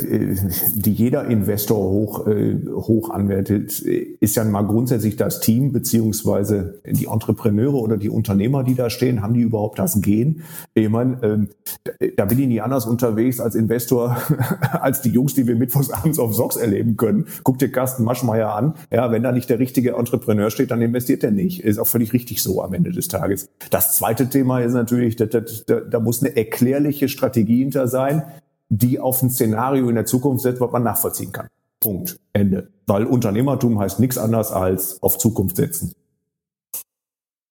die 0.75 0.93
jeder 0.93 1.27
Investor 1.27 1.79
hoch, 1.79 2.27
äh, 2.27 2.57
hoch 2.73 3.11
anwertet, 3.11 3.79
ist 3.81 4.37
ja 4.37 4.45
mal 4.45 4.63
grundsätzlich 4.63 5.17
das 5.17 5.41
Team 5.41 5.73
beziehungsweise 5.73 6.81
die 6.87 7.07
Entrepreneure 7.07 7.75
oder 7.75 7.99
die 7.99 8.09
Unternehmer, 8.09 8.65
die 8.65 8.75
da 8.75 8.89
stehen, 8.89 9.21
haben 9.21 9.35
die 9.35 9.43
überhaupt 9.43 9.79
das 9.79 10.01
Gehen? 10.01 10.43
Ich 10.73 10.89
meine, 10.89 11.19
ähm, 11.23 11.49
da 12.17 12.25
bin 12.25 12.39
ich 12.39 12.47
nie 12.47 12.61
anders 12.63 12.87
unterwegs 12.87 13.39
als 13.39 13.55
Investor, 13.55 14.17
als 14.81 15.03
die 15.03 15.11
Jungs, 15.11 15.35
die 15.35 15.47
wir 15.47 15.57
mittwochs 15.57 15.91
abends 15.91 16.19
auf 16.19 16.35
Socks 16.35 16.57
erleben 16.57 16.97
können. 16.97 17.27
Guck 17.45 17.59
dir 17.59 17.71
Carsten 17.71 18.05
Maschmeyer 18.05 18.55
an. 18.55 18.75
Ja, 18.91 19.11
wenn 19.11 19.23
da 19.23 19.33
nicht 19.33 19.51
der 19.51 19.59
richtige 19.59 19.97
Entrepreneur 19.97 20.51
steht, 20.51 20.71
dann 20.71 20.81
investiert 20.81 21.23
er 21.23 21.33
nicht. 21.33 21.65
Ist 21.65 21.79
auch 21.79 21.87
völlig 21.87 22.15
richtig 22.15 22.43
so 22.43 22.63
am 22.63 22.73
Ende 22.73 22.93
des 22.93 23.09
Tages. 23.09 23.51
Das 23.69 23.97
zweite 23.97 24.31
Thema 24.31 24.61
ist 24.61 24.73
natürlich, 24.73 25.17
da, 25.17 25.27
da, 25.27 25.41
da 25.81 26.01
muss 26.01 26.23
eine 26.23 26.35
erklärliche 26.35 27.10
Strategie 27.11 27.59
hinter 27.59 27.89
sein, 27.89 28.23
die 28.69 28.99
auf 29.01 29.23
ein 29.23 29.31
Szenario 29.31 29.89
in 29.89 29.97
der 29.97 30.07
Zukunft 30.07 30.43
setzt, 30.43 30.61
was 30.61 30.71
man 30.71 30.83
nachvollziehen 30.83 31.33
kann. 31.33 31.49
Punkt. 31.81 32.19
Ende. 32.33 32.69
Weil 32.87 33.05
Unternehmertum 33.05 33.79
heißt 33.79 34.01
nichts 34.01 34.19
anderes 34.19 34.51
als 34.53 35.03
auf 35.03 35.19
Zukunft 35.19 35.57
setzen. 35.57 35.93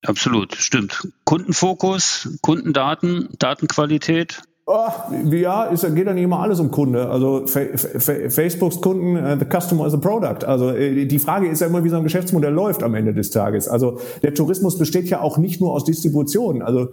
Absolut, 0.06 0.56
stimmt. 0.56 1.08
Kundenfokus, 1.26 2.38
Kundendaten, 2.42 3.30
Datenqualität. 3.38 4.42
Oh, 4.66 4.88
ja, 5.32 5.64
ist, 5.64 5.82
geht 5.96 6.06
ja 6.06 6.14
nicht 6.14 6.24
immer 6.24 6.42
alles 6.42 6.60
um 6.60 6.70
Kunde. 6.70 7.10
Also 7.10 7.48
Facebooks 7.48 8.80
Kunden, 8.82 9.18
uh, 9.18 9.36
the 9.38 9.46
customer 9.46 9.88
is 9.88 9.96
a 9.96 9.98
product. 9.98 10.46
Also 10.46 10.70
äh, 10.70 11.06
die 11.06 11.18
Frage 11.20 11.50
ist 11.50 11.60
ja 11.60 11.68
immer, 11.68 11.84
wie 11.84 11.90
so 11.90 11.98
ein 11.98 12.04
Geschäftsmodell 12.04 12.54
läuft 12.54 12.84
am 12.84 12.94
Ende 12.94 13.16
des 13.16 13.32
Tages. 13.32 13.68
Also 13.68 14.00
der 14.22 14.36
Tourismus 14.36 14.78
besteht 14.78 15.10
ja 15.10 15.22
auch 15.22 15.40
nicht 15.40 15.60
nur 15.60 15.74
aus 15.74 15.86
Distribution. 15.86 16.62
Also 16.62 16.90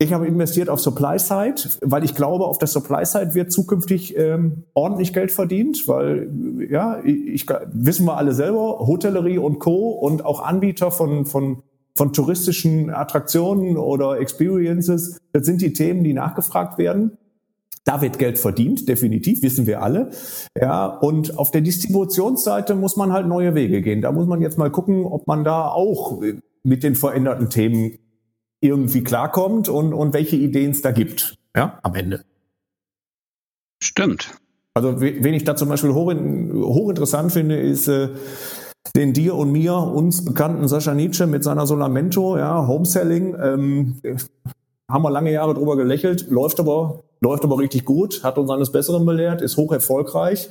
ich 0.00 0.12
habe 0.12 0.28
investiert 0.28 0.68
auf 0.68 0.80
Supply 0.80 1.18
Side, 1.18 1.78
weil 1.82 2.04
ich 2.04 2.14
glaube, 2.14 2.44
auf 2.44 2.58
der 2.58 2.68
Supply 2.68 3.04
Side 3.04 3.34
wird 3.34 3.50
zukünftig 3.50 4.16
ähm, 4.16 4.64
ordentlich 4.74 5.12
Geld 5.12 5.32
verdient, 5.32 5.88
weil 5.88 6.30
ja, 6.70 7.00
ich, 7.04 7.46
wissen 7.72 8.06
wir 8.06 8.16
alle 8.16 8.32
selber, 8.32 8.78
Hotellerie 8.86 9.38
und 9.38 9.58
Co. 9.58 9.90
und 9.90 10.24
auch 10.24 10.40
Anbieter 10.40 10.90
von 10.90 11.26
von 11.26 11.62
von 11.96 12.12
touristischen 12.12 12.90
Attraktionen 12.90 13.76
oder 13.76 14.20
Experiences, 14.20 15.20
das 15.32 15.44
sind 15.44 15.60
die 15.60 15.72
Themen, 15.72 16.04
die 16.04 16.14
nachgefragt 16.14 16.78
werden. 16.78 17.18
Da 17.84 18.00
wird 18.00 18.20
Geld 18.20 18.38
verdient, 18.38 18.88
definitiv, 18.88 19.42
wissen 19.42 19.66
wir 19.66 19.82
alle. 19.82 20.10
Ja, 20.56 20.86
und 20.86 21.36
auf 21.38 21.50
der 21.50 21.60
Distributionsseite 21.60 22.76
muss 22.76 22.96
man 22.96 23.12
halt 23.12 23.26
neue 23.26 23.56
Wege 23.56 23.82
gehen. 23.82 24.00
Da 24.00 24.12
muss 24.12 24.28
man 24.28 24.40
jetzt 24.40 24.58
mal 24.58 24.70
gucken, 24.70 25.06
ob 25.06 25.26
man 25.26 25.42
da 25.42 25.66
auch 25.68 26.22
mit 26.62 26.84
den 26.84 26.94
veränderten 26.94 27.50
Themen 27.50 27.98
irgendwie 28.60 29.02
klarkommt 29.04 29.68
und, 29.68 29.92
und 29.92 30.14
welche 30.14 30.36
Ideen 30.36 30.72
es 30.72 30.82
da 30.82 30.90
gibt, 30.90 31.36
ja, 31.56 31.78
am 31.82 31.94
Ende. 31.94 32.24
Stimmt. 33.82 34.34
Also 34.74 35.00
wen 35.00 35.34
ich 35.34 35.44
da 35.44 35.56
zum 35.56 35.68
Beispiel 35.68 35.92
hoch, 35.92 36.12
hochinteressant 36.12 37.32
finde, 37.32 37.58
ist 37.58 37.88
äh, 37.88 38.10
den 38.94 39.12
dir 39.12 39.34
und 39.34 39.50
mir 39.50 39.74
uns 39.74 40.24
bekannten 40.24 40.68
Sascha 40.68 40.94
Nietzsche 40.94 41.26
mit 41.26 41.42
seiner 41.42 41.66
Solamento, 41.66 42.36
ja, 42.36 42.66
Homeselling. 42.66 43.36
Ähm, 43.40 44.00
haben 44.90 45.02
wir 45.02 45.10
lange 45.10 45.32
Jahre 45.32 45.54
drüber 45.54 45.76
gelächelt, 45.76 46.30
läuft 46.30 46.60
aber, 46.60 47.04
läuft 47.20 47.44
aber 47.44 47.58
richtig 47.58 47.84
gut, 47.84 48.22
hat 48.24 48.38
uns 48.38 48.50
eines 48.50 48.72
Besseren 48.72 49.04
belehrt, 49.04 49.42
ist 49.42 49.56
hoch 49.56 49.72
erfolgreich. 49.72 50.50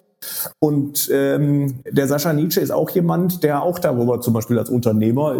Und 0.59 1.09
ähm, 1.11 1.79
der 1.89 2.07
Sascha 2.07 2.33
Nietzsche 2.33 2.59
ist 2.59 2.71
auch 2.71 2.89
jemand, 2.91 3.43
der 3.43 3.63
auch 3.63 3.79
darüber 3.79 4.21
zum 4.21 4.33
Beispiel 4.33 4.59
als 4.59 4.69
Unternehmer 4.69 5.35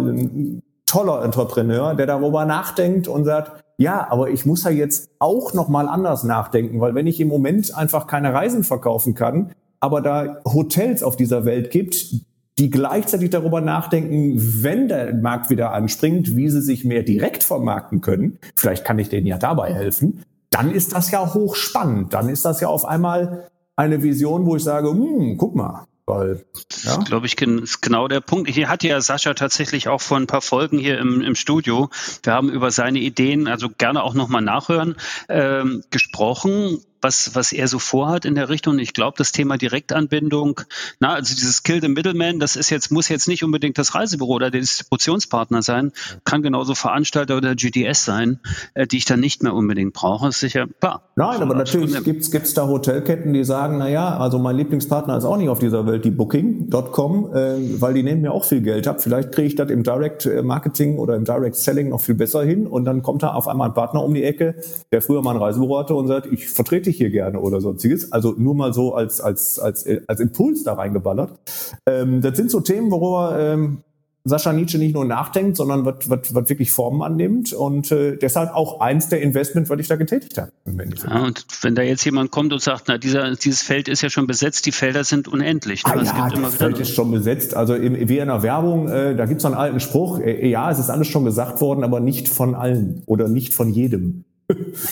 toller 0.88 1.24
Entrepreneur, 1.24 1.94
der 1.94 2.06
darüber 2.06 2.44
nachdenkt 2.44 3.08
und 3.08 3.24
sagt, 3.24 3.62
ja, 3.76 4.08
aber 4.10 4.30
ich 4.30 4.44
muss 4.44 4.64
ja 4.64 4.70
jetzt 4.70 5.10
auch 5.18 5.54
noch 5.54 5.68
mal 5.68 5.88
anders 5.88 6.24
nachdenken, 6.24 6.80
weil 6.80 6.94
wenn 6.94 7.06
ich 7.06 7.20
im 7.20 7.28
Moment 7.28 7.74
einfach 7.76 8.06
keine 8.06 8.34
Reisen 8.34 8.64
verkaufen 8.64 9.14
kann, 9.14 9.52
aber 9.80 10.00
da 10.00 10.40
Hotels 10.44 11.02
auf 11.02 11.16
dieser 11.16 11.44
Welt 11.44 11.70
gibt, 11.70 12.14
die 12.58 12.70
gleichzeitig 12.70 13.30
darüber 13.30 13.60
nachdenken, 13.60 14.34
wenn 14.62 14.88
der 14.88 15.14
Markt 15.14 15.48
wieder 15.48 15.72
anspringt, 15.72 16.34
wie 16.34 16.48
sie 16.48 16.60
sich 16.60 16.84
mehr 16.84 17.04
direkt 17.04 17.44
vermarkten 17.44 18.00
können, 18.00 18.38
vielleicht 18.56 18.84
kann 18.84 18.98
ich 18.98 19.08
denen 19.08 19.28
ja 19.28 19.38
dabei 19.38 19.72
helfen, 19.72 20.24
dann 20.50 20.72
ist 20.72 20.92
das 20.92 21.12
ja 21.12 21.34
hochspannend. 21.34 22.14
Dann 22.14 22.28
ist 22.28 22.44
das 22.44 22.60
ja 22.60 22.68
auf 22.68 22.84
einmal 22.84 23.48
eine 23.76 24.02
Vision, 24.02 24.44
wo 24.44 24.56
ich 24.56 24.64
sage, 24.64 24.90
hm, 24.90 25.36
guck 25.36 25.54
mal, 25.54 25.84
weil, 26.08 26.44
ja? 26.82 26.96
Das 26.96 27.04
glaube 27.04 27.26
ich, 27.26 27.40
ist 27.40 27.80
genau 27.80 28.08
der 28.08 28.20
Punkt. 28.20 28.50
Hier 28.50 28.68
hat 28.68 28.82
ja 28.82 29.00
Sascha 29.00 29.34
tatsächlich 29.34 29.88
auch 29.88 30.00
vor 30.00 30.16
ein 30.16 30.26
paar 30.26 30.42
Folgen 30.42 30.78
hier 30.78 30.98
im, 30.98 31.20
im 31.20 31.34
Studio, 31.34 31.90
wir 32.22 32.32
haben 32.32 32.50
über 32.50 32.70
seine 32.70 32.98
Ideen, 32.98 33.48
also 33.48 33.68
gerne 33.68 34.02
auch 34.02 34.14
nochmal 34.14 34.42
nachhören, 34.42 34.96
ähm, 35.28 35.84
gesprochen 35.90 36.80
was, 37.00 37.34
was 37.34 37.52
er 37.52 37.68
so 37.68 37.78
vorhat 37.78 38.24
in 38.24 38.34
der 38.34 38.48
Richtung. 38.48 38.78
Ich 38.78 38.92
glaube, 38.92 39.16
das 39.18 39.32
Thema 39.32 39.56
Direktanbindung, 39.56 40.60
na, 41.00 41.14
also 41.14 41.34
dieses 41.34 41.62
Kill 41.62 41.80
the 41.80 41.88
Middleman, 41.88 42.40
das 42.40 42.56
ist 42.56 42.70
jetzt, 42.70 42.90
muss 42.90 43.08
jetzt 43.08 43.28
nicht 43.28 43.44
unbedingt 43.44 43.78
das 43.78 43.94
Reisebüro 43.94 44.34
oder 44.34 44.50
der 44.50 44.60
Distributionspartner 44.60 45.62
sein, 45.62 45.92
kann 46.24 46.42
genauso 46.42 46.74
Veranstalter 46.74 47.36
oder 47.36 47.54
GDS 47.54 48.04
sein, 48.04 48.40
äh, 48.74 48.86
die 48.86 48.98
ich 48.98 49.04
dann 49.04 49.20
nicht 49.20 49.42
mehr 49.42 49.54
unbedingt 49.54 49.92
brauche. 49.92 50.28
ist 50.28 50.40
sicher 50.40 50.66
klar. 50.80 51.02
Nein, 51.16 51.42
aber 51.42 51.54
natürlich 51.54 52.02
gibt's 52.04 52.30
gibt's 52.30 52.54
da 52.54 52.66
Hotelketten, 52.66 53.32
die 53.32 53.44
sagen, 53.44 53.78
na 53.78 53.88
ja, 53.88 54.16
also 54.16 54.38
mein 54.38 54.56
Lieblingspartner 54.56 55.16
ist 55.16 55.24
auch 55.24 55.36
nicht 55.36 55.48
auf 55.48 55.58
dieser 55.58 55.86
Welt 55.86 56.04
die 56.04 56.10
Booking.com, 56.10 57.34
äh, 57.34 57.80
weil 57.80 57.94
die 57.94 58.02
nehmen 58.02 58.22
mir 58.22 58.32
auch 58.32 58.44
viel 58.44 58.60
Geld 58.60 58.86
ab. 58.86 59.02
Vielleicht 59.02 59.32
kriege 59.32 59.48
ich 59.48 59.54
das 59.54 59.70
im 59.70 59.82
Direct 59.82 60.26
äh, 60.26 60.42
Marketing 60.42 60.98
oder 60.98 61.16
im 61.16 61.24
Direct 61.24 61.56
Selling 61.56 61.88
noch 61.88 62.00
viel 62.00 62.14
besser 62.14 62.44
hin 62.44 62.66
und 62.66 62.84
dann 62.84 63.02
kommt 63.02 63.22
da 63.22 63.32
auf 63.32 63.48
einmal 63.48 63.68
ein 63.68 63.74
Partner 63.74 64.02
um 64.02 64.14
die 64.14 64.24
Ecke, 64.24 64.54
der 64.92 65.02
früher 65.02 65.22
mal 65.22 65.34
ein 65.34 65.42
Reisebüro 65.42 65.78
hatte 65.78 65.94
und 65.94 66.06
sagt, 66.06 66.26
ich 66.26 66.48
vertrete 66.48 66.87
ich 66.90 66.96
hier 66.96 67.10
gerne 67.10 67.40
oder 67.40 67.60
sonstiges. 67.60 68.12
Also 68.12 68.34
nur 68.36 68.54
mal 68.54 68.72
so 68.72 68.94
als, 68.94 69.20
als, 69.20 69.58
als, 69.58 69.86
als 70.06 70.20
Impuls 70.20 70.64
da 70.64 70.74
reingeballert. 70.74 71.38
Ähm, 71.86 72.20
das 72.20 72.36
sind 72.36 72.50
so 72.50 72.60
Themen, 72.60 72.90
worüber 72.90 73.38
ähm, 73.38 73.82
Sascha 74.28 74.52
Nietzsche 74.52 74.78
nicht 74.78 74.94
nur 74.94 75.04
nachdenkt, 75.04 75.56
sondern 75.56 75.84
was, 75.84 76.08
was, 76.08 76.34
was 76.34 76.48
wirklich 76.48 76.70
Formen 76.70 77.02
annimmt 77.02 77.52
und 77.52 77.90
äh, 77.90 78.16
deshalb 78.16 78.54
auch 78.54 78.80
eins 78.80 79.08
der 79.08 79.22
Investments, 79.22 79.70
was 79.70 79.80
ich 79.80 79.88
da 79.88 79.96
getätigt 79.96 80.38
habe. 80.38 80.52
Ja, 80.66 81.24
und 81.24 81.46
wenn 81.62 81.74
da 81.74 81.82
jetzt 81.82 82.04
jemand 82.04 82.30
kommt 82.30 82.52
und 82.52 82.60
sagt, 82.60 82.84
na, 82.88 82.98
dieser, 82.98 83.34
dieses 83.34 83.62
Feld 83.62 83.88
ist 83.88 84.02
ja 84.02 84.10
schon 84.10 84.26
besetzt, 84.26 84.66
die 84.66 84.72
Felder 84.72 85.04
sind 85.04 85.28
unendlich. 85.28 85.84
Ne? 85.84 85.92
Ah, 85.94 86.02
ja, 86.02 86.28
das 86.28 86.54
Feld 86.56 86.78
ist 86.78 86.94
schon 86.94 87.10
besetzt. 87.10 87.54
Also 87.54 87.74
im, 87.74 88.08
wie 88.08 88.18
in 88.18 88.28
der 88.28 88.42
Werbung, 88.42 88.88
äh, 88.88 89.16
da 89.16 89.24
es 89.24 89.44
einen 89.44 89.54
alten 89.54 89.80
Spruch, 89.80 90.20
äh, 90.20 90.48
ja, 90.48 90.70
es 90.70 90.78
ist 90.78 90.90
alles 90.90 91.08
schon 91.08 91.24
gesagt 91.24 91.60
worden, 91.60 91.84
aber 91.84 92.00
nicht 92.00 92.28
von 92.28 92.54
allen 92.54 93.02
oder 93.06 93.28
nicht 93.28 93.54
von 93.54 93.70
jedem. 93.70 94.24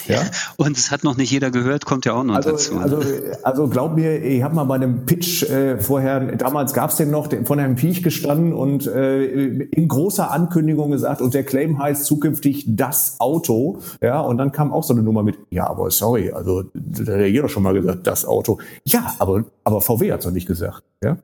Ja? 0.07 0.21
Und 0.57 0.77
es 0.77 0.91
hat 0.91 1.05
noch 1.05 1.17
nicht 1.17 1.31
jeder 1.31 1.51
gehört, 1.51 1.85
kommt 1.87 2.05
ja 2.05 2.13
auch 2.13 2.25
noch 2.25 2.35
also, 2.35 2.51
dazu. 2.51 2.79
Also, 2.79 3.01
also 3.43 3.69
glaub 3.69 3.97
mir, 3.97 4.23
ich 4.23 4.43
habe 4.43 4.55
mal 4.55 4.65
bei 4.65 4.75
einem 4.75 5.07
Pitch 5.07 5.43
äh, 5.45 5.79
vorher, 5.79 6.37
damals 6.37 6.75
gab 6.75 6.91
es 6.91 6.97
den 6.97 7.11
noch, 7.11 7.29
von 7.45 7.59
Herrn 7.59 7.77
Piech 7.77 8.03
gestanden 8.03 8.53
und 8.53 8.87
äh, 8.87 9.25
in 9.25 9.89
großer 9.89 10.31
Ankündigung 10.31 10.91
gesagt, 10.91 11.21
und 11.21 11.35
der 11.35 11.45
Claim 11.45 11.79
heißt 11.79 12.05
zukünftig 12.05 12.65
das 12.69 13.17
Auto. 13.19 13.79
Ja, 14.03 14.21
und 14.21 14.39
dann 14.39 14.53
kam 14.53 14.73
auch 14.73 14.83
so 14.83 14.93
eine 14.93 15.03
Nummer 15.03 15.23
mit, 15.23 15.39
ja, 15.51 15.67
aber 15.67 15.91
sorry, 15.91 16.31
also 16.33 16.65
da 16.75 17.13
hat 17.13 17.21
ja 17.21 17.27
jeder 17.27 17.49
schon 17.49 17.63
mal 17.63 17.75
gesagt, 17.75 18.07
das 18.07 18.25
Auto. 18.25 18.59
Ja, 18.85 19.15
aber, 19.19 19.45
aber 19.65 19.81
VW 19.81 20.13
hat 20.13 20.21
es 20.21 20.27
doch 20.27 20.33
nicht 20.33 20.47
gesagt. 20.47 20.83
Ja. 21.03 21.19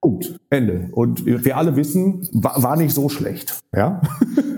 Punkt. 0.00 0.40
Ende. 0.48 0.88
Und 0.92 1.26
wir 1.26 1.56
alle 1.56 1.76
wissen, 1.76 2.26
war, 2.32 2.62
war 2.62 2.76
nicht 2.76 2.94
so 2.94 3.08
schlecht. 3.08 3.60
Ja? 3.74 4.00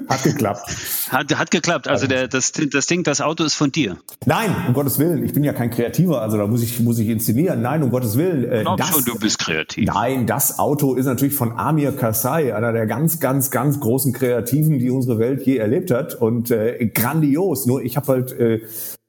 hat 0.09 0.23
geklappt. 0.23 0.77
Hat, 1.11 1.39
hat 1.39 1.51
geklappt. 1.51 1.89
Also 1.89 2.07
der, 2.07 2.29
das, 2.29 2.53
das 2.53 2.87
Ding, 2.87 3.03
das 3.03 3.21
Auto 3.21 3.45
ist 3.45 3.55
von 3.55 3.73
dir. 3.73 3.97
Nein, 4.27 4.55
um 4.69 4.75
Gottes 4.75 4.99
Willen. 4.99 5.25
Ich 5.25 5.33
bin 5.33 5.45
ja 5.45 5.53
kein 5.53 5.71
Kreativer, 5.71 6.23
also 6.23 6.37
da 6.37 6.47
muss 6.47 6.63
ich, 6.63 6.81
muss 6.81 6.99
ich 6.99 7.09
inszenieren. 7.09 7.63
Nein, 7.63 7.83
um 7.83 7.91
Gottes 7.91 8.17
Willen. 8.17 8.45
Äh, 8.45 8.65
das, 8.77 8.89
schon, 8.89 9.05
du 9.05 9.19
bist 9.19 9.39
kreativ. 9.39 9.87
Nein, 9.87 10.27
das 10.27 10.59
Auto 10.59 10.95
ist 10.95 11.07
natürlich 11.07 11.35
von 11.35 11.59
Amir 11.59 11.93
Kassai, 11.93 12.55
einer 12.55 12.73
der 12.73 12.87
ganz, 12.87 13.21
ganz, 13.21 13.51
ganz 13.51 13.81
großen 13.81 14.13
Kreativen, 14.13 14.79
die 14.79 14.91
unsere 14.91 15.19
Welt 15.19 15.45
je 15.47 15.57
erlebt 15.57 15.91
hat. 15.91 16.15
Und 16.15 16.51
äh, 16.51 16.91
grandios. 16.95 17.67
Nur 17.67 17.83
ich 17.83 17.97
habe 17.97 18.09
halt 18.09 18.33
äh, 18.33 18.61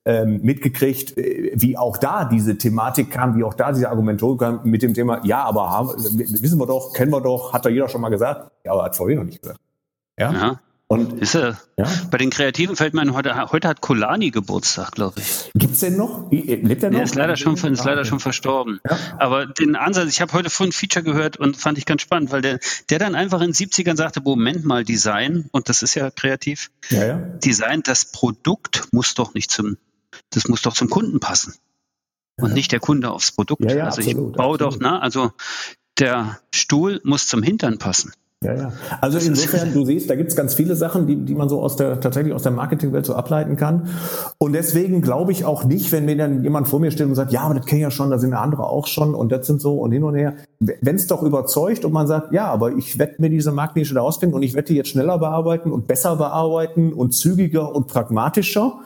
ähm, 0.06 0.41
mitgekriegt, 0.44 1.18
äh, 1.18 1.52
wie 1.56 1.78
auch 1.78 1.98
da 1.98 2.26
diese 2.26 2.58
Thematik 2.58 3.12
kam, 3.12 3.38
wie 3.38 3.44
auch 3.44 3.54
da 3.54 3.72
diese 3.72 3.89
Argumentation 3.89 4.38
kam 4.38 4.60
mit 4.64 4.82
dem 4.82 4.94
Thema, 4.94 5.22
ja, 5.24 5.44
aber 5.44 5.70
haben, 5.70 5.89
wissen 5.89 6.60
wir 6.60 6.68
doch, 6.68 6.94
kennen 6.94 7.12
wir 7.12 7.22
doch, 7.22 7.54
hat 7.54 7.66
da 7.66 7.70
jeder 7.70 7.88
schon 7.88 8.02
mal 8.02 8.10
gesagt, 8.10 8.52
ja, 8.66 8.74
aber 8.74 8.84
hat 8.84 8.96
VW 8.96 9.16
noch 9.16 9.24
nicht 9.24 9.41
gesagt. 9.41 9.60
Ja. 10.20 10.32
ja. 10.32 10.60
Und 10.94 11.22
ist 11.22 11.34
er, 11.34 11.58
ja? 11.78 11.86
bei 12.12 12.20
den 12.20 12.30
Kreativen 12.30 12.76
fällt 12.76 12.94
mir 12.94 13.12
heute, 13.14 13.52
heute 13.52 13.68
hat 13.68 13.82
Kolani 13.82 14.30
Geburtstag, 14.30 14.91
glaube 14.91 15.22
ich. 15.22 15.52
Gibt's 15.56 15.80
denn 15.80 15.98
noch? 15.98 16.30
Lebt 16.32 16.84
er 16.84 16.91
noch? 16.91 17.00
Er 17.00 17.04
ist 17.04 17.16
leider 17.16 17.36
schon, 17.36 17.56
ist 17.56 17.84
leider 17.84 18.06
schon 18.06 18.20
verstorben. 18.20 18.80
Ja? 18.88 18.98
Aber 19.18 19.48
den 19.48 19.76
Ansatz, 19.76 20.10
ich 20.10 20.22
habe 20.22 20.34
heute 20.34 20.52
von 20.52 20.72
Feature 20.72 21.04
gehört 21.04 21.38
und 21.38 21.58
fand 21.58 21.80
ich 21.80 21.86
ganz 21.86 22.04
spannend, 22.04 22.32
weil 22.32 22.41
der, 22.41 22.60
der 22.89 23.00
dann 23.00 23.16
einfach 23.16 23.41
in 23.41 23.52
den 23.52 23.54
70ern 23.54 23.98
sagte, 23.98 24.22
Moment 24.22 24.66
mal, 24.66 24.84
Design, 24.84 25.50
und 25.52 25.68
das 25.68 25.82
ist 25.82 25.96
ja 25.96 26.12
kreativ, 26.12 26.70
ja, 26.89 27.06
ja. 27.06 27.18
Design, 27.18 27.82
das 27.84 28.06
Produkt 28.06 28.88
muss 28.91 29.16
doch 29.16 29.34
nicht 29.34 29.50
zum 29.50 29.78
das 30.30 30.48
muss 30.48 30.62
doch 30.62 30.74
zum 30.74 30.89
Kunden 30.89 31.20
passen. 31.20 31.56
Und 32.39 32.54
nicht 32.54 32.72
der 32.72 32.80
Kunde 32.80 33.12
aufs 33.12 33.32
Produkt. 33.32 33.66
Also 33.66 33.80
absolut, 33.80 34.08
ich 34.08 34.16
baue 34.16 34.54
absolut. 34.56 34.62
doch, 34.62 34.80
ne, 34.80 35.02
also 35.02 35.32
der 36.00 36.39
Stuhl 36.54 37.02
muss 37.04 37.28
zum 37.28 37.44
Hintern 37.44 37.78
passen. 37.78 38.14
Ja, 38.44 38.54
ja. 38.54 38.74
Also 39.02 39.18
insofern, 39.18 39.74
du 39.74 39.86
siehst, 39.86 40.10
da 40.10 40.16
gibt's 40.16 40.36
ganz 40.36 40.54
viele 40.54 40.76
Sachen, 40.76 41.08
die, 41.08 41.16
die 41.16 41.36
man 41.36 41.50
so 41.50 41.62
aus 41.62 41.76
der 41.76 42.00
tatsächlich 42.00 42.34
aus 42.34 42.44
der 42.44 42.52
Marketingwelt 42.52 43.06
so 43.06 43.16
ableiten 43.16 43.56
kann. 43.56 43.89
Und 44.38 44.54
deswegen 44.54 45.02
glaube 45.02 45.32
ich 45.32 45.46
auch 45.46 45.64
nicht, 45.64 45.91
wenn 45.91 46.06
mir 46.06 46.18
dann 46.18 46.44
jemand 46.44 46.68
vor 46.68 46.80
mir 46.80 46.91
steht 46.91 47.08
und 47.08 47.16
sagt, 47.16 47.32
ja, 47.32 47.41
aber 47.41 47.56
das 47.56 47.66
kenne 47.66 47.80
ich 47.80 47.84
ja 47.84 47.91
schon, 47.91 48.10
da 48.10 48.20
sind 48.20 48.34
andere 48.34 48.64
auch 48.64 48.88
schon 48.88 49.16
und 49.16 49.32
das 49.32 49.48
sind 49.48 49.62
so 49.62 49.76
und 49.76 49.91
hin 49.91 50.04
und 50.04 50.16
her. 50.16 50.36
Wenn 50.60 50.96
es 50.96 51.08
doch 51.08 51.24
überzeugt 51.24 51.86
und 51.86 51.94
man 51.94 52.08
sagt, 52.08 52.34
ja, 52.34 52.48
aber 52.48 52.74
ich 52.74 53.00
werde 53.00 53.16
mir 53.20 53.30
diese 53.30 53.52
Marktnische 53.52 53.94
da 53.94 54.02
ausfinden 54.02 54.36
und 54.36 54.44
ich 54.44 54.54
werde 54.54 54.68
die 54.68 54.76
jetzt 54.76 54.89
schneller 54.89 55.18
bearbeiten 55.18 55.72
und 55.72 55.88
besser 55.88 56.16
bearbeiten 56.16 56.94
und 56.94 57.14
zügiger 57.14 57.74
und 57.74 57.88
pragmatischer, 57.88 58.80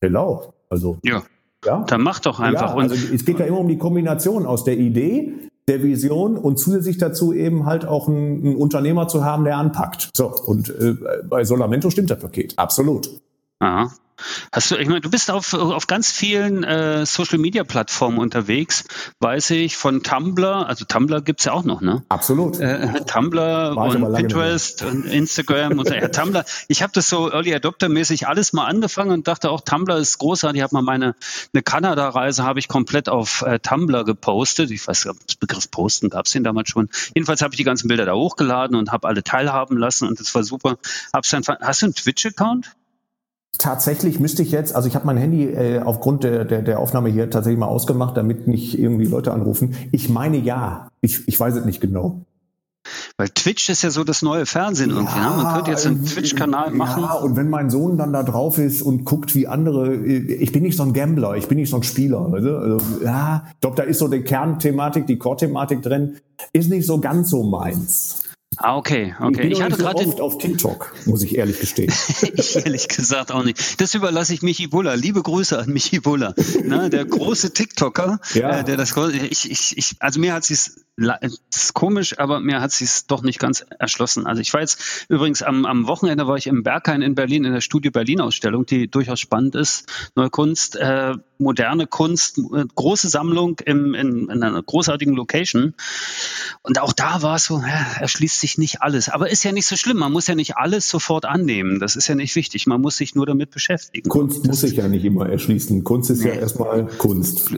Hello. 0.00 0.52
Also. 0.68 0.98
Ja. 1.02 1.22
Ja. 1.64 1.84
Dann 1.88 2.02
mach 2.02 2.20
doch 2.20 2.38
einfach. 2.38 2.76
Ja, 2.76 2.80
also 2.80 2.94
es 2.94 3.24
geht 3.24 3.40
ja 3.40 3.46
immer 3.46 3.58
um 3.58 3.68
die 3.68 3.78
Kombination 3.78 4.46
aus 4.46 4.62
der 4.62 4.76
Idee, 4.76 5.32
der 5.68 5.82
Vision 5.82 6.36
und 6.36 6.58
zusätzlich 6.58 6.98
dazu 6.98 7.32
eben 7.32 7.66
halt 7.66 7.86
auch 7.86 8.08
einen, 8.08 8.44
einen 8.44 8.56
Unternehmer 8.56 9.08
zu 9.08 9.24
haben, 9.24 9.44
der 9.44 9.56
anpackt. 9.56 10.10
So, 10.16 10.32
und 10.46 10.70
äh, 10.70 10.94
bei 11.28 11.44
Solamento 11.44 11.90
stimmt 11.90 12.10
das 12.10 12.20
Paket. 12.20 12.54
Absolut. 12.56 13.10
Aha. 13.58 13.90
Hast 14.52 14.70
du, 14.70 14.76
ich 14.76 14.88
meine, 14.88 15.00
du 15.00 15.10
bist 15.10 15.30
auf, 15.30 15.52
auf 15.54 15.86
ganz 15.86 16.10
vielen 16.10 16.64
äh, 16.64 17.04
Social 17.06 17.38
Media 17.38 17.64
Plattformen 17.64 18.18
unterwegs, 18.18 18.84
weiß 19.20 19.50
ich, 19.50 19.76
von 19.76 20.02
Tumblr, 20.02 20.66
also 20.66 20.84
Tumblr 20.84 21.20
gibt's 21.22 21.44
ja 21.44 21.52
auch 21.52 21.64
noch, 21.64 21.80
ne? 21.80 22.04
Absolut. 22.08 22.58
Äh, 22.58 23.04
Tumblr 23.04 23.76
und 23.76 24.14
Pinterest 24.14 24.82
und 24.82 25.04
Instagram 25.06 25.78
und 25.78 25.88
so. 25.88 25.94
Ja, 25.94 26.08
Tumblr. 26.08 26.44
Ich 26.68 26.82
habe 26.82 26.92
das 26.94 27.08
so 27.08 27.30
Early 27.30 27.54
Adopter 27.54 27.88
mäßig 27.88 28.26
alles 28.26 28.52
mal 28.52 28.66
angefangen 28.66 29.10
und 29.10 29.28
dachte 29.28 29.50
auch, 29.50 29.60
Tumblr 29.60 29.96
ist 29.96 30.18
großartig. 30.18 30.58
Ich 30.58 30.62
habe 30.62 30.74
mal 30.74 30.82
meine 30.82 31.14
eine 31.52 31.62
Kanada-Reise 31.62 32.44
habe 32.44 32.58
ich 32.58 32.68
komplett 32.68 33.08
auf 33.08 33.42
äh, 33.42 33.58
Tumblr 33.58 34.04
gepostet. 34.04 34.70
Ich 34.70 34.86
weiß, 34.86 35.08
das 35.26 35.36
Begriff 35.36 35.70
Posten 35.70 36.10
gab's 36.10 36.32
den 36.32 36.44
damals 36.44 36.70
schon. 36.70 36.88
Jedenfalls 37.14 37.42
habe 37.42 37.54
ich 37.54 37.58
die 37.58 37.64
ganzen 37.64 37.88
Bilder 37.88 38.06
da 38.06 38.14
hochgeladen 38.14 38.76
und 38.76 38.92
habe 38.92 39.08
alle 39.08 39.22
teilhaben 39.22 39.76
lassen 39.76 40.08
und 40.08 40.20
das 40.20 40.34
war 40.34 40.42
super. 40.42 40.78
Hab's 41.12 41.30
dann, 41.30 41.42
hast 41.60 41.82
du 41.82 41.86
einen 41.86 41.94
Twitch-Account? 41.94 42.76
Tatsächlich 43.58 44.20
müsste 44.20 44.42
ich 44.42 44.50
jetzt, 44.50 44.74
also 44.74 44.88
ich 44.88 44.94
habe 44.94 45.06
mein 45.06 45.16
Handy 45.16 45.44
äh, 45.44 45.80
aufgrund 45.80 46.24
der, 46.24 46.44
der, 46.44 46.62
der 46.62 46.78
Aufnahme 46.78 47.08
hier 47.08 47.30
tatsächlich 47.30 47.58
mal 47.58 47.66
ausgemacht, 47.66 48.16
damit 48.16 48.46
nicht 48.46 48.78
irgendwie 48.78 49.06
Leute 49.06 49.32
anrufen. 49.32 49.76
Ich 49.92 50.08
meine 50.08 50.36
ja, 50.36 50.88
ich, 51.00 51.26
ich 51.26 51.38
weiß 51.38 51.56
es 51.56 51.64
nicht 51.64 51.80
genau. 51.80 52.20
Weil 53.16 53.28
Twitch 53.30 53.68
ist 53.68 53.82
ja 53.82 53.90
so 53.90 54.04
das 54.04 54.22
neue 54.22 54.46
Fernsehen 54.46 54.90
ja, 54.90 54.96
irgendwie. 54.96 55.18
Ne? 55.18 55.42
Man 55.42 55.54
könnte 55.54 55.70
jetzt 55.70 55.86
einen 55.86 56.04
Twitch-Kanal 56.04 56.70
machen. 56.72 57.02
Ja, 57.02 57.14
und 57.14 57.36
wenn 57.36 57.48
mein 57.48 57.70
Sohn 57.70 57.96
dann 57.96 58.12
da 58.12 58.22
drauf 58.22 58.58
ist 58.58 58.82
und 58.82 59.04
guckt, 59.04 59.34
wie 59.34 59.46
andere, 59.46 59.96
ich 59.96 60.52
bin 60.52 60.62
nicht 60.62 60.76
so 60.76 60.82
ein 60.82 60.92
Gambler, 60.92 61.34
ich 61.34 61.48
bin 61.48 61.58
nicht 61.58 61.70
so 61.70 61.76
ein 61.76 61.82
Spieler. 61.82 62.30
Also, 62.32 62.56
also 62.56 62.78
ja, 63.02 63.44
ich 63.54 63.60
glaube, 63.60 63.76
da 63.76 63.82
ist 63.84 63.98
so 63.98 64.08
die 64.08 64.20
Kernthematik, 64.20 65.06
die 65.06 65.18
Core-Thematik 65.18 65.82
drin, 65.82 66.16
ist 66.52 66.70
nicht 66.70 66.86
so 66.86 67.00
ganz 67.00 67.30
so 67.30 67.42
meins. 67.42 68.22
Ah, 68.58 68.76
okay, 68.76 69.14
okay. 69.20 69.46
Ich, 69.46 69.52
ich 69.52 69.62
hatte 69.62 69.76
gerade 69.76 70.06
oft 70.06 70.20
auf 70.20 70.38
TikTok, 70.38 70.94
muss 71.04 71.22
ich 71.22 71.36
ehrlich 71.36 71.60
gestehen. 71.60 71.92
ich 72.34 72.56
ehrlich 72.56 72.88
gesagt 72.88 73.32
auch 73.32 73.44
nicht. 73.44 73.80
Das 73.80 73.94
überlasse 73.94 74.32
ich 74.32 74.42
Michi 74.42 74.66
Buller. 74.66 74.96
Liebe 74.96 75.22
Grüße 75.22 75.58
an 75.58 75.70
Michi 75.70 76.00
Buller, 76.00 76.34
ne, 76.64 76.88
der 76.88 77.04
große 77.04 77.52
TikToker, 77.52 78.18
ja. 78.34 78.60
äh, 78.60 78.64
der 78.64 78.76
das. 78.76 78.94
Ich, 79.30 79.50
ich, 79.50 79.76
ich, 79.76 79.96
also 79.98 80.20
mir 80.20 80.32
hat 80.32 80.48
es 80.48 80.85
ist 80.96 81.74
komisch, 81.74 82.18
aber 82.18 82.40
mir 82.40 82.62
hat 82.62 82.72
sich 82.72 83.06
doch 83.06 83.22
nicht 83.22 83.38
ganz 83.38 83.66
erschlossen. 83.78 84.26
Also 84.26 84.40
ich 84.40 84.52
war 84.54 84.62
jetzt 84.62 85.06
übrigens 85.10 85.42
am, 85.42 85.66
am 85.66 85.86
Wochenende 85.86 86.26
war 86.26 86.36
ich 86.36 86.46
im 86.46 86.62
Berghain 86.62 87.02
in 87.02 87.14
Berlin 87.14 87.44
in 87.44 87.52
der 87.52 87.60
Studio 87.60 87.90
Berlin 87.90 88.22
Ausstellung, 88.22 88.64
die 88.64 88.88
durchaus 88.88 89.20
spannend 89.20 89.54
ist. 89.56 89.84
Neue 90.14 90.30
Kunst, 90.30 90.76
äh, 90.76 91.12
moderne 91.38 91.86
Kunst, 91.86 92.38
äh, 92.38 92.64
große 92.74 93.10
Sammlung 93.10 93.60
im, 93.66 93.92
in, 93.92 94.30
in 94.30 94.42
einer 94.42 94.62
großartigen 94.62 95.14
Location. 95.14 95.74
Und 96.62 96.80
auch 96.80 96.94
da 96.94 97.20
war 97.20 97.36
es 97.36 97.44
so, 97.44 97.58
ja, 97.58 98.00
erschließt 98.00 98.40
sich 98.40 98.56
nicht 98.56 98.80
alles. 98.80 99.10
Aber 99.10 99.30
ist 99.30 99.44
ja 99.44 99.52
nicht 99.52 99.66
so 99.66 99.76
schlimm. 99.76 99.98
Man 99.98 100.12
muss 100.12 100.28
ja 100.28 100.34
nicht 100.34 100.56
alles 100.56 100.88
sofort 100.88 101.26
annehmen. 101.26 101.78
Das 101.78 101.96
ist 101.96 102.08
ja 102.08 102.14
nicht 102.14 102.34
wichtig. 102.36 102.66
Man 102.66 102.80
muss 102.80 102.96
sich 102.96 103.14
nur 103.14 103.26
damit 103.26 103.50
beschäftigen. 103.50 104.08
Kunst 104.08 104.46
muss 104.46 104.62
sich 104.62 104.72
ja 104.72 104.88
nicht 104.88 105.04
immer 105.04 105.28
erschließen. 105.28 105.84
Kunst 105.84 106.08
ist 106.10 106.22
nee. 106.22 106.30
ja 106.30 106.34
erstmal 106.36 106.86
Kunst. 106.86 107.50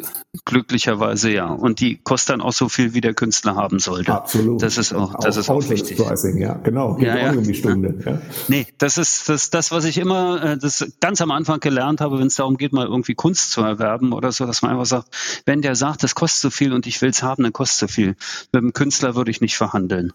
Glücklicherweise 0.45 1.31
ja. 1.31 1.47
Und 1.47 1.79
die 1.79 1.99
kostet 2.03 2.31
dann 2.31 2.41
auch 2.41 2.53
so 2.53 2.69
viel 2.69 2.95
wie 2.95 3.01
der 3.01 3.15
Künstler 3.15 3.28
Künstler 3.29 3.57
haben 3.57 3.79
sollte. 3.79 4.15
Absolut. 4.15 4.63
Das 4.63 4.79
ist 4.79 4.95
auch, 4.95 5.13
das 5.21 5.37
auch 5.37 5.41
ist 5.41 5.51
auch 5.51 5.71
wichtig. 5.71 5.99
Pricing, 5.99 6.39
ja, 6.39 6.55
genau. 6.55 6.95
Geht 6.95 7.09
ja, 7.09 7.17
ja. 7.19 7.33
um 7.33 7.43
die 7.43 7.55
Stunde. 7.55 7.95
Ja. 8.05 8.23
Nee, 8.49 8.67
das 8.79 8.97
ist 8.97 9.29
das, 9.29 9.51
das, 9.51 9.71
was 9.71 9.85
ich 9.85 9.99
immer, 9.99 10.43
äh, 10.43 10.57
das 10.57 10.93
ganz 11.01 11.21
am 11.21 11.31
Anfang 11.31 11.61
gelernt 11.61 12.01
habe, 12.01 12.19
wenn 12.19 12.29
es 12.29 12.37
darum 12.37 12.57
geht, 12.57 12.73
mal 12.73 12.87
irgendwie 12.87 13.15
Kunst 13.15 13.53
zu 13.53 13.61
erwerben 13.61 14.15
oder 14.15 14.33
so, 14.33 14.47
dass 14.47 14.63
man 14.63 14.71
einfach 14.71 14.87
sagt, 14.87 15.09
wenn 15.45 15.61
der 15.61 15.75
sagt, 15.75 16.03
das 16.03 16.15
kostet 16.15 16.41
so 16.41 16.51
viel 16.51 16.73
und 16.73 16.87
ich 16.87 17.03
will 17.03 17.11
es 17.11 17.23
haben, 17.23 17.43
dann 17.43 17.53
kostet 17.53 17.91
so 17.91 17.93
viel. 17.93 18.17
Mit 18.53 18.63
dem 18.63 18.73
Künstler 18.73 19.15
würde 19.15 19.31
ich 19.31 19.43
nicht 19.43 19.59
verhandeln. 19.59 20.15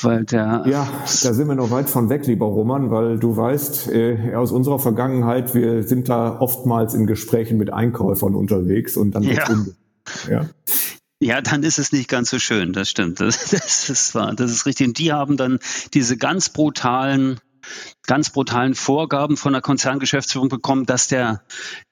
Weil 0.00 0.24
der 0.24 0.62
ja, 0.66 0.86
da 1.04 1.32
sind 1.32 1.48
wir 1.48 1.56
noch 1.56 1.72
weit 1.72 1.90
von 1.90 2.10
weg, 2.10 2.26
lieber 2.28 2.46
Roman, 2.46 2.92
weil 2.92 3.18
du 3.18 3.36
weißt, 3.36 3.90
äh, 3.90 4.34
aus 4.36 4.52
unserer 4.52 4.78
Vergangenheit, 4.78 5.54
wir 5.54 5.82
sind 5.82 6.08
da 6.08 6.38
oftmals 6.38 6.94
in 6.94 7.08
Gesprächen 7.08 7.58
mit 7.58 7.72
Einkäufern 7.72 8.36
unterwegs 8.36 8.96
und 8.96 9.16
dann 9.16 9.24
ja. 9.24 9.48
ja. 10.30 10.46
Ja, 11.22 11.40
dann 11.40 11.62
ist 11.62 11.78
es 11.78 11.92
nicht 11.92 12.08
ganz 12.08 12.30
so 12.30 12.40
schön, 12.40 12.72
das 12.72 12.88
stimmt. 12.88 13.20
Das, 13.20 13.50
das 13.50 13.88
ist 13.88 14.14
wahr, 14.16 14.34
das 14.34 14.50
ist 14.50 14.66
richtig. 14.66 14.88
Und 14.88 14.98
die 14.98 15.12
haben 15.12 15.36
dann 15.36 15.60
diese 15.94 16.16
ganz 16.16 16.48
brutalen 16.48 17.38
ganz 18.08 18.30
brutalen 18.30 18.74
Vorgaben 18.74 19.36
von 19.36 19.52
der 19.52 19.62
Konzerngeschäftsführung 19.62 20.48
bekommen, 20.48 20.84
dass 20.84 21.06
der, 21.06 21.42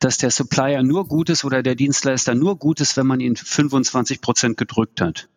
dass 0.00 0.18
der 0.18 0.32
Supplier 0.32 0.82
nur 0.82 1.06
gut 1.06 1.30
ist 1.30 1.44
oder 1.44 1.62
der 1.62 1.76
Dienstleister 1.76 2.34
nur 2.34 2.58
gut 2.58 2.80
ist, 2.80 2.96
wenn 2.96 3.06
man 3.06 3.20
ihn 3.20 3.36
25 3.36 4.20
Prozent 4.20 4.56
gedrückt 4.56 5.00
hat. 5.00 5.28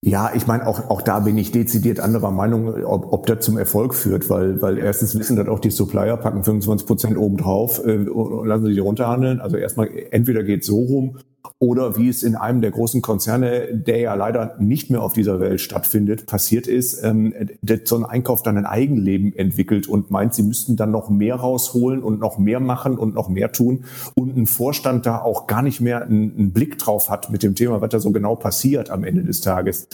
Ja, 0.00 0.32
ich 0.34 0.46
meine, 0.46 0.66
auch, 0.66 0.88
auch 0.88 1.02
da 1.02 1.20
bin 1.20 1.36
ich 1.36 1.52
dezidiert 1.52 2.00
anderer 2.00 2.30
Meinung, 2.30 2.82
ob, 2.82 3.12
ob 3.12 3.26
das 3.26 3.44
zum 3.44 3.58
Erfolg 3.58 3.94
führt, 3.94 4.30
weil, 4.30 4.62
weil 4.62 4.78
erstens 4.78 5.18
wissen 5.18 5.36
dass 5.36 5.48
auch 5.48 5.60
die 5.60 5.70
Supplier, 5.70 6.16
packen 6.16 6.42
25 6.42 6.86
Prozent 6.86 7.18
obendrauf 7.18 7.84
äh, 7.84 8.08
und 8.08 8.48
lassen 8.48 8.64
sie 8.64 8.72
die 8.72 8.80
runterhandeln. 8.80 9.42
Also 9.42 9.58
erstmal, 9.58 9.90
entweder 10.10 10.44
geht 10.44 10.64
so 10.64 10.78
rum 10.78 11.18
oder 11.58 11.96
wie 11.96 12.08
es 12.08 12.22
in 12.22 12.36
einem 12.36 12.60
der 12.60 12.70
großen 12.70 13.02
Konzerne, 13.02 13.68
der 13.72 13.98
ja 13.98 14.14
leider 14.14 14.56
nicht 14.58 14.90
mehr 14.90 15.02
auf 15.02 15.12
dieser 15.12 15.40
Welt 15.40 15.60
stattfindet, 15.60 16.26
passiert 16.26 16.66
ist, 16.66 17.02
ähm, 17.02 17.34
dass 17.62 17.80
so 17.84 17.96
ein 17.96 18.04
Einkauf 18.04 18.42
dann 18.42 18.58
ein 18.58 18.66
Eigenleben 18.66 19.34
entwickelt 19.34 19.88
und 19.88 20.10
meint, 20.10 20.34
sie 20.34 20.42
müssten 20.42 20.76
dann 20.76 20.90
noch 20.90 21.08
mehr 21.10 21.36
rausholen 21.36 22.02
und 22.02 22.20
noch 22.20 22.38
mehr 22.38 22.60
machen 22.60 22.98
und 22.98 23.14
noch 23.14 23.28
mehr 23.28 23.52
tun 23.52 23.84
und 24.14 24.36
ein 24.36 24.46
Vorstand 24.46 25.06
da 25.06 25.20
auch 25.20 25.46
gar 25.46 25.62
nicht 25.62 25.80
mehr 25.80 26.02
einen, 26.02 26.36
einen 26.36 26.52
Blick 26.52 26.78
drauf 26.78 27.10
hat 27.10 27.30
mit 27.30 27.42
dem 27.42 27.54
Thema, 27.54 27.80
was 27.80 27.90
da 27.90 28.00
so 28.00 28.12
genau 28.12 28.36
passiert 28.36 28.90
am 28.90 29.04
Ende 29.04 29.24
des 29.24 29.40
Tages. 29.40 29.88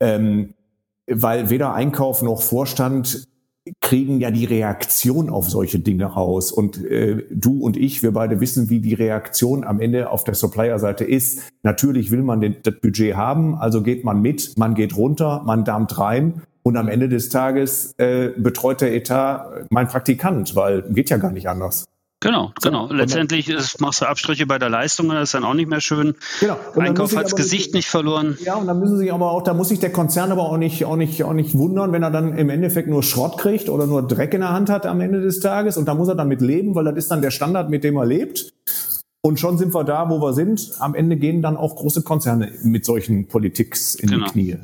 Ähm, 0.00 0.54
weil 1.06 1.50
weder 1.50 1.74
Einkauf 1.74 2.22
noch 2.22 2.42
Vorstand 2.42 3.26
kriegen 3.80 4.20
ja 4.20 4.30
die 4.30 4.44
Reaktion 4.44 5.30
auf 5.30 5.48
solche 5.48 5.78
Dinge 5.78 6.04
raus. 6.04 6.50
Und 6.50 6.84
äh, 6.84 7.24
du 7.30 7.60
und 7.60 7.76
ich, 7.76 8.02
wir 8.02 8.12
beide 8.12 8.40
wissen, 8.40 8.70
wie 8.70 8.80
die 8.80 8.94
Reaktion 8.94 9.64
am 9.64 9.80
Ende 9.80 10.10
auf 10.10 10.24
der 10.24 10.34
Supplier-Seite 10.34 11.04
ist. 11.04 11.42
Natürlich 11.62 12.10
will 12.10 12.22
man 12.22 12.40
den, 12.40 12.56
das 12.62 12.74
Budget 12.80 13.16
haben, 13.16 13.54
also 13.56 13.82
geht 13.82 14.04
man 14.04 14.20
mit, 14.20 14.58
man 14.58 14.74
geht 14.74 14.96
runter, 14.96 15.42
man 15.44 15.64
dammt 15.64 15.98
rein 15.98 16.42
und 16.62 16.76
am 16.76 16.88
Ende 16.88 17.08
des 17.08 17.28
Tages 17.28 17.92
äh, 17.98 18.30
betreut 18.36 18.80
der 18.80 18.94
Etat 18.94 19.66
mein 19.70 19.88
Praktikant, 19.88 20.54
weil 20.56 20.82
geht 20.82 21.10
ja 21.10 21.16
gar 21.16 21.32
nicht 21.32 21.48
anders. 21.48 21.86
Genau, 22.22 22.52
genau. 22.62 22.86
So, 22.86 22.94
Letztendlich 22.94 23.48
ist, 23.48 23.80
machst 23.80 24.00
du 24.00 24.06
Abstriche 24.06 24.46
bei 24.46 24.58
der 24.58 24.70
Leistung 24.70 25.08
und 25.08 25.16
das 25.16 25.24
ist 25.24 25.34
dann 25.34 25.44
auch 25.44 25.54
nicht 25.54 25.68
mehr 25.68 25.80
schön. 25.80 26.14
Genau. 26.38 26.56
Einkauf 26.76 27.16
hat 27.16 27.24
das 27.24 27.34
Gesicht 27.34 27.74
nicht 27.74 27.88
verloren. 27.88 28.38
Ja, 28.44 28.54
und 28.54 28.68
dann 28.68 28.78
müssen 28.78 28.96
sich 28.96 29.12
aber 29.12 29.32
auch, 29.32 29.42
da 29.42 29.54
muss 29.54 29.70
sich 29.70 29.80
der 29.80 29.90
Konzern 29.90 30.30
aber 30.30 30.42
auch 30.42 30.56
nicht, 30.56 30.84
auch 30.84 30.96
nicht, 30.96 31.24
auch 31.24 31.32
nicht 31.32 31.54
wundern, 31.54 31.90
wenn 31.90 32.04
er 32.04 32.12
dann 32.12 32.38
im 32.38 32.48
Endeffekt 32.48 32.88
nur 32.88 33.02
Schrott 33.02 33.38
kriegt 33.38 33.68
oder 33.68 33.86
nur 33.86 34.06
Dreck 34.06 34.34
in 34.34 34.40
der 34.40 34.52
Hand 34.52 34.70
hat 34.70 34.86
am 34.86 35.00
Ende 35.00 35.20
des 35.20 35.40
Tages 35.40 35.76
und 35.76 35.86
da 35.86 35.94
muss 35.94 36.08
er 36.08 36.14
damit 36.14 36.40
leben, 36.40 36.76
weil 36.76 36.84
das 36.84 36.96
ist 36.96 37.10
dann 37.10 37.22
der 37.22 37.32
Standard, 37.32 37.70
mit 37.70 37.82
dem 37.82 37.96
er 37.96 38.06
lebt. 38.06 38.52
Und 39.20 39.40
schon 39.40 39.58
sind 39.58 39.74
wir 39.74 39.84
da, 39.84 40.08
wo 40.08 40.20
wir 40.20 40.32
sind. 40.32 40.72
Am 40.78 40.94
Ende 40.94 41.16
gehen 41.16 41.42
dann 41.42 41.56
auch 41.56 41.76
große 41.76 42.02
Konzerne 42.02 42.52
mit 42.62 42.84
solchen 42.84 43.26
Politiks 43.28 43.94
in 43.96 44.10
genau. 44.10 44.26
die 44.26 44.32
Knie. 44.32 44.58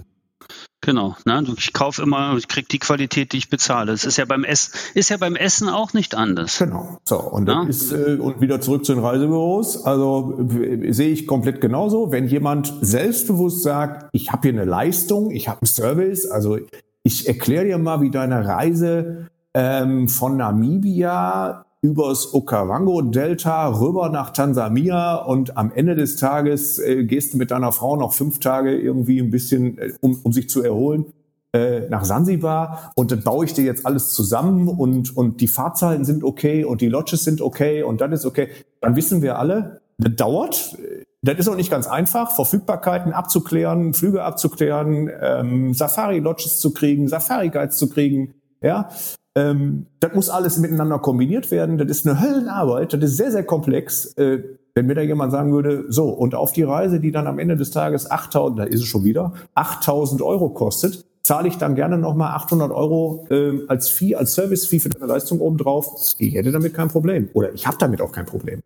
Genau, 0.88 1.16
ne? 1.26 1.44
ich 1.58 1.74
kaufe 1.74 2.00
immer, 2.00 2.38
ich 2.38 2.48
kriege 2.48 2.66
die 2.66 2.78
Qualität, 2.78 3.32
die 3.32 3.36
ich 3.36 3.50
bezahle. 3.50 3.92
Es 3.92 4.06
ist 4.06 4.16
ja 4.16 4.24
beim 4.24 4.42
Essen, 4.42 4.72
ist 4.94 5.10
ja 5.10 5.18
beim 5.18 5.36
Essen 5.36 5.68
auch 5.68 5.92
nicht 5.92 6.14
anders. 6.14 6.56
Genau. 6.56 6.96
So 7.04 7.18
und 7.18 7.46
ja? 7.46 7.62
ist 7.64 7.92
äh, 7.92 8.16
und 8.18 8.40
wieder 8.40 8.62
zurück 8.62 8.86
zu 8.86 8.94
den 8.94 9.04
Reisebüros. 9.04 9.84
Also 9.84 10.48
sehe 10.88 11.10
ich 11.10 11.26
komplett 11.26 11.60
genauso. 11.60 12.10
Wenn 12.10 12.26
jemand 12.26 12.72
selbstbewusst 12.80 13.62
sagt, 13.62 14.08
ich 14.12 14.32
habe 14.32 14.48
hier 14.48 14.58
eine 14.58 14.64
Leistung, 14.64 15.30
ich 15.30 15.46
habe 15.46 15.60
einen 15.60 15.66
Service, 15.66 16.24
also 16.24 16.56
ich 17.02 17.28
erkläre 17.28 17.66
dir 17.66 17.76
mal, 17.76 18.00
wie 18.00 18.10
deine 18.10 18.46
Reise 18.46 19.28
ähm, 19.52 20.08
von 20.08 20.38
Namibia 20.38 21.66
übers 21.80 22.34
Okavango-Delta 22.34 23.68
rüber 23.80 24.08
nach 24.08 24.30
Tansania 24.30 25.16
und 25.16 25.56
am 25.56 25.70
Ende 25.72 25.94
des 25.94 26.16
Tages 26.16 26.78
äh, 26.78 27.04
gehst 27.04 27.34
du 27.34 27.38
mit 27.38 27.50
deiner 27.50 27.72
Frau 27.72 27.96
noch 27.96 28.12
fünf 28.12 28.40
Tage 28.40 28.76
irgendwie 28.76 29.20
ein 29.20 29.30
bisschen, 29.30 29.78
äh, 29.78 29.92
um, 30.00 30.18
um 30.22 30.32
sich 30.32 30.48
zu 30.50 30.62
erholen, 30.62 31.06
äh, 31.52 31.88
nach 31.88 32.04
Sansibar 32.04 32.92
und 32.96 33.12
dann 33.12 33.22
baue 33.22 33.44
ich 33.44 33.54
dir 33.54 33.64
jetzt 33.64 33.86
alles 33.86 34.10
zusammen 34.10 34.68
und, 34.68 35.16
und 35.16 35.40
die 35.40 35.48
Fahrzeiten 35.48 36.04
sind 36.04 36.24
okay 36.24 36.64
und 36.64 36.80
die 36.80 36.88
Lodges 36.88 37.24
sind 37.24 37.40
okay 37.40 37.82
und 37.82 38.00
dann 38.00 38.12
ist 38.12 38.26
okay. 38.26 38.48
Dann 38.80 38.96
wissen 38.96 39.22
wir 39.22 39.38
alle, 39.38 39.80
das 39.98 40.16
dauert. 40.16 40.76
Das 41.22 41.38
ist 41.38 41.48
auch 41.48 41.56
nicht 41.56 41.70
ganz 41.70 41.86
einfach, 41.86 42.32
Verfügbarkeiten 42.32 43.12
abzuklären, 43.12 43.94
Flüge 43.94 44.22
abzuklären, 44.22 45.10
ähm, 45.20 45.74
Safari-Lodges 45.74 46.60
zu 46.60 46.72
kriegen, 46.72 47.08
Safari-Guides 47.08 47.76
zu 47.76 47.88
kriegen. 47.88 48.34
Ja, 48.62 48.90
ähm, 49.38 49.86
das 50.00 50.14
muss 50.14 50.30
alles 50.30 50.58
miteinander 50.58 50.98
kombiniert 50.98 51.52
werden. 51.52 51.78
Das 51.78 51.88
ist 51.88 52.06
eine 52.06 52.20
Höllenarbeit. 52.20 52.92
Das 52.92 53.02
ist 53.04 53.16
sehr, 53.16 53.30
sehr 53.30 53.44
komplex. 53.44 54.06
Äh, 54.16 54.42
wenn 54.74 54.86
mir 54.86 54.94
da 54.94 55.00
jemand 55.00 55.30
sagen 55.30 55.52
würde, 55.52 55.84
so, 55.88 56.08
und 56.08 56.34
auf 56.34 56.52
die 56.52 56.64
Reise, 56.64 56.98
die 56.98 57.12
dann 57.12 57.28
am 57.28 57.38
Ende 57.38 57.56
des 57.56 57.70
Tages 57.70 58.10
8000, 58.10 58.58
da 58.58 58.64
ist 58.64 58.80
es 58.80 58.86
schon 58.86 59.04
wieder, 59.04 59.32
8000 59.54 60.22
Euro 60.22 60.48
kostet, 60.50 61.04
zahle 61.22 61.48
ich 61.48 61.56
dann 61.56 61.76
gerne 61.76 61.98
nochmal 61.98 62.34
800 62.34 62.72
Euro 62.72 63.26
äh, 63.30 63.60
als 63.68 63.90
Fee, 63.90 64.16
als 64.16 64.34
Service-Fee 64.34 64.80
für 64.80 64.88
deine 64.88 65.06
Leistung 65.06 65.40
obendrauf. 65.40 65.86
Ich 66.18 66.34
hätte 66.34 66.50
damit 66.50 66.74
kein 66.74 66.88
Problem. 66.88 67.28
Oder 67.32 67.52
ich 67.52 67.66
habe 67.66 67.76
damit 67.78 68.00
auch 68.00 68.12
kein 68.12 68.26
Problem. 68.26 68.60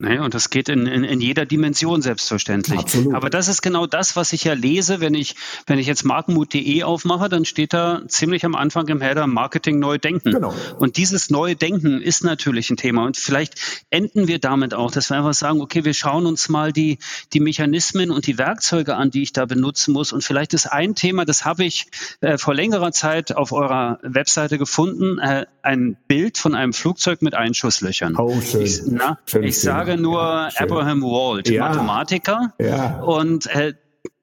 Naja, 0.00 0.22
und 0.22 0.32
das 0.32 0.50
geht 0.50 0.68
in, 0.68 0.86
in, 0.86 1.02
in 1.02 1.20
jeder 1.20 1.44
Dimension 1.44 2.02
selbstverständlich. 2.02 2.78
Absolut. 2.78 3.14
Aber 3.14 3.30
das 3.30 3.48
ist 3.48 3.62
genau 3.62 3.86
das, 3.86 4.14
was 4.14 4.32
ich 4.32 4.44
ja 4.44 4.52
lese, 4.52 5.00
wenn 5.00 5.14
ich, 5.14 5.34
wenn 5.66 5.80
ich 5.80 5.88
jetzt 5.88 6.04
markenmut.de 6.04 6.84
aufmache, 6.84 7.28
dann 7.28 7.44
steht 7.44 7.72
da 7.72 8.02
ziemlich 8.06 8.44
am 8.44 8.54
Anfang 8.54 8.86
im 8.86 9.00
Header 9.00 9.26
Marketing 9.26 9.80
neu 9.80 9.98
denken. 9.98 10.30
Genau. 10.30 10.54
Und 10.78 10.98
dieses 10.98 11.30
neue 11.30 11.56
Denken 11.56 12.00
ist 12.00 12.22
natürlich 12.22 12.70
ein 12.70 12.76
Thema. 12.76 13.06
Und 13.06 13.16
vielleicht 13.16 13.86
enden 13.90 14.28
wir 14.28 14.38
damit 14.38 14.72
auch, 14.72 14.92
dass 14.92 15.10
wir 15.10 15.16
einfach 15.16 15.34
sagen, 15.34 15.60
okay, 15.60 15.84
wir 15.84 15.94
schauen 15.94 16.26
uns 16.26 16.48
mal 16.48 16.72
die, 16.72 16.98
die 17.32 17.40
Mechanismen 17.40 18.12
und 18.12 18.28
die 18.28 18.38
Werkzeuge 18.38 18.94
an, 18.94 19.10
die 19.10 19.22
ich 19.22 19.32
da 19.32 19.46
benutzen 19.46 19.92
muss. 19.92 20.12
Und 20.12 20.22
vielleicht 20.22 20.54
ist 20.54 20.66
ein 20.66 20.94
Thema, 20.94 21.24
das 21.24 21.44
habe 21.44 21.64
ich 21.64 21.86
äh, 22.20 22.38
vor 22.38 22.54
längerer 22.54 22.92
Zeit 22.92 23.34
auf 23.34 23.50
eurer 23.50 23.98
Webseite 24.02 24.58
gefunden, 24.58 25.18
äh, 25.18 25.46
ein 25.62 25.96
Bild 26.06 26.38
von 26.38 26.54
einem 26.54 26.72
Flugzeug 26.72 27.20
mit 27.20 27.34
Einschusslöchern. 27.34 28.14
Oh, 28.16 28.40
schön. 28.40 28.62
Ich, 28.62 28.80
na, 28.86 29.18
schön 29.26 29.42
ich 29.42 29.58
sage, 29.58 29.87
sage 29.88 30.00
nur 30.00 30.20
ja, 30.20 30.50
Abraham 30.56 31.02
Wald, 31.02 31.48
ja. 31.48 31.68
Mathematiker. 31.68 32.52
Ja. 32.58 33.00
Und 33.00 33.46
äh, 33.46 33.74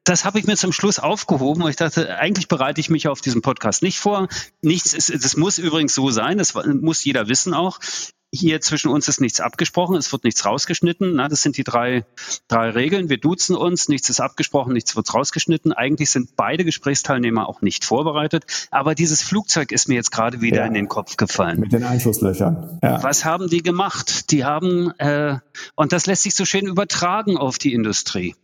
das 0.04 0.24
habe 0.24 0.38
ich 0.38 0.46
mir 0.46 0.56
zum 0.56 0.72
Schluss 0.72 1.00
aufgehoben, 1.00 1.64
weil 1.64 1.72
ich 1.72 1.76
dachte, 1.78 2.18
eigentlich 2.18 2.48
bereite 2.48 2.80
ich 2.80 2.90
mich 2.90 3.08
auf 3.08 3.22
diesen 3.22 3.42
Podcast 3.42 3.82
nicht 3.82 4.00
vor. 4.00 4.28
Nichts 4.62 4.94
ist, 4.94 5.12
das 5.12 5.36
muss 5.36 5.58
übrigens 5.58 5.96
so 5.96 6.12
sein, 6.12 6.38
das 6.38 6.54
muss 6.54 7.04
jeder 7.04 7.28
wissen 7.28 7.54
auch. 7.56 7.80
Hier 8.36 8.60
zwischen 8.60 8.90
uns 8.90 9.08
ist 9.08 9.22
nichts 9.22 9.40
abgesprochen, 9.40 9.96
es 9.96 10.12
wird 10.12 10.26
nichts 10.26 10.46
rausgeschnitten. 10.46 11.16
Na, 11.16 11.30
das 11.30 11.42
sind 11.42 11.58
die 11.58 11.64
drei, 11.64 12.06
drei 12.48 12.70
Regeln. 12.70 13.10
Wir 13.10 13.18
duzen 13.18 13.56
uns, 13.56 13.88
nichts 13.88 14.10
ist 14.10 14.20
abgesprochen, 14.20 14.74
nichts 14.74 14.96
wird 14.96 15.14
rausgeschnitten. 15.14 15.72
Eigentlich 15.72 16.10
sind 16.10 16.36
beide 16.36 16.66
Gesprächsteilnehmer 16.66 17.48
auch 17.48 17.62
nicht 17.62 17.86
vorbereitet. 17.86 18.46
Aber 18.72 18.94
dieses 18.94 19.22
Flugzeug 19.22 19.72
ist 19.72 19.88
mir 19.88 19.96
jetzt 19.96 20.12
gerade 20.12 20.42
wieder 20.42 20.58
ja, 20.58 20.66
in 20.66 20.74
den 20.74 20.90
Kopf 20.90 21.16
gefallen. 21.18 21.60
Mit 21.60 21.72
den 21.72 21.84
Einschusslöchern. 21.84 22.80
Ja. 22.84 23.02
Was 23.02 23.24
haben 23.24 23.50
die 23.50 23.64
gemacht? 23.64 24.32
Die 24.32 24.44
haben, 24.44 24.92
äh, 24.98 25.38
und 25.76 25.94
das 25.94 26.06
lässt 26.06 26.24
sich 26.24 26.36
so 26.36 26.44
schön 26.44 26.68
übertragen 26.68 27.38
auf 27.38 27.58
die 27.58 27.74
Industrie. 27.74 28.36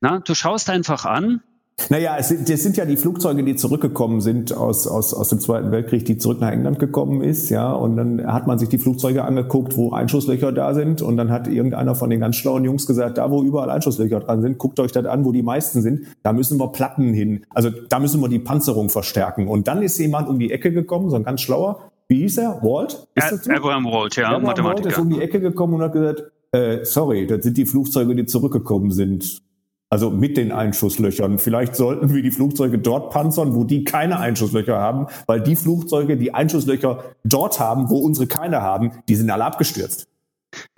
Na, 0.00 0.18
du 0.18 0.34
schaust 0.34 0.70
einfach 0.70 1.04
an, 1.04 1.42
naja, 1.88 2.16
es 2.18 2.28
sind, 2.28 2.48
das 2.48 2.62
sind 2.62 2.76
ja 2.76 2.84
die 2.84 2.96
Flugzeuge, 2.96 3.42
die 3.42 3.56
zurückgekommen 3.56 4.20
sind 4.20 4.56
aus, 4.56 4.86
aus, 4.86 5.14
aus 5.14 5.28
dem 5.28 5.40
Zweiten 5.40 5.70
Weltkrieg, 5.70 6.04
die 6.04 6.18
zurück 6.18 6.40
nach 6.40 6.50
England 6.50 6.78
gekommen 6.78 7.22
ist, 7.22 7.48
ja. 7.48 7.72
Und 7.72 7.96
dann 7.96 8.26
hat 8.26 8.46
man 8.46 8.58
sich 8.58 8.68
die 8.68 8.78
Flugzeuge 8.78 9.24
angeguckt, 9.24 9.76
wo 9.76 9.92
Einschusslöcher 9.92 10.52
da 10.52 10.74
sind. 10.74 11.02
Und 11.02 11.16
dann 11.16 11.30
hat 11.30 11.48
irgendeiner 11.48 11.94
von 11.94 12.10
den 12.10 12.20
ganz 12.20 12.36
schlauen 12.36 12.64
Jungs 12.64 12.86
gesagt, 12.86 13.18
da 13.18 13.30
wo 13.30 13.42
überall 13.42 13.70
Einschusslöcher 13.70 14.20
dran 14.20 14.42
sind, 14.42 14.58
guckt 14.58 14.78
euch 14.80 14.92
das 14.92 15.06
an, 15.06 15.24
wo 15.24 15.32
die 15.32 15.42
meisten 15.42 15.82
sind. 15.82 16.06
Da 16.22 16.32
müssen 16.32 16.58
wir 16.58 16.68
Platten 16.68 17.14
hin. 17.14 17.46
Also 17.50 17.70
da 17.70 17.98
müssen 17.98 18.20
wir 18.20 18.28
die 18.28 18.38
Panzerung 18.38 18.88
verstärken. 18.88 19.48
Und 19.48 19.68
dann 19.68 19.82
ist 19.82 19.98
jemand 19.98 20.28
um 20.28 20.38
die 20.38 20.52
Ecke 20.52 20.72
gekommen, 20.72 21.10
so 21.10 21.16
ein 21.16 21.24
ganz 21.24 21.40
schlauer. 21.40 21.90
Wie 22.08 22.22
hieß 22.22 22.38
er? 22.38 22.60
Walt? 22.62 23.06
Ist 23.14 23.48
Abraham 23.48 23.84
Walt, 23.84 24.16
ja, 24.16 24.26
Abraham 24.26 24.42
Mathematiker. 24.42 24.84
Walt 24.84 24.92
ist 24.92 24.98
um 24.98 25.10
die 25.10 25.20
Ecke 25.20 25.40
gekommen 25.40 25.74
und 25.74 25.82
hat 25.82 25.92
gesagt, 25.92 26.24
äh, 26.52 26.84
sorry, 26.84 27.26
das 27.26 27.44
sind 27.44 27.56
die 27.56 27.66
Flugzeuge, 27.66 28.16
die 28.16 28.26
zurückgekommen 28.26 28.90
sind. 28.90 29.42
Also 29.90 30.10
mit 30.10 30.36
den 30.36 30.52
Einschusslöchern. 30.52 31.40
Vielleicht 31.40 31.74
sollten 31.74 32.14
wir 32.14 32.22
die 32.22 32.30
Flugzeuge 32.30 32.78
dort 32.78 33.10
panzern, 33.10 33.56
wo 33.56 33.64
die 33.64 33.82
keine 33.82 34.20
Einschusslöcher 34.20 34.78
haben, 34.78 35.08
weil 35.26 35.40
die 35.40 35.56
Flugzeuge, 35.56 36.16
die 36.16 36.32
Einschusslöcher 36.32 37.02
dort 37.24 37.58
haben, 37.58 37.90
wo 37.90 37.98
unsere 37.98 38.28
keine 38.28 38.62
haben, 38.62 38.92
die 39.08 39.16
sind 39.16 39.28
alle 39.30 39.44
abgestürzt. 39.44 40.06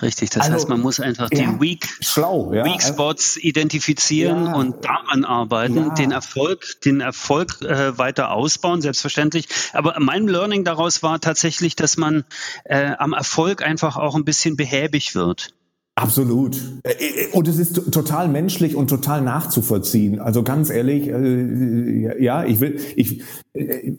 Richtig, 0.00 0.30
das 0.30 0.42
also, 0.42 0.54
heißt, 0.54 0.68
man 0.68 0.80
muss 0.80 1.00
einfach 1.00 1.30
ja, 1.32 1.38
die 1.38 1.60
Weak, 1.60 1.88
schlau, 2.00 2.52
ja, 2.52 2.64
Weak 2.64 2.82
Spots 2.82 3.36
identifizieren 3.36 4.46
ja, 4.46 4.54
und 4.54 4.84
daran 4.84 5.24
arbeiten, 5.24 5.94
den 5.94 6.10
Erfolg, 6.10 6.80
den 6.84 7.00
Erfolg 7.00 7.62
äh, 7.62 7.96
weiter 7.96 8.32
ausbauen, 8.32 8.82
selbstverständlich. 8.82 9.48
Aber 9.72 9.96
mein 9.98 10.28
Learning 10.28 10.64
daraus 10.64 11.02
war 11.02 11.20
tatsächlich, 11.20 11.76
dass 11.76 11.96
man 11.96 12.24
äh, 12.64 12.92
am 12.98 13.12
Erfolg 13.12 13.62
einfach 13.62 13.96
auch 13.96 14.14
ein 14.14 14.24
bisschen 14.24 14.56
behäbig 14.56 15.14
wird. 15.14 15.54
Absolut. 15.94 16.56
Äh, 16.84 16.90
äh, 16.92 17.28
und 17.32 17.46
es 17.48 17.58
ist 17.58 17.92
total 17.92 18.28
menschlich 18.28 18.76
und 18.76 18.88
total 18.88 19.20
nachzuvollziehen. 19.20 20.20
Also 20.20 20.42
ganz 20.42 20.70
ehrlich, 20.70 21.08
äh, 21.08 22.22
ja, 22.22 22.44
ich 22.44 22.60
will, 22.60 22.80
ich, 22.96 23.22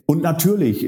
und 0.06 0.20
natürlich 0.20 0.84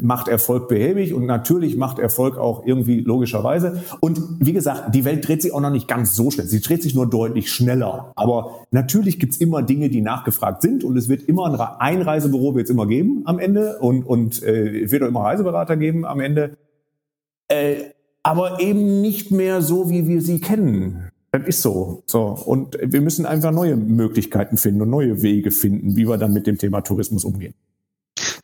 macht 0.00 0.28
Erfolg 0.28 0.68
behäbig 0.68 1.12
und 1.12 1.26
natürlich 1.26 1.76
macht 1.76 1.98
Erfolg 1.98 2.38
auch 2.38 2.64
irgendwie 2.64 3.00
logischerweise. 3.00 3.82
Und 3.98 4.20
wie 4.38 4.52
gesagt, 4.52 4.94
die 4.94 5.04
Welt 5.04 5.26
dreht 5.26 5.42
sich 5.42 5.52
auch 5.52 5.60
noch 5.60 5.70
nicht 5.70 5.88
ganz 5.88 6.14
so 6.14 6.30
schnell. 6.30 6.46
Sie 6.46 6.60
dreht 6.60 6.84
sich 6.84 6.94
nur 6.94 7.10
deutlich 7.10 7.50
schneller. 7.50 8.12
Aber 8.14 8.66
natürlich 8.70 9.18
gibt's 9.18 9.38
immer 9.38 9.62
Dinge, 9.62 9.88
die 9.88 10.00
nachgefragt 10.00 10.62
sind 10.62 10.84
und 10.84 10.96
es 10.96 11.08
wird 11.08 11.22
immer 11.22 11.46
ein 11.46 11.58
Einreisebüro 11.60 12.54
wird 12.54 12.66
es 12.66 12.70
immer 12.70 12.86
geben 12.86 13.22
am 13.24 13.40
Ende 13.40 13.78
und, 13.80 14.04
und 14.04 14.40
äh, 14.44 14.88
wird 14.92 15.02
auch 15.02 15.08
immer 15.08 15.22
Reiseberater 15.22 15.76
geben 15.76 16.04
am 16.04 16.20
Ende. 16.20 16.56
Aber 18.24 18.58
eben 18.60 19.00
nicht 19.00 19.30
mehr 19.30 19.62
so, 19.62 19.90
wie 19.90 20.08
wir 20.08 20.20
sie 20.20 20.40
kennen. 20.40 21.10
Das 21.30 21.46
ist 21.46 21.62
so. 21.62 22.02
So. 22.06 22.22
Und 22.22 22.76
wir 22.80 23.00
müssen 23.00 23.26
einfach 23.26 23.52
neue 23.52 23.76
Möglichkeiten 23.76 24.56
finden 24.56 24.82
und 24.82 24.90
neue 24.90 25.22
Wege 25.22 25.50
finden, 25.50 25.96
wie 25.96 26.08
wir 26.08 26.16
dann 26.16 26.32
mit 26.32 26.46
dem 26.46 26.58
Thema 26.58 26.80
Tourismus 26.80 27.24
umgehen. 27.24 27.54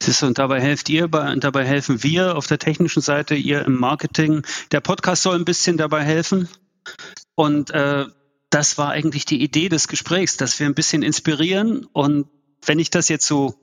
Siehst 0.03 0.23
und 0.23 0.39
dabei 0.39 0.61
helft 0.61 0.89
ihr, 0.89 1.09
dabei 1.09 1.65
helfen 1.65 2.03
wir 2.03 2.37
auf 2.37 2.47
der 2.47 2.59
technischen 2.59 3.03
Seite, 3.03 3.35
ihr 3.35 3.65
im 3.65 3.79
Marketing. 3.79 4.43
Der 4.73 4.81
Podcast 4.81 5.23
soll 5.23 5.37
ein 5.37 5.45
bisschen 5.45 5.77
dabei 5.77 6.03
helfen. 6.03 6.49
Und 7.35 7.71
äh, 7.71 8.07
das 8.51 8.77
war 8.77 8.91
eigentlich 8.91 9.25
die 9.25 9.43
Idee 9.43 9.69
des 9.69 9.89
Gesprächs, 9.89 10.37
dass 10.37 10.59
wir 10.59 10.67
ein 10.67 10.75
bisschen 10.75 11.03
inspirieren. 11.03 11.87
Und 11.93 12.27
wenn 12.67 12.79
ich 12.79 12.91
das 12.91 13.09
jetzt 13.09 13.27
so 13.27 13.55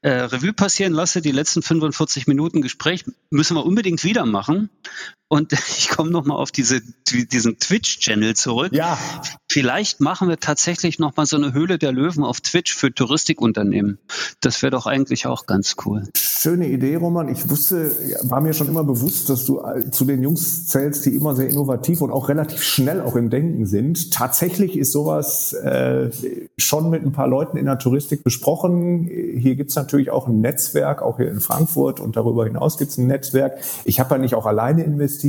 äh, 0.00 0.10
Revue 0.10 0.52
passieren 0.52 0.92
lasse, 0.92 1.22
die 1.22 1.32
letzten 1.32 1.62
45 1.62 2.26
Minuten 2.26 2.60
Gespräch 2.60 3.04
müssen 3.30 3.56
wir 3.56 3.64
unbedingt 3.64 4.04
wieder 4.04 4.26
machen. 4.26 4.68
Und 5.34 5.52
ich 5.78 5.88
komme 5.88 6.12
nochmal 6.12 6.36
auf 6.36 6.52
diese, 6.52 6.80
diesen 7.10 7.58
Twitch-Channel 7.58 8.36
zurück. 8.36 8.72
Ja. 8.72 8.96
Vielleicht 9.50 10.00
machen 10.00 10.28
wir 10.28 10.38
tatsächlich 10.38 11.00
nochmal 11.00 11.26
so 11.26 11.36
eine 11.36 11.52
Höhle 11.52 11.76
der 11.76 11.90
Löwen 11.90 12.22
auf 12.22 12.40
Twitch 12.40 12.72
für 12.72 12.94
Touristikunternehmen. 12.94 13.98
Das 14.40 14.62
wäre 14.62 14.70
doch 14.70 14.86
eigentlich 14.86 15.26
auch 15.26 15.46
ganz 15.46 15.74
cool. 15.84 16.04
Schöne 16.16 16.68
Idee, 16.68 16.94
Roman. 16.96 17.28
Ich 17.28 17.50
wusste, 17.50 17.90
war 18.22 18.40
mir 18.40 18.52
schon 18.52 18.68
immer 18.68 18.84
bewusst, 18.84 19.28
dass 19.28 19.44
du 19.44 19.60
zu 19.90 20.04
den 20.04 20.22
Jungs 20.22 20.68
zählst, 20.68 21.04
die 21.04 21.14
immer 21.16 21.34
sehr 21.34 21.48
innovativ 21.48 22.00
und 22.00 22.12
auch 22.12 22.28
relativ 22.28 22.62
schnell 22.62 23.00
auch 23.00 23.16
im 23.16 23.28
Denken 23.28 23.66
sind. 23.66 24.12
Tatsächlich 24.12 24.76
ist 24.76 24.92
sowas 24.92 25.52
äh, 25.52 26.10
schon 26.58 26.90
mit 26.90 27.02
ein 27.02 27.12
paar 27.12 27.28
Leuten 27.28 27.56
in 27.56 27.66
der 27.66 27.78
Touristik 27.78 28.22
besprochen. 28.22 29.08
Hier 29.08 29.56
gibt's 29.56 29.74
natürlich 29.74 30.10
auch 30.10 30.28
ein 30.28 30.40
Netzwerk, 30.40 31.02
auch 31.02 31.16
hier 31.16 31.30
in 31.30 31.40
Frankfurt 31.40 31.98
und 31.98 32.16
darüber 32.16 32.44
hinaus 32.44 32.78
gibt's 32.78 32.98
ein 32.98 33.08
Netzwerk. 33.08 33.58
Ich 33.84 33.98
habe 33.98 34.14
ja 34.14 34.18
nicht 34.20 34.34
auch 34.34 34.46
alleine 34.46 34.84
investiert. 34.84 35.23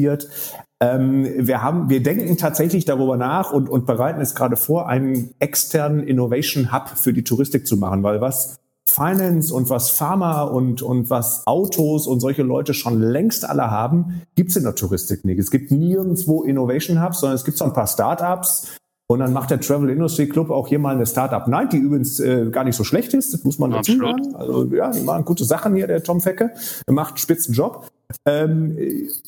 Ähm, 0.82 1.48
wir 1.48 1.62
haben, 1.62 1.90
wir 1.90 2.04
denken 2.04 2.38
tatsächlich 2.38 2.86
darüber 2.86 3.18
nach 3.18 3.52
und, 3.54 3.70
und 3.70 3.86
bereiten 3.86 4.22
es 4.22 4.36
gerade 4.36 4.58
vor, 4.58 4.88
einen 4.90 5.34
externen 5.40 6.04
Innovation 6.04 6.74
Hub 6.74 6.90
für 6.90 7.14
die 7.14 7.24
Touristik 7.24 7.66
zu 7.66 7.78
machen, 7.78 8.04
weil 8.04 8.20
was 8.22 8.58
Finance 8.88 9.54
und 9.54 9.70
was 9.70 9.90
Pharma 9.90 10.44
und, 10.44 10.82
und 10.82 11.10
was 11.10 11.48
Autos 11.48 12.08
und 12.08 12.20
solche 12.20 12.44
Leute 12.44 12.74
schon 12.74 13.02
längst 13.02 13.48
alle 13.48 13.72
haben, 13.72 14.22
gibt's 14.36 14.56
in 14.56 14.64
der 14.64 14.76
Touristik 14.76 15.26
nicht. 15.26 15.40
Es 15.40 15.50
gibt 15.50 15.72
nirgendwo 15.72 16.44
Innovation 16.44 17.02
Hubs, 17.02 17.20
sondern 17.20 17.36
es 17.36 17.46
gibt 17.46 17.58
so 17.58 17.66
ein 17.66 17.74
paar 17.74 17.88
Startups, 17.88 18.78
und 19.08 19.20
dann 19.20 19.34
macht 19.34 19.52
der 19.52 19.60
Travel 19.60 19.90
Industry 19.90 20.28
Club 20.28 20.50
auch 20.50 20.68
hier 20.68 20.80
mal 20.80 20.96
eine 20.96 21.06
Startup 21.06 21.48
Night, 21.48 21.74
die 21.74 21.78
übrigens 21.78 22.20
äh, 22.20 22.50
gar 22.50 22.64
nicht 22.64 22.76
so 22.76 22.84
schlecht 22.84 23.14
ist, 23.14 23.34
das 23.34 23.44
muss 23.44 23.60
man 23.60 23.70
dazu 23.70 23.96
sagen. 23.98 24.36
Also 24.36 24.66
ja, 24.74 24.90
die 24.92 25.02
machen 25.02 25.26
gute 25.26 25.46
Sachen 25.46 25.76
hier, 25.76 25.86
der 25.86 26.02
Tom 26.02 26.22
Fecke. 26.22 26.52
Macht 26.90 27.12
einen 27.12 27.18
spitzen 27.18 27.54
Job. 27.54 27.88
Ähm, 28.26 28.78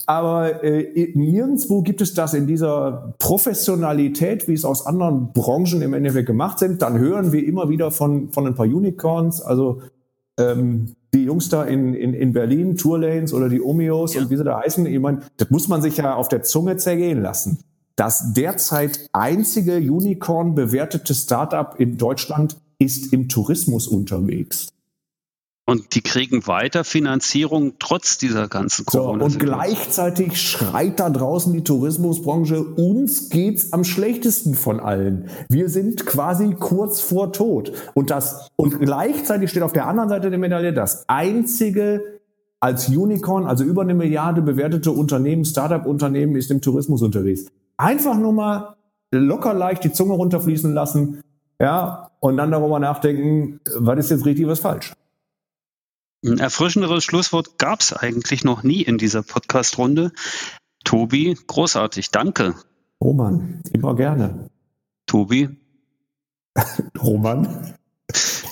aber 0.07 0.63
äh, 0.63 1.11
nirgendwo 1.13 1.84
gibt 1.84 2.01
es 2.01 2.15
das 2.15 2.34
in 2.34 2.47
dieser 2.47 3.13
Professionalität, 3.19 4.47
wie 4.47 4.53
es 4.53 4.65
aus 4.65 4.86
anderen 4.86 5.32
Branchen 5.34 5.82
im 5.84 5.93
Endeffekt 5.93 6.25
gemacht 6.25 6.57
sind. 6.57 6.82
Dann 6.82 6.97
hören 6.97 7.32
wir 7.32 7.45
immer 7.45 7.69
wieder 7.69 7.91
von, 7.91 8.32
von 8.32 8.47
ein 8.47 8.55
paar 8.55 8.65
Unicorns, 8.65 9.41
also 9.41 9.82
ähm, 10.39 10.95
die 11.13 11.23
Jungs 11.23 11.49
da 11.49 11.63
in, 11.63 11.93
in, 11.93 12.13
in 12.13 12.34
Berlin, 12.34 12.78
Tourlanes 12.78 13.34
oder 13.34 13.49
die 13.49 13.61
Omios 13.61 14.15
ja. 14.15 14.21
und 14.21 14.30
wie 14.30 14.38
sie 14.38 14.43
da 14.43 14.59
heißen, 14.59 14.86
ich 14.88 14.99
meine, 14.99 15.21
das 15.38 15.49
muss 15.51 15.67
man 15.67 15.82
sich 15.82 15.97
ja 15.97 16.15
auf 16.15 16.28
der 16.28 16.43
Zunge 16.43 16.78
zergehen 16.78 17.21
lassen. 17.21 17.59
Das 17.98 18.32
derzeit 18.34 19.10
einzige 19.12 19.78
Unicorn 19.78 20.54
bewertete 20.54 21.16
Startup 21.16 21.74
in 21.80 21.98
Deutschland 21.98 22.56
ist 22.78 23.12
im 23.12 23.28
Tourismus 23.28 23.88
unterwegs. 23.88 24.68
Und 25.66 25.95
die 25.95 26.02
kriegen 26.02 26.45
weiter 26.45 26.84
Finanzierung 26.84 27.74
trotz 27.80 28.20
dieser 28.20 28.48
ganzen 28.48 28.86
corona 28.86 29.20
so, 29.20 29.26
Und 29.26 29.39
gleichzeitig 29.39 30.39
schreit 30.39 31.00
da 31.00 31.10
draußen 31.10 31.52
die 31.52 31.64
Tourismusbranche, 31.64 32.64
uns 32.64 33.30
geht's 33.30 33.74
am 33.74 33.84
schlechtesten 33.84 34.54
von 34.54 34.80
allen. 34.80 35.30
Wir 35.50 35.68
sind 35.68 36.06
quasi 36.06 36.56
kurz 36.58 37.02
vor 37.02 37.34
Tod. 37.34 37.74
Und 37.95 38.12
das, 38.12 38.48
und 38.56 38.80
gleichzeitig 38.80 39.50
steht 39.50 39.64
auf 39.64 39.74
der 39.74 39.88
anderen 39.88 40.10
Seite 40.10 40.30
der 40.30 40.39
Medaille 40.39 40.72
das 40.72 41.10
einzige 41.10 42.20
als 42.60 42.89
Unicorn, 42.89 43.48
also 43.48 43.64
über 43.64 43.82
eine 43.82 43.95
Milliarde 43.95 44.43
bewertete 44.43 44.91
Unternehmen, 44.91 45.45
Startup-Unternehmen 45.45 46.36
ist 46.36 46.52
im 46.52 46.62
Tourismus 46.62 47.02
unterwegs 47.02 47.48
einfach 47.78 48.17
nur 48.17 48.34
mal 48.34 48.75
locker 49.11 49.53
leicht 49.53 49.84
die 49.84 49.91
Zunge 49.91 50.13
runterfließen 50.13 50.73
lassen, 50.73 51.23
ja, 51.59 52.11
und 52.19 52.38
dann 52.38 52.51
darüber 52.51 52.80
nachdenken, 52.80 53.59
was 53.78 53.99
ist 53.99 54.11
jetzt 54.11 54.25
richtig, 54.25 54.47
was 54.47 54.59
falsch. 54.59 54.93
Ein 56.25 56.39
erfrischenderes 56.39 57.03
Schlusswort 57.03 57.57
gab 57.57 57.80
es 57.82 57.93
eigentlich 57.93 58.43
noch 58.43 58.63
nie 58.63 58.82
in 58.82 58.97
dieser 58.97 59.23
Podcast-Runde. 59.23 60.11
Tobi, 60.84 61.38
großartig, 61.47 62.11
danke. 62.11 62.55
Roman, 62.99 63.61
immer 63.71 63.95
gerne. 63.95 64.49
Tobi. 65.05 65.49
Roman. 67.01 67.75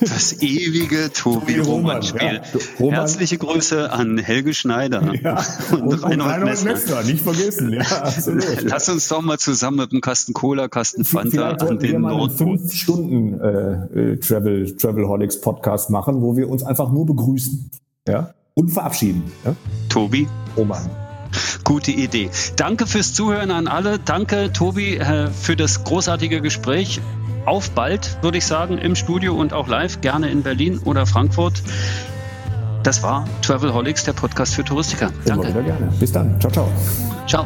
Das 0.08 0.42
ewige 0.42 1.12
Tobi 1.12 1.60
Roman 1.60 2.04
Spiel. 2.04 2.42
Ja. 2.80 2.92
Herzliche 2.92 3.38
Grüße 3.38 3.92
an 3.92 4.18
Helge 4.18 4.54
Schneider 4.54 5.14
ja. 5.22 5.44
und, 5.72 5.82
und 5.82 6.04
Reinhold 6.04 6.46
Messner. 6.46 6.72
Messner. 6.74 7.04
Nicht 7.04 7.24
vergessen, 7.24 7.74
ja, 7.74 7.82
absolut. 8.04 8.62
Lass 8.64 8.90
uns 8.90 9.08
doch 9.08 9.22
mal 9.22 9.40
zusammen 9.40 9.78
mit 9.78 9.92
einem 9.92 10.02
Kasten 10.02 10.34
Cola, 10.34 10.68
Kasten 10.68 11.06
Fanta 11.06 11.52
an 11.52 11.80
den 11.80 12.02
Nordpol. 12.02 12.58
fünf 12.58 12.74
Stunden 12.74 13.40
äh, 13.40 14.12
äh, 14.14 14.18
Travel 14.18 14.76
Travelholics 14.76 15.42
Podcast 15.42 15.90
machen, 15.90 16.22
wo 16.22 16.38
wir 16.38 16.50
uns 16.50 16.64
einfach 16.64 16.92
nur 16.92 17.06
begrüßen, 17.06 17.72
ja, 18.08 18.34
und 18.54 18.70
verabschieden. 18.70 19.24
Ja? 19.44 19.56
Tobi. 19.90 20.28
Roman. 20.56 20.90
Gute 21.64 21.92
Idee. 21.92 22.30
Danke 22.56 22.88
fürs 22.88 23.14
Zuhören 23.14 23.52
an 23.52 23.68
alle. 23.68 24.00
Danke, 24.00 24.54
Tobi, 24.54 24.98
äh, 24.98 25.30
für 25.30 25.56
das 25.56 25.84
großartige 25.84 26.42
Gespräch 26.42 27.02
auf 27.46 27.72
bald, 27.72 28.18
würde 28.22 28.38
ich 28.38 28.46
sagen, 28.46 28.78
im 28.78 28.96
Studio 28.96 29.36
und 29.36 29.54
auch 29.54 29.68
live, 29.68 30.02
gerne 30.02 30.30
in 30.30 30.44
Berlin 30.44 30.80
oder 30.84 31.06
Frankfurt. 31.06 31.62
Das 32.84 33.02
war 33.02 33.28
Travelholics, 33.42 34.04
der 34.04 34.14
Podcast 34.14 34.54
für 34.54 34.64
Touristiker. 34.64 35.12
Danke. 35.26 35.48
Immer 35.48 35.60
wieder 35.66 35.78
gerne. 35.78 35.92
Bis 36.00 36.12
dann. 36.12 36.40
Ciao, 36.40 36.52
ciao. 36.52 36.72
Ciao. 37.28 37.46